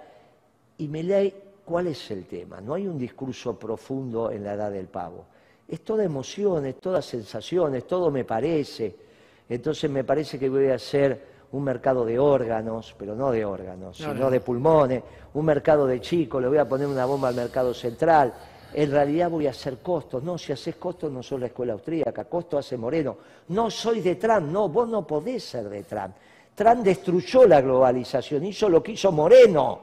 y 0.78 0.88
mi 0.88 1.04
ley, 1.04 1.34
¿cuál 1.64 1.88
es 1.88 2.12
el 2.12 2.26
tema? 2.26 2.60
No 2.60 2.74
hay 2.74 2.88
un 2.88 2.98
discurso 2.98 3.58
profundo 3.58 4.32
en 4.32 4.44
la 4.44 4.54
edad 4.54 4.72
del 4.72 4.88
pavo 4.88 5.26
es 5.74 5.84
toda 5.84 6.04
emoción, 6.04 6.68
es 6.68 6.80
toda 6.80 7.02
sensaciones, 7.02 7.88
todo 7.88 8.12
me 8.12 8.24
parece. 8.24 8.96
Entonces 9.50 9.90
me 9.90 10.04
parece 10.04 10.38
que 10.38 10.48
voy 10.48 10.68
a 10.68 10.76
hacer 10.76 11.34
un 11.52 11.64
mercado 11.64 12.06
de 12.06 12.20
órganos, 12.20 12.96
pero 12.98 13.16
no 13.16 13.32
de 13.32 13.44
órganos, 13.44 13.98
sino 13.98 14.30
de 14.30 14.40
pulmones, 14.40 15.04
un 15.34 15.46
mercado 15.46 15.88
de 15.88 16.00
chicos, 16.00 16.42
le 16.42 16.48
voy 16.48 16.60
a 16.60 16.70
poner 16.70 16.86
una 16.86 17.06
bomba 17.06 17.30
al 17.30 17.36
mercado 17.36 17.74
central. 17.74 18.34
En 18.72 18.92
realidad 18.92 19.32
voy 19.32 19.48
a 19.48 19.50
hacer 19.50 19.80
costos. 19.80 20.24
No, 20.24 20.38
si 20.38 20.52
haces 20.52 20.76
costos 20.76 21.12
no 21.12 21.24
soy 21.24 21.40
la 21.40 21.48
escuela 21.48 21.74
austríaca, 21.74 22.26
costo 22.26 22.58
hace 22.58 22.78
Moreno. 22.78 23.18
No 23.50 23.72
soy 23.72 24.02
de 24.02 24.16
Trump, 24.16 24.52
no, 24.52 24.70
vos 24.70 24.88
no 24.88 25.06
podés 25.08 25.44
ser 25.44 25.70
de 25.70 25.84
Trump. 25.84 26.16
Trump 26.54 26.84
destruyó 26.84 27.48
la 27.48 27.62
globalización, 27.62 28.46
hizo 28.46 28.70
lo 28.70 28.82
que 28.84 28.92
hizo 28.92 29.12
Moreno. 29.12 29.80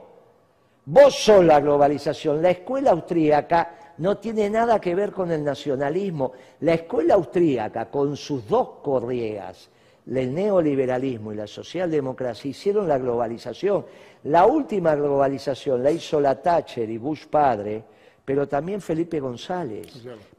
Vos 0.84 1.14
sos 1.14 1.44
la 1.44 1.60
globalización. 1.60 2.40
La 2.40 2.50
escuela 2.50 2.92
austríaca 2.92 3.79
no 3.98 4.18
tiene 4.18 4.48
nada 4.48 4.80
que 4.80 4.94
ver 4.94 5.12
con 5.12 5.30
el 5.30 5.44
nacionalismo. 5.44 6.32
La 6.60 6.74
escuela 6.74 7.14
austríaca, 7.14 7.90
con 7.90 8.16
sus 8.16 8.48
dos 8.48 8.68
corriegas, 8.82 9.68
el 10.06 10.34
neoliberalismo 10.34 11.32
y 11.32 11.36
la 11.36 11.46
socialdemocracia 11.46 12.50
hicieron 12.50 12.88
la 12.88 12.98
globalización. 12.98 13.84
La 14.24 14.46
última 14.46 14.94
globalización 14.94 15.82
la 15.82 15.90
hizo 15.90 16.20
la 16.20 16.40
Thatcher 16.40 16.88
y 16.88 16.98
Bush 16.98 17.26
padre, 17.26 17.84
pero 18.24 18.48
también 18.48 18.80
Felipe 18.80 19.20
González. 19.20 19.86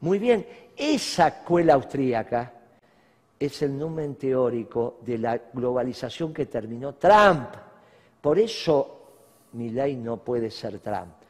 Muy 0.00 0.18
bien, 0.18 0.46
esa 0.76 1.28
escuela 1.28 1.74
austríaca 1.74 2.52
es 3.38 3.62
el 3.62 3.78
numen 3.78 4.14
teórico 4.14 4.98
de 5.00 5.18
la 5.18 5.40
globalización 5.52 6.32
que 6.32 6.46
terminó 6.46 6.94
Trump. 6.94 7.48
Por 8.20 8.38
eso 8.38 8.98
ley 9.54 9.96
no 9.96 10.18
puede 10.18 10.50
ser 10.50 10.78
Trump. 10.78 11.21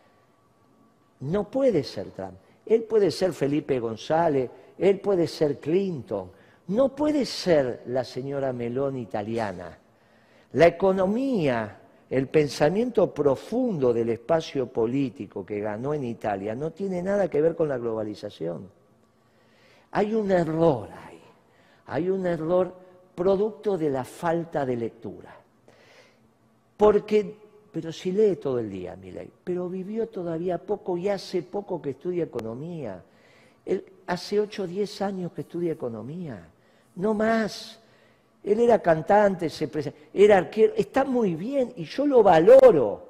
No 1.23 1.51
puede 1.51 1.83
ser 1.83 2.11
Trump. 2.11 2.35
Él 2.64 2.85
puede 2.85 3.11
ser 3.11 3.33
Felipe 3.33 3.79
González, 3.81 4.49
él 4.79 5.01
puede 5.01 5.27
ser 5.27 5.59
Clinton, 5.59 6.31
no 6.68 6.95
puede 6.95 7.27
ser 7.27 7.83
la 7.87 8.05
señora 8.05 8.53
Meloni 8.53 9.03
italiana. 9.03 9.79
La 10.53 10.66
economía, 10.66 11.81
el 12.09 12.29
pensamiento 12.29 13.12
profundo 13.12 13.93
del 13.93 14.11
espacio 14.11 14.66
político 14.66 15.45
que 15.45 15.61
ganó 15.61 15.95
en 15.95 16.05
Italia 16.05 16.55
no 16.55 16.70
tiene 16.70 17.03
nada 17.03 17.29
que 17.29 17.41
ver 17.41 17.57
con 17.57 17.68
la 17.68 17.79
globalización. 17.79 18.68
Hay 19.93 20.14
un 20.14 20.31
error 20.31 20.89
ahí, 21.07 21.20
hay 21.87 22.09
un 22.11 22.27
error 22.27 22.75
producto 23.14 23.77
de 23.77 23.91
la 23.91 24.05
falta 24.05 24.64
de 24.64 24.77
lectura. 24.77 25.35
Porque, 26.77 27.37
pero 27.73 27.91
si 27.91 28.12
lee 28.12 28.37
todo 28.37 28.59
el 28.59 28.70
día, 28.70 28.95
ley, 28.97 29.31
pero 29.43 29.68
vivió 29.68 30.07
todavía 30.09 30.59
poco 30.59 30.99
y 30.99 31.09
hace 31.09 31.43
poco 31.43 31.81
que 31.81 31.91
estudia 31.91 32.25
economía. 32.25 33.03
Él 33.64 33.85
hace 34.07 34.39
8 34.39 34.64
o 34.64 34.66
10 34.66 35.03
años 35.03 35.33
que 35.33 35.41
estudia 35.41 35.73
economía, 35.73 36.47
no 36.97 37.14
más. 37.14 37.81
Él 38.45 38.61
era 38.61 38.81
cantante, 38.81 39.49
se 39.49 39.70
era 40.12 40.37
arquero, 40.37 40.75
está 40.77 41.05
muy 41.05 41.35
bien 41.35 41.73
y 41.77 41.85
yo 41.85 42.07
lo 42.07 42.23
valoro. 42.23 43.09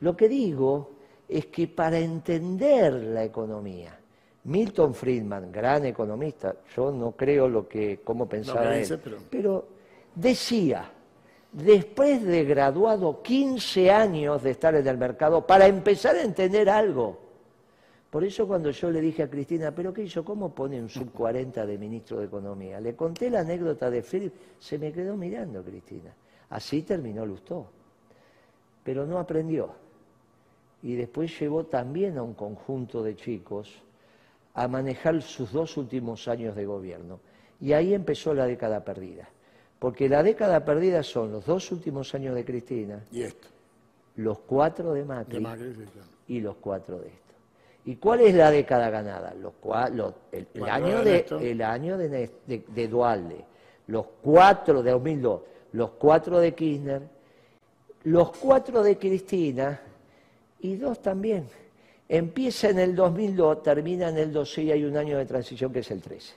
Lo 0.00 0.16
que 0.16 0.28
digo 0.28 0.90
es 1.28 1.46
que 1.46 1.68
para 1.68 1.98
entender 1.98 2.94
la 2.94 3.24
economía, 3.24 3.98
Milton 4.44 4.94
Friedman, 4.94 5.52
gran 5.52 5.84
economista, 5.84 6.54
yo 6.74 6.90
no 6.92 7.12
creo 7.12 7.48
lo 7.48 7.68
que, 7.68 8.00
cómo 8.02 8.26
pensaba 8.26 8.78
él, 8.78 9.00
pero 9.28 9.66
decía, 10.14 10.90
después 11.52 12.24
de 12.24 12.44
graduado 12.44 13.22
15 13.22 13.90
años 13.90 14.42
de 14.42 14.50
estar 14.50 14.74
en 14.74 14.86
el 14.86 14.98
mercado, 14.98 15.46
para 15.46 15.66
empezar 15.66 16.16
a 16.16 16.22
entender 16.22 16.68
algo, 16.68 17.18
por 18.10 18.24
eso 18.24 18.46
cuando 18.46 18.70
yo 18.70 18.90
le 18.90 19.00
dije 19.00 19.22
a 19.22 19.30
Cristina, 19.30 19.70
¿pero 19.74 19.92
qué 19.92 20.02
hizo? 20.02 20.24
¿Cómo 20.24 20.54
pone 20.54 20.80
un 20.80 20.88
sub 20.88 21.12
40 21.12 21.66
de 21.66 21.76
ministro 21.76 22.18
de 22.18 22.26
Economía? 22.26 22.80
Le 22.80 22.96
conté 22.96 23.28
la 23.28 23.40
anécdota 23.40 23.90
de 23.90 24.02
Philip, 24.02 24.32
se 24.58 24.78
me 24.78 24.92
quedó 24.92 25.14
mirando 25.14 25.62
Cristina. 25.62 26.14
Así 26.50 26.82
terminó 26.82 27.26
Lustó. 27.26 27.66
Pero 28.82 29.04
no 29.04 29.18
aprendió. 29.18 29.72
Y 30.82 30.94
después 30.94 31.38
llevó 31.38 31.64
también 31.64 32.16
a 32.16 32.22
un 32.22 32.32
conjunto 32.32 33.02
de 33.02 33.14
chicos 33.14 33.82
a 34.54 34.66
manejar 34.68 35.20
sus 35.20 35.52
dos 35.52 35.76
últimos 35.76 36.28
años 36.28 36.56
de 36.56 36.64
gobierno. 36.64 37.20
Y 37.60 37.74
ahí 37.74 37.92
empezó 37.92 38.32
la 38.32 38.46
década 38.46 38.84
perdida. 38.84 39.28
Porque 39.78 40.08
la 40.08 40.22
década 40.22 40.64
perdida 40.64 41.02
son 41.02 41.32
los 41.32 41.46
dos 41.46 41.70
últimos 41.70 42.14
años 42.14 42.34
de 42.34 42.44
Cristina. 42.44 43.04
Y 43.12 43.22
esto. 43.22 43.48
Los 44.16 44.40
cuatro 44.40 44.92
de 44.92 45.04
Macri. 45.04 45.44
Y 46.26 46.40
los 46.40 46.56
cuatro 46.56 46.98
de 46.98 47.08
esto. 47.08 47.28
¿Y 47.84 47.96
cuál 47.96 48.20
es 48.20 48.34
la 48.34 48.50
década 48.50 48.90
ganada? 48.90 49.32
Los, 49.34 49.54
el, 50.32 50.68
año 50.68 51.02
de, 51.02 51.24
el 51.40 51.62
año 51.62 51.96
de, 51.96 52.88
Dualde, 52.88 53.44
los 53.86 54.06
cuatro 54.20 54.82
de 54.82 54.90
2002, 54.90 55.40
los 55.72 55.90
cuatro 55.92 56.38
de 56.38 56.54
Kirchner, 56.54 57.02
los 58.04 58.36
cuatro 58.36 58.82
de 58.82 58.98
Cristina 58.98 59.80
y 60.60 60.76
dos 60.76 61.00
también. 61.00 61.48
Empieza 62.08 62.70
en 62.70 62.78
el 62.78 62.94
2002, 62.94 63.62
termina 63.62 64.08
en 64.10 64.18
el 64.18 64.32
12 64.32 64.62
y 64.64 64.72
hay 64.72 64.84
un 64.84 64.96
año 64.96 65.16
de 65.16 65.24
transición 65.24 65.72
que 65.72 65.78
es 65.78 65.90
el 65.90 66.02
13. 66.02 66.34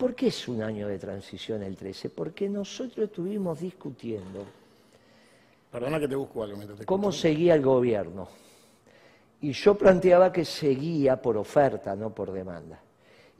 ¿Por 0.00 0.14
qué 0.14 0.28
es 0.28 0.48
un 0.48 0.62
año 0.62 0.88
de 0.88 0.98
transición 0.98 1.62
el 1.62 1.76
13? 1.76 2.08
Porque 2.08 2.48
nosotros 2.48 3.10
estuvimos 3.10 3.60
discutiendo. 3.60 4.46
Perdona 5.70 6.00
que 6.00 6.08
te 6.08 6.16
busco 6.16 6.42
algo. 6.42 6.58
¿Cómo 6.86 7.12
seguía 7.12 7.54
el 7.54 7.60
gobierno? 7.60 8.26
Y 9.42 9.52
yo 9.52 9.74
planteaba 9.74 10.32
que 10.32 10.46
seguía 10.46 11.20
por 11.20 11.36
oferta, 11.36 11.94
no 11.94 12.14
por 12.14 12.32
demanda. 12.32 12.80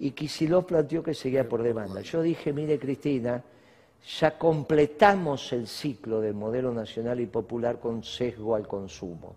Y 0.01 0.11
Kisilov 0.11 0.67
planteó 0.67 1.03
que 1.03 1.15
seguía 1.15 1.49
por 1.49 1.63
demanda. 1.63 2.03
Yo 2.03 2.21
dije, 2.21 2.53
mire 2.53 2.79
Cristina, 2.79 3.43
ya 4.21 4.37
completamos 4.37 5.55
el 5.55 5.67
ciclo 5.67 6.21
del 6.21 6.35
modelo 6.35 6.75
nacional 6.75 7.21
y 7.21 7.27
popular 7.27 7.81
con 7.81 8.05
sesgo 8.05 8.55
al 8.55 8.69
consumo. 8.69 9.35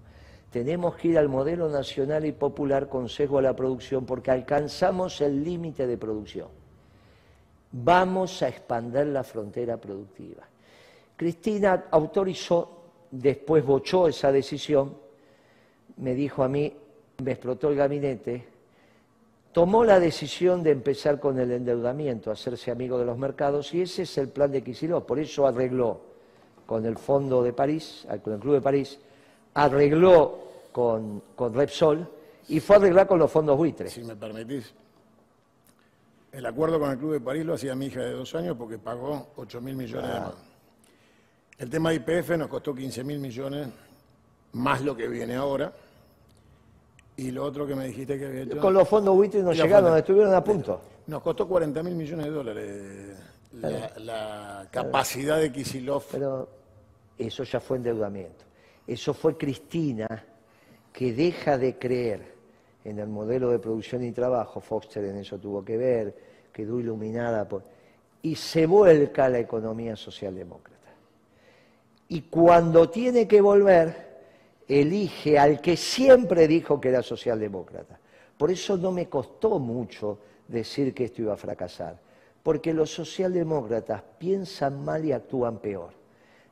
Tenemos 0.51 0.97
que 0.97 1.07
ir 1.07 1.17
al 1.17 1.29
modelo 1.29 1.69
nacional 1.69 2.25
y 2.25 2.33
popular 2.33 2.89
con 2.89 3.07
sesgo 3.07 3.37
a 3.37 3.41
la 3.41 3.55
producción 3.55 4.05
porque 4.05 4.29
alcanzamos 4.29 5.21
el 5.21 5.41
límite 5.41 5.87
de 5.87 5.97
producción. 5.97 6.62
Vamos 7.73 8.41
a 8.41 8.47
expandir 8.47 9.07
la 9.07 9.23
frontera 9.23 9.77
productiva. 9.77 10.43
Cristina 11.15 11.85
autorizó, 11.91 12.83
después 13.11 13.65
bochó 13.65 14.07
esa 14.07 14.31
decisión 14.31 15.03
me 15.97 16.13
dijo 16.15 16.43
a 16.43 16.47
mí, 16.47 16.73
me 17.23 17.31
explotó 17.31 17.69
el 17.69 17.75
gabinete, 17.75 18.45
tomó 19.51 19.83
la 19.83 19.99
decisión 19.99 20.63
de 20.63 20.71
empezar 20.71 21.19
con 21.19 21.39
el 21.39 21.51
endeudamiento, 21.51 22.31
hacerse 22.31 22.71
amigo 22.71 22.97
de 22.97 23.05
los 23.05 23.17
mercados, 23.17 23.73
y 23.73 23.81
ese 23.81 24.03
es 24.03 24.17
el 24.17 24.29
plan 24.29 24.51
de 24.51 24.63
Kicillof. 24.63 25.03
Por 25.03 25.19
eso 25.19 25.45
arregló 25.45 26.01
con 26.65 26.85
el 26.85 26.97
Fondo 26.97 27.43
de 27.43 27.53
París, 27.53 28.07
con 28.23 28.33
el 28.33 28.39
Club 28.39 28.55
de 28.55 28.61
París, 28.61 28.99
arregló 29.53 30.39
con, 30.71 31.21
Repsol 31.53 32.07
y 32.47 32.59
fue 32.59 32.77
a 32.77 32.79
arreglar 32.79 33.07
con 33.07 33.19
los 33.19 33.31
fondos 33.31 33.57
buitres. 33.57 33.93
Si 33.93 34.03
me 34.03 34.15
permitís, 34.15 34.73
el 36.33 36.45
acuerdo 36.45 36.79
con 36.79 36.89
el 36.91 36.97
Club 36.97 37.13
de 37.13 37.21
París 37.21 37.45
lo 37.45 37.53
hacía 37.53 37.75
mi 37.75 37.85
hija 37.85 38.01
de 38.01 38.11
dos 38.11 38.33
años 38.35 38.57
porque 38.57 38.79
pagó 38.79 39.33
8 39.35 39.61
mil 39.61 39.75
millones 39.75 40.11
de 40.11 40.19
más. 40.19 40.33
El 41.59 41.69
tema 41.69 41.91
de 41.91 41.97
IPF 41.97 42.31
nos 42.31 42.47
costó 42.47 42.73
15 42.73 43.03
mil 43.03 43.19
millones, 43.19 43.67
más 44.53 44.81
lo 44.81 44.97
que 44.97 45.07
viene 45.07 45.35
ahora. 45.35 45.71
Y 47.15 47.29
lo 47.29 47.43
otro 47.45 47.67
que 47.67 47.75
me 47.75 47.85
dijiste 47.85 48.17
que 48.17 48.25
había 48.25 48.41
hecho... 48.41 48.59
Con 48.59 48.73
los 48.73 48.89
fondos 48.89 49.15
buitres 49.15 49.43
no 49.43 49.53
llegaron, 49.53 49.95
estuvieron 49.95 50.33
a 50.33 50.43
punto. 50.43 50.81
Nos 51.05 51.21
costó 51.21 51.47
40 51.47 51.83
mil 51.83 51.93
millones 51.93 52.25
de 52.25 52.31
dólares 52.31 53.17
la, 53.97 54.67
capacidad 54.71 55.39
de 55.39 55.51
Kisilov. 55.51 56.03
Pero 56.11 56.49
eso 57.17 57.43
ya 57.43 57.59
fue 57.59 57.77
endeudamiento. 57.77 58.43
Eso 58.87 59.13
fue 59.13 59.37
Cristina 59.37 60.25
que 60.91 61.13
deja 61.13 61.59
de 61.59 61.77
creer 61.77 62.32
en 62.83 62.99
el 62.99 63.07
modelo 63.07 63.49
de 63.49 63.59
producción 63.59 64.03
y 64.03 64.11
trabajo, 64.11 64.59
Foster 64.59 65.03
en 65.05 65.17
eso 65.17 65.37
tuvo 65.39 65.63
que 65.63 65.77
ver, 65.77 66.15
quedó 66.51 66.79
iluminada 66.79 67.47
por... 67.47 67.63
y 68.21 68.35
se 68.35 68.65
vuelca 68.65 69.29
la 69.29 69.39
economía 69.39 69.95
socialdemócrata. 69.95 70.73
Y 72.09 72.21
cuando 72.23 72.89
tiene 72.89 73.27
que 73.27 73.41
volver, 73.41 74.13
elige 74.67 75.39
al 75.39 75.61
que 75.61 75.77
siempre 75.77 76.47
dijo 76.47 76.79
que 76.79 76.89
era 76.89 77.01
socialdemócrata. 77.01 77.99
Por 78.37 78.51
eso 78.51 78.77
no 78.77 78.91
me 78.91 79.07
costó 79.07 79.59
mucho 79.59 80.19
decir 80.47 80.93
que 80.93 81.05
esto 81.05 81.21
iba 81.21 81.33
a 81.33 81.37
fracasar, 81.37 81.97
porque 82.41 82.73
los 82.73 82.93
socialdemócratas 82.93 84.03
piensan 84.17 84.83
mal 84.83 85.05
y 85.05 85.11
actúan 85.11 85.59
peor. 85.59 85.91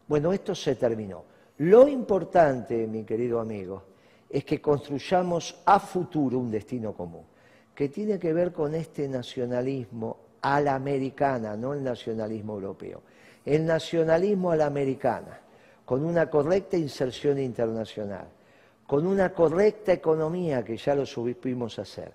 Bueno, 0.07 0.31
esto 0.31 0.55
se 0.55 0.75
terminó. 0.75 1.23
Lo 1.57 1.87
importante, 1.87 2.87
mi 2.87 3.03
querido 3.03 3.39
amigo, 3.39 3.83
es 4.31 4.45
que 4.45 4.61
construyamos 4.61 5.61
a 5.65 5.79
futuro 5.79 6.39
un 6.39 6.49
destino 6.49 6.93
común, 6.93 7.23
que 7.75 7.89
tiene 7.89 8.17
que 8.17 8.31
ver 8.31 8.53
con 8.53 8.73
este 8.73 9.07
nacionalismo 9.07 10.17
a 10.41 10.61
la 10.61 10.79
no 10.79 11.73
el 11.73 11.83
nacionalismo 11.83 12.53
europeo. 12.53 13.01
El 13.45 13.65
nacionalismo 13.65 14.51
a 14.51 14.55
la 14.55 14.69
con 15.83 16.05
una 16.05 16.29
correcta 16.29 16.77
inserción 16.77 17.39
internacional, 17.39 18.27
con 18.87 19.05
una 19.05 19.33
correcta 19.33 19.91
economía, 19.91 20.63
que 20.63 20.77
ya 20.77 20.95
lo 20.95 21.05
supimos 21.05 21.77
hacer, 21.79 22.13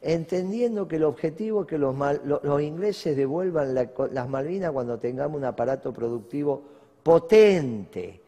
entendiendo 0.00 0.86
que 0.86 0.96
el 0.96 1.04
objetivo 1.04 1.62
es 1.62 1.66
que 1.66 1.78
los, 1.78 2.62
ingleses 2.62 3.16
devuelvan 3.16 3.74
las 3.74 4.28
Malvinas 4.28 4.70
cuando 4.70 4.98
tengamos 4.98 5.38
un 5.38 5.44
aparato 5.44 5.92
productivo 5.92 6.62
potente, 7.02 8.20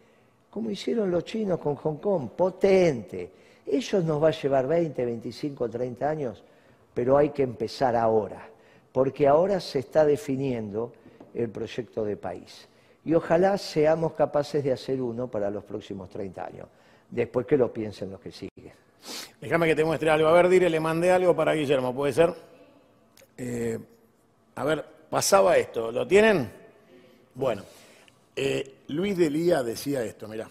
como 0.58 0.70
hicieron 0.70 1.08
los 1.08 1.22
chinos 1.22 1.60
con 1.60 1.76
Hong 1.76 1.98
Kong, 1.98 2.30
potente. 2.30 3.30
Eso 3.64 4.00
nos 4.00 4.20
va 4.20 4.26
a 4.26 4.32
llevar 4.32 4.66
20, 4.66 5.04
25, 5.04 5.70
30 5.70 6.10
años, 6.10 6.42
pero 6.92 7.16
hay 7.16 7.28
que 7.28 7.44
empezar 7.44 7.94
ahora, 7.94 8.48
porque 8.90 9.28
ahora 9.28 9.60
se 9.60 9.78
está 9.78 10.04
definiendo 10.04 10.92
el 11.32 11.48
proyecto 11.48 12.04
de 12.04 12.16
país 12.16 12.66
y 13.04 13.14
ojalá 13.14 13.56
seamos 13.56 14.14
capaces 14.14 14.64
de 14.64 14.72
hacer 14.72 15.00
uno 15.00 15.28
para 15.28 15.48
los 15.48 15.62
próximos 15.62 16.10
30 16.10 16.44
años, 16.44 16.66
después 17.08 17.46
que 17.46 17.56
lo 17.56 17.72
piensen 17.72 18.10
los 18.10 18.18
que 18.18 18.32
siguen. 18.32 18.72
Déjame 19.40 19.68
que 19.68 19.76
te 19.76 19.84
muestre 19.84 20.10
algo. 20.10 20.26
A 20.26 20.32
ver, 20.32 20.48
Dire, 20.48 20.68
le 20.68 20.80
mandé 20.80 21.12
algo 21.12 21.36
para 21.36 21.54
Guillermo, 21.54 21.94
¿puede 21.94 22.12
ser? 22.12 22.34
Eh, 23.36 23.78
a 24.56 24.64
ver, 24.64 24.84
pasaba 25.08 25.56
esto, 25.56 25.92
¿lo 25.92 26.04
tienen? 26.04 26.50
Bueno, 27.36 27.62
eh, 28.40 28.74
Luis 28.88 29.16
Delía 29.16 29.64
decía 29.64 30.04
esto, 30.04 30.28
mirá. 30.28 30.48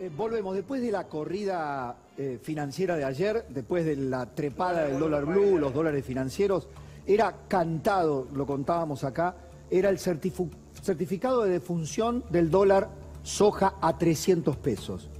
Eh, 0.00 0.10
volvemos, 0.16 0.54
después 0.54 0.80
de 0.80 0.90
la 0.90 1.04
corrida 1.04 1.94
eh, 2.16 2.38
financiera 2.42 2.96
de 2.96 3.04
ayer, 3.04 3.44
después 3.50 3.84
de 3.84 3.96
la 3.96 4.24
trepada 4.26 4.86
del 4.86 4.98
dólar 4.98 5.26
blue, 5.26 5.58
los 5.58 5.74
dólares 5.74 6.06
financieros, 6.06 6.68
era 7.06 7.34
cantado, 7.48 8.26
lo 8.32 8.46
contábamos 8.46 9.04
acá, 9.04 9.34
era 9.70 9.90
el 9.90 9.98
certificado 9.98 11.42
de 11.42 11.50
defunción 11.50 12.24
del 12.30 12.50
dólar 12.50 12.88
soja 13.22 13.74
a 13.82 13.98
300 13.98 14.56
pesos. 14.56 15.10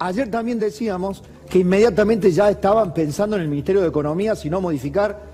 Ayer 0.00 0.28
también 0.32 0.58
decíamos 0.58 1.22
que 1.48 1.60
inmediatamente 1.60 2.32
ya 2.32 2.50
estaban 2.50 2.92
pensando 2.92 3.36
en 3.36 3.42
el 3.42 3.48
Ministerio 3.48 3.82
de 3.82 3.88
Economía 3.88 4.34
si 4.34 4.50
no 4.50 4.60
modificar 4.60 5.31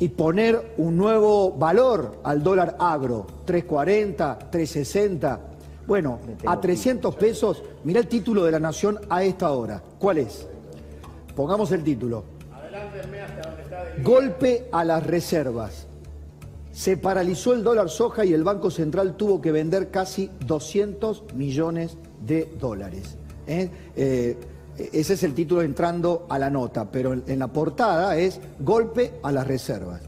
y 0.00 0.08
poner 0.08 0.74
un 0.78 0.96
nuevo 0.96 1.52
valor 1.52 2.18
al 2.24 2.42
dólar 2.42 2.74
agro, 2.80 3.26
340, 3.44 4.38
360. 4.50 5.40
Bueno, 5.86 6.18
a 6.46 6.58
300 6.58 7.14
pesos, 7.14 7.62
mira 7.84 8.00
el 8.00 8.08
título 8.08 8.44
de 8.44 8.52
la 8.52 8.58
Nación 8.58 8.98
a 9.10 9.22
esta 9.22 9.52
hora. 9.52 9.82
¿Cuál 9.98 10.18
es? 10.18 10.48
Pongamos 11.36 11.70
el 11.72 11.84
título. 11.84 12.24
Golpe 14.02 14.68
a 14.72 14.84
las 14.84 15.06
reservas. 15.06 15.86
Se 16.72 16.96
paralizó 16.96 17.52
el 17.52 17.62
dólar 17.62 17.90
soja 17.90 18.24
y 18.24 18.32
el 18.32 18.42
Banco 18.42 18.70
Central 18.70 19.16
tuvo 19.16 19.42
que 19.42 19.52
vender 19.52 19.90
casi 19.90 20.30
200 20.46 21.34
millones 21.34 21.98
de 22.24 22.50
dólares. 22.58 23.18
¿eh? 23.46 23.68
Eh, 23.96 24.36
ese 24.76 25.14
es 25.14 25.22
el 25.22 25.34
título 25.34 25.62
entrando 25.62 26.26
a 26.28 26.38
la 26.38 26.50
nota, 26.50 26.90
pero 26.90 27.12
en 27.12 27.38
la 27.38 27.48
portada 27.48 28.16
es 28.16 28.40
Golpe 28.58 29.14
a 29.22 29.32
las 29.32 29.46
reservas, 29.46 30.02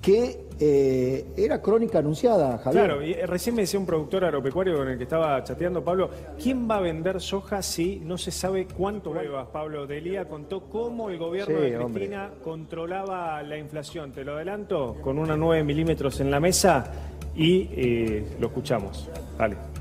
que 0.00 0.48
eh, 0.60 1.26
era 1.36 1.62
crónica 1.62 2.00
anunciada, 2.00 2.58
Javier. 2.58 2.84
Claro, 2.84 3.02
y 3.02 3.14
recién 3.14 3.54
me 3.54 3.62
decía 3.62 3.78
un 3.78 3.86
productor 3.86 4.24
agropecuario 4.24 4.76
con 4.76 4.88
el 4.88 4.96
que 4.98 5.04
estaba 5.04 5.42
chateando, 5.44 5.84
Pablo, 5.84 6.10
¿quién 6.42 6.68
va 6.68 6.78
a 6.78 6.80
vender 6.80 7.20
soja 7.20 7.62
si 7.62 8.00
no 8.04 8.18
se 8.18 8.32
sabe 8.32 8.66
cuánto 8.66 9.12
pruebas? 9.12 9.46
Pablo 9.52 9.86
Delía 9.86 10.28
contó 10.28 10.62
cómo 10.68 11.10
el 11.10 11.18
gobierno 11.18 11.60
de 11.60 11.76
Cristina 11.76 12.30
controlaba 12.42 13.40
la 13.42 13.56
inflación. 13.56 14.10
Te 14.10 14.24
lo 14.24 14.34
adelanto, 14.34 14.96
con 15.00 15.18
una 15.18 15.36
9 15.36 15.62
milímetros 15.62 16.20
en 16.20 16.30
la 16.30 16.40
mesa 16.40 16.90
y 17.36 18.24
lo 18.40 18.48
escuchamos. 18.48 19.08
Dale. 19.38 19.77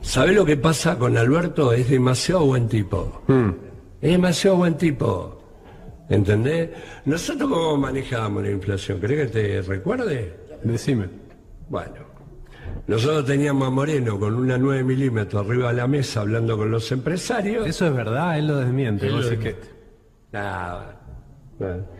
¿Sabe 0.00 0.32
lo 0.32 0.44
que 0.44 0.56
pasa 0.56 0.98
con 0.98 1.16
Alberto? 1.16 1.72
Es 1.72 1.90
demasiado 1.90 2.46
buen 2.46 2.68
tipo. 2.68 3.22
Hmm. 3.26 3.50
Es 4.00 4.12
demasiado 4.12 4.56
buen 4.56 4.76
tipo. 4.76 5.40
¿Entendés? 6.08 6.70
Nosotros 7.04 7.48
cómo 7.48 7.76
manejábamos 7.76 8.42
la 8.42 8.50
inflación, 8.50 8.98
¿crees 8.98 9.30
que 9.30 9.32
te 9.32 9.62
recuerde? 9.62 10.34
Decime. 10.64 11.08
Bueno, 11.68 12.10
nosotros 12.88 13.24
teníamos 13.26 13.68
a 13.68 13.70
Moreno 13.70 14.18
con 14.18 14.34
una 14.34 14.58
9 14.58 14.82
milímetros 14.82 15.46
arriba 15.46 15.68
de 15.68 15.74
la 15.74 15.86
mesa 15.86 16.22
hablando 16.22 16.56
con 16.56 16.70
los 16.70 16.90
empresarios. 16.90 17.66
Eso 17.66 17.86
es 17.86 17.94
verdad, 17.94 18.38
él 18.38 18.48
lo 18.48 18.56
desmiente. 18.56 19.06
Él 19.06 19.20
lo 19.20 19.38
que... 19.38 19.56
Nada, 20.32 20.99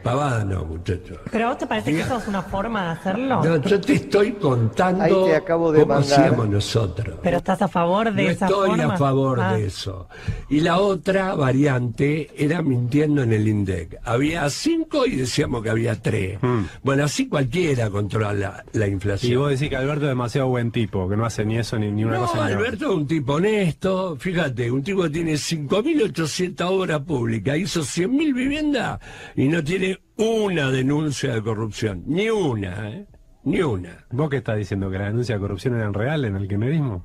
Pavada 0.02 0.44
no, 0.44 0.64
muchachos. 0.64 1.18
¿Pero 1.30 1.46
a 1.46 1.48
vos 1.50 1.58
te 1.58 1.66
parece 1.66 1.92
que 1.92 2.00
eso 2.00 2.16
es 2.16 2.26
una 2.26 2.42
forma 2.42 2.84
de 2.84 2.90
hacerlo? 2.90 3.44
No, 3.44 3.56
yo 3.58 3.80
te 3.80 3.94
estoy 3.94 4.32
contando 4.32 5.28
cómo 5.46 5.94
hacíamos 5.94 6.48
nosotros. 6.48 7.18
¿Pero 7.22 7.36
estás 7.36 7.60
a 7.60 7.68
favor 7.68 8.12
de 8.12 8.24
no 8.24 8.30
esa 8.30 8.46
estoy 8.46 8.80
a 8.80 8.96
favor 8.96 9.38
de 9.38 9.44
ah. 9.44 9.58
eso. 9.58 10.08
Y 10.48 10.60
la 10.60 10.78
otra 10.78 11.34
variante 11.34 12.30
era 12.36 12.62
mintiendo 12.62 13.22
en 13.22 13.32
el 13.32 13.46
INDEC. 13.46 13.98
Había 14.04 14.48
cinco 14.48 15.04
y 15.04 15.16
decíamos 15.16 15.62
que 15.62 15.70
había 15.70 16.00
tres. 16.00 16.38
Hmm. 16.40 16.64
Bueno, 16.82 17.04
así 17.04 17.28
cualquiera 17.28 17.90
controla 17.90 18.64
la, 18.72 18.86
inflación. 18.86 19.32
Y 19.32 19.36
vos 19.36 19.50
decís 19.50 19.68
que 19.68 19.76
Alberto 19.76 20.04
es 20.04 20.10
demasiado 20.10 20.48
buen 20.48 20.70
tipo, 20.70 21.08
que 21.08 21.16
no 21.16 21.26
hace 21.26 21.44
ni 21.44 21.58
eso 21.58 21.78
ni, 21.78 21.90
ni 21.90 22.04
una 22.04 22.18
cosa 22.18 22.46
ni 22.46 22.52
Alberto 22.54 22.90
es 22.90 22.96
un 22.96 23.06
tipo 23.06 23.34
honesto. 23.34 24.16
Fíjate, 24.18 24.70
un 24.70 24.82
tipo 24.82 25.02
que 25.02 25.10
tiene 25.10 25.34
5.800 25.34 26.62
obras 26.62 27.00
públicas, 27.00 27.58
hizo 27.58 27.80
100.000 27.80 28.34
viviendas 28.34 29.00
y 29.36 29.49
no 29.50 29.64
tiene 29.64 30.00
una 30.16 30.70
denuncia 30.70 31.34
de 31.34 31.42
corrupción, 31.42 32.04
ni 32.06 32.30
una, 32.30 32.90
¿eh? 32.90 33.06
ni 33.44 33.60
una. 33.60 34.06
¿Vos 34.10 34.30
qué 34.30 34.36
estás 34.36 34.56
diciendo? 34.56 34.90
¿Que 34.90 34.98
la 34.98 35.06
denuncia 35.06 35.34
de 35.34 35.40
corrupción 35.40 35.74
era 35.74 35.90
real 35.90 36.24
en 36.24 36.36
el 36.36 36.48
kirchnerismo? 36.48 37.04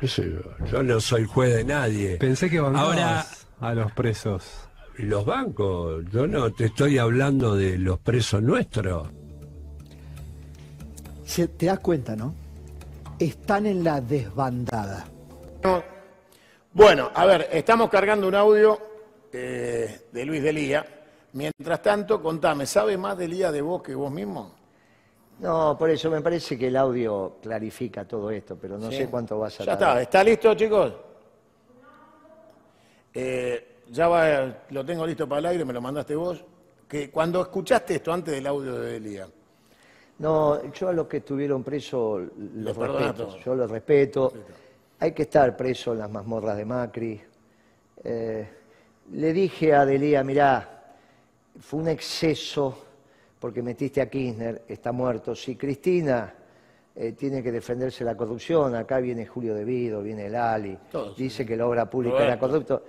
¿Qué 0.00 0.08
sé 0.08 0.32
yo? 0.70 0.82
no 0.82 1.00
soy 1.00 1.26
juez 1.26 1.54
de 1.54 1.64
nadie. 1.64 2.16
Pensé 2.16 2.50
que 2.50 2.58
Ahora 2.58 3.24
a 3.60 3.74
los 3.74 3.92
presos. 3.92 4.68
¿Y 4.98 5.02
los 5.02 5.26
bancos? 5.26 6.04
Yo 6.10 6.26
no 6.26 6.50
te 6.50 6.66
estoy 6.66 6.96
hablando 6.98 7.54
de 7.54 7.78
los 7.78 7.98
presos 7.98 8.42
nuestros. 8.42 9.08
te 11.58 11.66
das 11.66 11.78
cuenta, 11.80 12.16
¿no? 12.16 12.34
Están 13.18 13.66
en 13.66 13.84
la 13.84 14.00
desbandada. 14.00 15.06
Bueno, 16.72 17.10
a 17.14 17.26
ver, 17.26 17.48
estamos 17.52 17.90
cargando 17.90 18.28
un 18.28 18.34
audio 18.34 18.78
eh, 19.32 20.00
de 20.12 20.24
Luis 20.24 20.42
Delía 20.42 20.95
Mientras 21.36 21.82
tanto, 21.82 22.22
contame, 22.22 22.64
¿sabe 22.64 22.96
más 22.96 23.18
del 23.18 23.32
día 23.32 23.52
de 23.52 23.60
vos 23.60 23.82
que 23.82 23.94
vos 23.94 24.10
mismo? 24.10 24.54
No, 25.40 25.76
por 25.78 25.90
eso 25.90 26.10
me 26.10 26.22
parece 26.22 26.56
que 26.56 26.68
el 26.68 26.76
audio 26.76 27.36
clarifica 27.42 28.06
todo 28.06 28.30
esto, 28.30 28.56
pero 28.56 28.78
no 28.78 28.90
sé 28.90 29.06
cuánto 29.08 29.38
vas 29.38 29.60
a 29.60 29.64
Ya 29.64 29.72
está, 29.74 30.00
¿está 30.00 30.24
listo, 30.24 30.54
chicos? 30.54 30.94
Eh, 33.12 33.80
ya 33.90 34.08
va, 34.08 34.64
lo 34.70 34.82
tengo 34.86 35.06
listo 35.06 35.28
para 35.28 35.40
el 35.40 35.46
aire, 35.46 35.66
me 35.66 35.74
lo 35.74 35.82
mandaste 35.82 36.16
vos. 36.16 36.42
Que 36.88 37.10
cuando 37.10 37.42
escuchaste 37.42 37.96
esto 37.96 38.14
antes 38.14 38.32
del 38.32 38.46
audio 38.46 38.80
de 38.80 38.96
Elía. 38.96 39.28
No, 40.20 40.72
yo 40.72 40.88
a 40.88 40.92
los 40.94 41.06
que 41.06 41.18
estuvieron 41.18 41.62
presos 41.62 42.30
los, 42.54 42.74
respeto, 42.74 43.38
yo 43.44 43.54
los 43.54 43.70
respeto. 43.70 44.32
Hay 45.00 45.12
que 45.12 45.24
estar 45.24 45.54
preso 45.54 45.92
en 45.92 45.98
las 45.98 46.10
mazmorras 46.10 46.56
de 46.56 46.64
Macri. 46.64 47.20
Eh, 48.02 48.48
le 49.12 49.32
dije 49.34 49.74
a 49.74 49.84
Delía, 49.84 50.24
mirá, 50.24 50.75
fue 51.60 51.80
un 51.80 51.88
exceso 51.88 52.86
porque 53.38 53.62
metiste 53.62 54.00
a 54.00 54.08
Kirchner, 54.08 54.64
está 54.66 54.92
muerto. 54.92 55.34
Si 55.34 55.56
Cristina 55.56 56.32
eh, 56.94 57.12
tiene 57.12 57.42
que 57.42 57.52
defenderse 57.52 58.04
la 58.04 58.16
corrupción, 58.16 58.74
acá 58.74 58.98
viene 58.98 59.26
Julio 59.26 59.54
Devido, 59.54 60.02
viene 60.02 60.26
el 60.26 60.34
Ali, 60.34 60.76
dice 61.16 61.44
que 61.44 61.56
la 61.56 61.66
obra 61.66 61.88
pública 61.88 62.24
era 62.24 62.38
corrupta. 62.38 62.80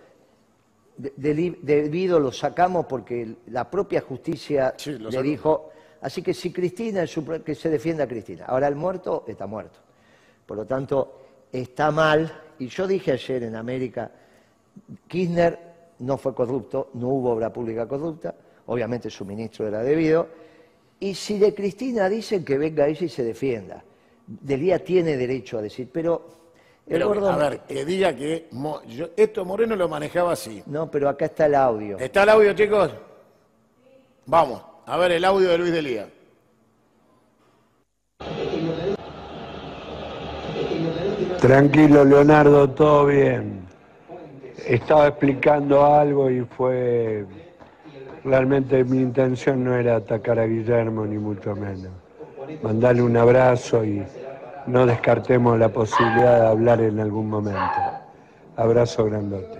Devido 0.98 2.20
lo 2.20 2.32
sacamos 2.32 2.88
porque 2.88 3.36
la 3.48 3.70
propia 3.70 4.02
justicia 4.02 4.74
le 4.86 5.22
dijo, 5.22 5.70
así 6.02 6.24
que 6.24 6.34
si 6.34 6.52
Cristina, 6.52 7.06
que 7.46 7.54
se 7.54 7.70
defienda 7.70 8.06
a 8.06 8.08
Cristina. 8.08 8.46
Ahora 8.46 8.68
el 8.68 8.76
muerto 8.76 9.26
está 9.28 9.46
muerto. 9.46 9.80
Por 10.46 10.58
lo 10.58 10.66
tanto, 10.66 11.20
está 11.52 11.92
mal. 11.92 12.32
Y 12.58 12.68
yo 12.68 12.88
dije 12.88 13.12
ayer 13.12 13.44
en 13.44 13.56
América, 13.56 14.10
Kirchner 15.08 15.60
no 16.00 16.18
fue 16.18 16.34
corrupto, 16.34 16.90
no 16.94 17.10
hubo 17.10 17.32
obra 17.32 17.54
pública 17.54 17.88
corrupta 17.88 18.34
obviamente 18.68 19.10
su 19.10 19.26
ministro 19.26 19.68
era 19.68 19.82
debido, 19.82 20.28
y 21.00 21.14
si 21.14 21.38
de 21.38 21.54
Cristina 21.54 22.10
dicen 22.10 22.46
que 22.46 22.58
venga 22.58 22.88
ella 22.88 23.06
y 23.06 23.10
se 23.10 23.24
defienda, 23.24 23.84
Delía 24.26 24.84
tiene 24.84 25.18
derecho 25.18 25.58
a 25.58 25.62
decir, 25.62 25.90
pero... 25.92 26.38
El 26.86 27.04
a 27.04 27.36
ver, 27.36 27.60
que 27.62 27.84
diga 27.84 28.16
que 28.16 28.48
esto 29.18 29.44
Moreno 29.44 29.76
lo 29.76 29.90
manejaba 29.90 30.32
así. 30.32 30.64
No, 30.68 30.90
pero 30.90 31.10
acá 31.10 31.26
está 31.26 31.46
el 31.48 31.56
audio. 31.56 31.98
¿Está 31.98 32.24
el 32.24 32.30
audio, 32.30 32.54
chicos? 32.54 32.92
Vamos, 34.26 34.64
a 34.86 34.96
ver 34.96 35.12
el 35.12 35.26
audio 35.26 35.50
de 35.50 35.58
Luis 35.58 35.74
Delía. 35.74 36.08
Tranquilo, 41.40 42.06
Leonardo, 42.06 42.70
todo 42.70 43.06
bien. 43.08 43.68
Estaba 44.66 45.08
explicando 45.08 45.86
algo 45.86 46.32
y 46.32 46.42
fue 46.42 47.26
Realmente 48.28 48.84
mi 48.84 48.98
intención 48.98 49.64
no 49.64 49.74
era 49.74 49.96
atacar 49.96 50.38
a 50.38 50.46
Guillermo, 50.46 51.06
ni 51.06 51.18
mucho 51.18 51.56
menos. 51.56 51.94
Mandarle 52.62 53.02
un 53.02 53.16
abrazo 53.16 53.86
y 53.86 54.04
no 54.66 54.86
descartemos 54.86 55.58
la 55.58 55.70
posibilidad 55.70 56.42
de 56.42 56.48
hablar 56.48 56.82
en 56.82 57.00
algún 57.00 57.30
momento. 57.30 57.80
Abrazo 58.58 59.06
grandote. 59.06 59.60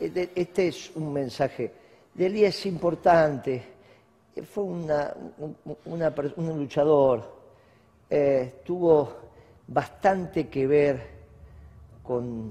Este, 0.00 0.30
este 0.34 0.68
es 0.68 0.90
un 0.96 1.12
mensaje. 1.12 1.74
Delía 2.14 2.48
es 2.48 2.64
importante. 2.64 3.62
Fue 4.50 4.64
una, 4.64 5.12
un 6.36 6.58
luchador. 6.58 7.30
Eh, 8.08 8.62
tuvo 8.64 9.12
bastante 9.66 10.48
que 10.48 10.66
ver 10.66 11.06
con 12.02 12.50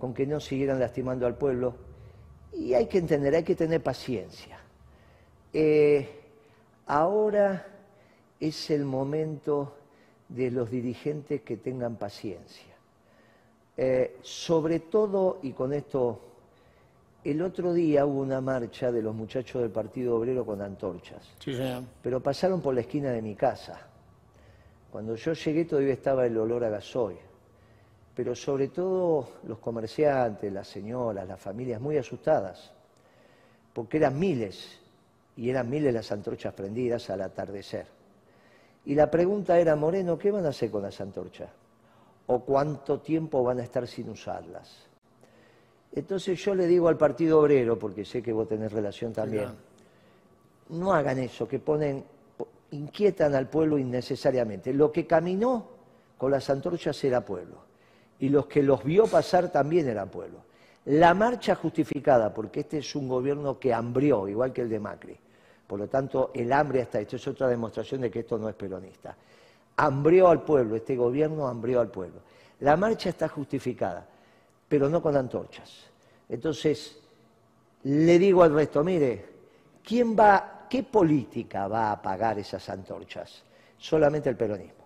con 0.00 0.12
que 0.14 0.26
no 0.26 0.40
siguieran 0.40 0.80
lastimando 0.80 1.26
al 1.26 1.36
pueblo. 1.36 1.74
Y 2.52 2.74
hay 2.74 2.86
que 2.86 2.98
entender, 2.98 3.34
hay 3.36 3.44
que 3.44 3.54
tener 3.54 3.80
paciencia. 3.80 4.58
Eh, 5.52 6.08
ahora 6.86 7.66
es 8.40 8.70
el 8.70 8.84
momento 8.84 9.76
de 10.28 10.50
los 10.50 10.70
dirigentes 10.70 11.42
que 11.42 11.58
tengan 11.58 11.96
paciencia. 11.96 12.74
Eh, 13.76 14.18
sobre 14.22 14.80
todo, 14.80 15.38
y 15.42 15.52
con 15.52 15.72
esto 15.72 16.20
El 17.22 17.42
otro 17.42 17.74
día 17.74 18.06
hubo 18.06 18.20
una 18.20 18.40
marcha 18.40 18.90
de 18.90 19.02
los 19.02 19.14
muchachos 19.14 19.60
del 19.60 19.70
Partido 19.70 20.16
Obrero 20.16 20.46
con 20.46 20.62
antorchas. 20.62 21.22
Sí, 21.38 21.54
señor. 21.54 21.82
Pero 22.02 22.20
pasaron 22.20 22.62
por 22.62 22.74
la 22.74 22.80
esquina 22.80 23.10
de 23.12 23.20
mi 23.20 23.34
casa. 23.34 23.78
Cuando 24.90 25.14
yo 25.16 25.34
llegué 25.34 25.66
todavía 25.66 25.92
estaba 25.92 26.24
el 26.24 26.36
olor 26.38 26.64
a 26.64 26.70
gasoil. 26.70 27.18
Pero 28.20 28.34
sobre 28.34 28.68
todo 28.68 29.30
los 29.44 29.60
comerciantes, 29.60 30.52
las 30.52 30.68
señoras, 30.68 31.26
las 31.26 31.40
familias 31.40 31.80
muy 31.80 31.96
asustadas, 31.96 32.70
porque 33.72 33.96
eran 33.96 34.18
miles, 34.18 34.78
y 35.38 35.48
eran 35.48 35.70
miles 35.70 35.94
las 35.94 36.12
antorchas 36.12 36.52
prendidas 36.52 37.08
al 37.08 37.22
atardecer. 37.22 37.86
Y 38.84 38.94
la 38.94 39.10
pregunta 39.10 39.58
era, 39.58 39.74
Moreno, 39.74 40.18
¿qué 40.18 40.30
van 40.30 40.44
a 40.44 40.50
hacer 40.50 40.70
con 40.70 40.82
las 40.82 41.00
antorchas? 41.00 41.48
¿O 42.26 42.40
cuánto 42.40 43.00
tiempo 43.00 43.42
van 43.42 43.58
a 43.58 43.62
estar 43.62 43.88
sin 43.88 44.10
usarlas? 44.10 44.86
Entonces 45.90 46.44
yo 46.44 46.54
le 46.54 46.66
digo 46.66 46.88
al 46.88 46.98
Partido 46.98 47.40
Obrero, 47.40 47.78
porque 47.78 48.04
sé 48.04 48.20
que 48.20 48.34
vos 48.34 48.46
tenés 48.46 48.70
relación 48.70 49.14
también, 49.14 49.48
no 50.68 50.92
hagan 50.92 51.20
eso, 51.20 51.48
que 51.48 51.58
ponen, 51.58 52.04
inquietan 52.72 53.34
al 53.34 53.48
pueblo 53.48 53.78
innecesariamente. 53.78 54.74
Lo 54.74 54.92
que 54.92 55.06
caminó 55.06 55.68
con 56.18 56.30
las 56.30 56.50
antorchas 56.50 57.02
era 57.02 57.24
pueblo, 57.24 57.69
y 58.20 58.28
los 58.28 58.46
que 58.46 58.62
los 58.62 58.84
vio 58.84 59.06
pasar 59.06 59.50
también 59.50 59.88
eran 59.88 60.08
pueblo. 60.08 60.38
La 60.86 61.12
marcha 61.14 61.54
justificada, 61.54 62.32
porque 62.32 62.60
este 62.60 62.78
es 62.78 62.94
un 62.94 63.08
gobierno 63.08 63.58
que 63.58 63.74
hambrió, 63.74 64.28
igual 64.28 64.52
que 64.52 64.62
el 64.62 64.68
de 64.68 64.80
Macri. 64.80 65.16
Por 65.66 65.78
lo 65.78 65.88
tanto, 65.88 66.30
el 66.34 66.52
hambre 66.52 66.82
hasta 66.82 67.00
esto 67.00 67.16
es 67.16 67.26
otra 67.28 67.48
demostración 67.48 68.00
de 68.00 68.10
que 68.10 68.20
esto 68.20 68.38
no 68.38 68.48
es 68.48 68.54
peronista. 68.54 69.16
Hambrió 69.76 70.28
al 70.28 70.42
pueblo, 70.42 70.76
este 70.76 70.96
gobierno 70.96 71.46
hambrió 71.46 71.80
al 71.80 71.88
pueblo. 71.88 72.20
La 72.60 72.76
marcha 72.76 73.08
está 73.10 73.28
justificada 73.28 74.06
pero 74.70 74.88
no 74.88 75.02
con 75.02 75.16
antorchas. 75.16 75.68
Entonces, 76.28 76.96
le 77.82 78.18
digo 78.20 78.44
al 78.44 78.54
resto, 78.54 78.84
mire, 78.84 79.26
¿quién 79.82 80.16
va, 80.16 80.68
qué 80.70 80.84
política 80.84 81.66
va 81.66 81.88
a 81.88 81.92
apagar 81.94 82.38
esas 82.38 82.68
antorchas? 82.68 83.42
Solamente 83.76 84.30
el 84.30 84.36
peronismo. 84.36 84.79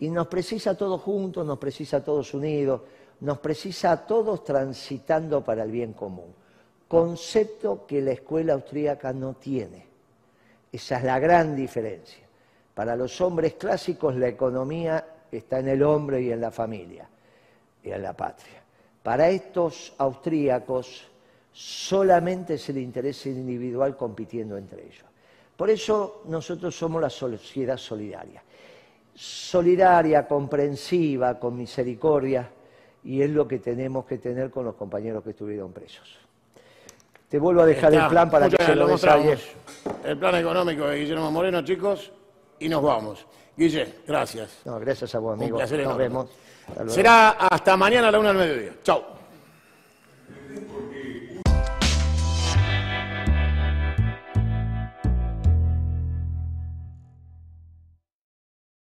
Y 0.00 0.10
nos 0.10 0.26
precisa 0.26 0.70
a 0.70 0.76
todos 0.76 1.00
juntos, 1.00 1.46
nos 1.46 1.58
precisa 1.58 1.98
a 1.98 2.04
todos 2.04 2.34
unidos, 2.34 2.82
nos 3.20 3.38
precisa 3.38 3.92
a 3.92 4.06
todos 4.06 4.44
transitando 4.44 5.42
para 5.42 5.62
el 5.62 5.70
bien 5.70 5.94
común. 5.94 6.34
Concepto 6.86 7.86
que 7.86 8.00
la 8.00 8.12
escuela 8.12 8.52
austríaca 8.52 9.12
no 9.12 9.34
tiene. 9.34 9.86
Esa 10.70 10.98
es 10.98 11.04
la 11.04 11.18
gran 11.18 11.56
diferencia. 11.56 12.24
Para 12.74 12.94
los 12.94 13.20
hombres 13.22 13.54
clásicos 13.54 14.14
la 14.16 14.28
economía 14.28 15.04
está 15.32 15.60
en 15.60 15.68
el 15.68 15.82
hombre 15.82 16.20
y 16.22 16.30
en 16.30 16.40
la 16.40 16.50
familia 16.50 17.08
y 17.82 17.90
en 17.90 18.02
la 18.02 18.12
patria. 18.12 18.62
Para 19.02 19.30
estos 19.30 19.94
austríacos 19.98 21.04
solamente 21.52 22.54
es 22.54 22.68
el 22.68 22.78
interés 22.78 23.24
individual 23.26 23.96
compitiendo 23.96 24.58
entre 24.58 24.84
ellos. 24.84 25.04
Por 25.56 25.70
eso 25.70 26.22
nosotros 26.26 26.76
somos 26.76 27.00
la 27.00 27.08
sociedad 27.08 27.78
solidaria. 27.78 28.42
Solidaria, 29.16 30.28
comprensiva, 30.28 31.38
con 31.38 31.56
misericordia, 31.56 32.50
y 33.04 33.22
es 33.22 33.30
lo 33.30 33.48
que 33.48 33.58
tenemos 33.58 34.04
que 34.04 34.18
tener 34.18 34.50
con 34.50 34.64
los 34.64 34.74
compañeros 34.74 35.24
que 35.24 35.30
estuvieron 35.30 35.72
presos. 35.72 36.18
Te 37.28 37.38
vuelvo 37.38 37.62
a 37.62 37.66
dejar 37.66 37.94
el 37.94 38.06
plan 38.08 38.30
para 38.30 38.48
que 38.48 38.62
se 38.62 38.74
lo 38.74 38.86
mostramos. 38.86 39.40
El 40.04 40.18
plan 40.18 40.34
económico 40.34 40.86
de 40.86 40.98
Guillermo 41.00 41.30
Moreno, 41.30 41.62
chicos, 41.62 42.12
y 42.58 42.68
nos 42.68 42.82
vamos. 42.82 43.26
Guille, 43.56 43.94
gracias. 44.06 44.60
No, 44.64 44.78
gracias 44.78 45.14
a 45.14 45.18
vos, 45.18 45.34
amigo. 45.34 45.58
Nos 45.58 45.96
vemos. 45.96 46.28
Será 46.88 47.30
hasta 47.30 47.76
mañana 47.76 48.08
a 48.08 48.10
la 48.12 48.18
una 48.18 48.28
del 48.28 48.38
mediodía. 48.38 48.72
Chao. 48.82 49.15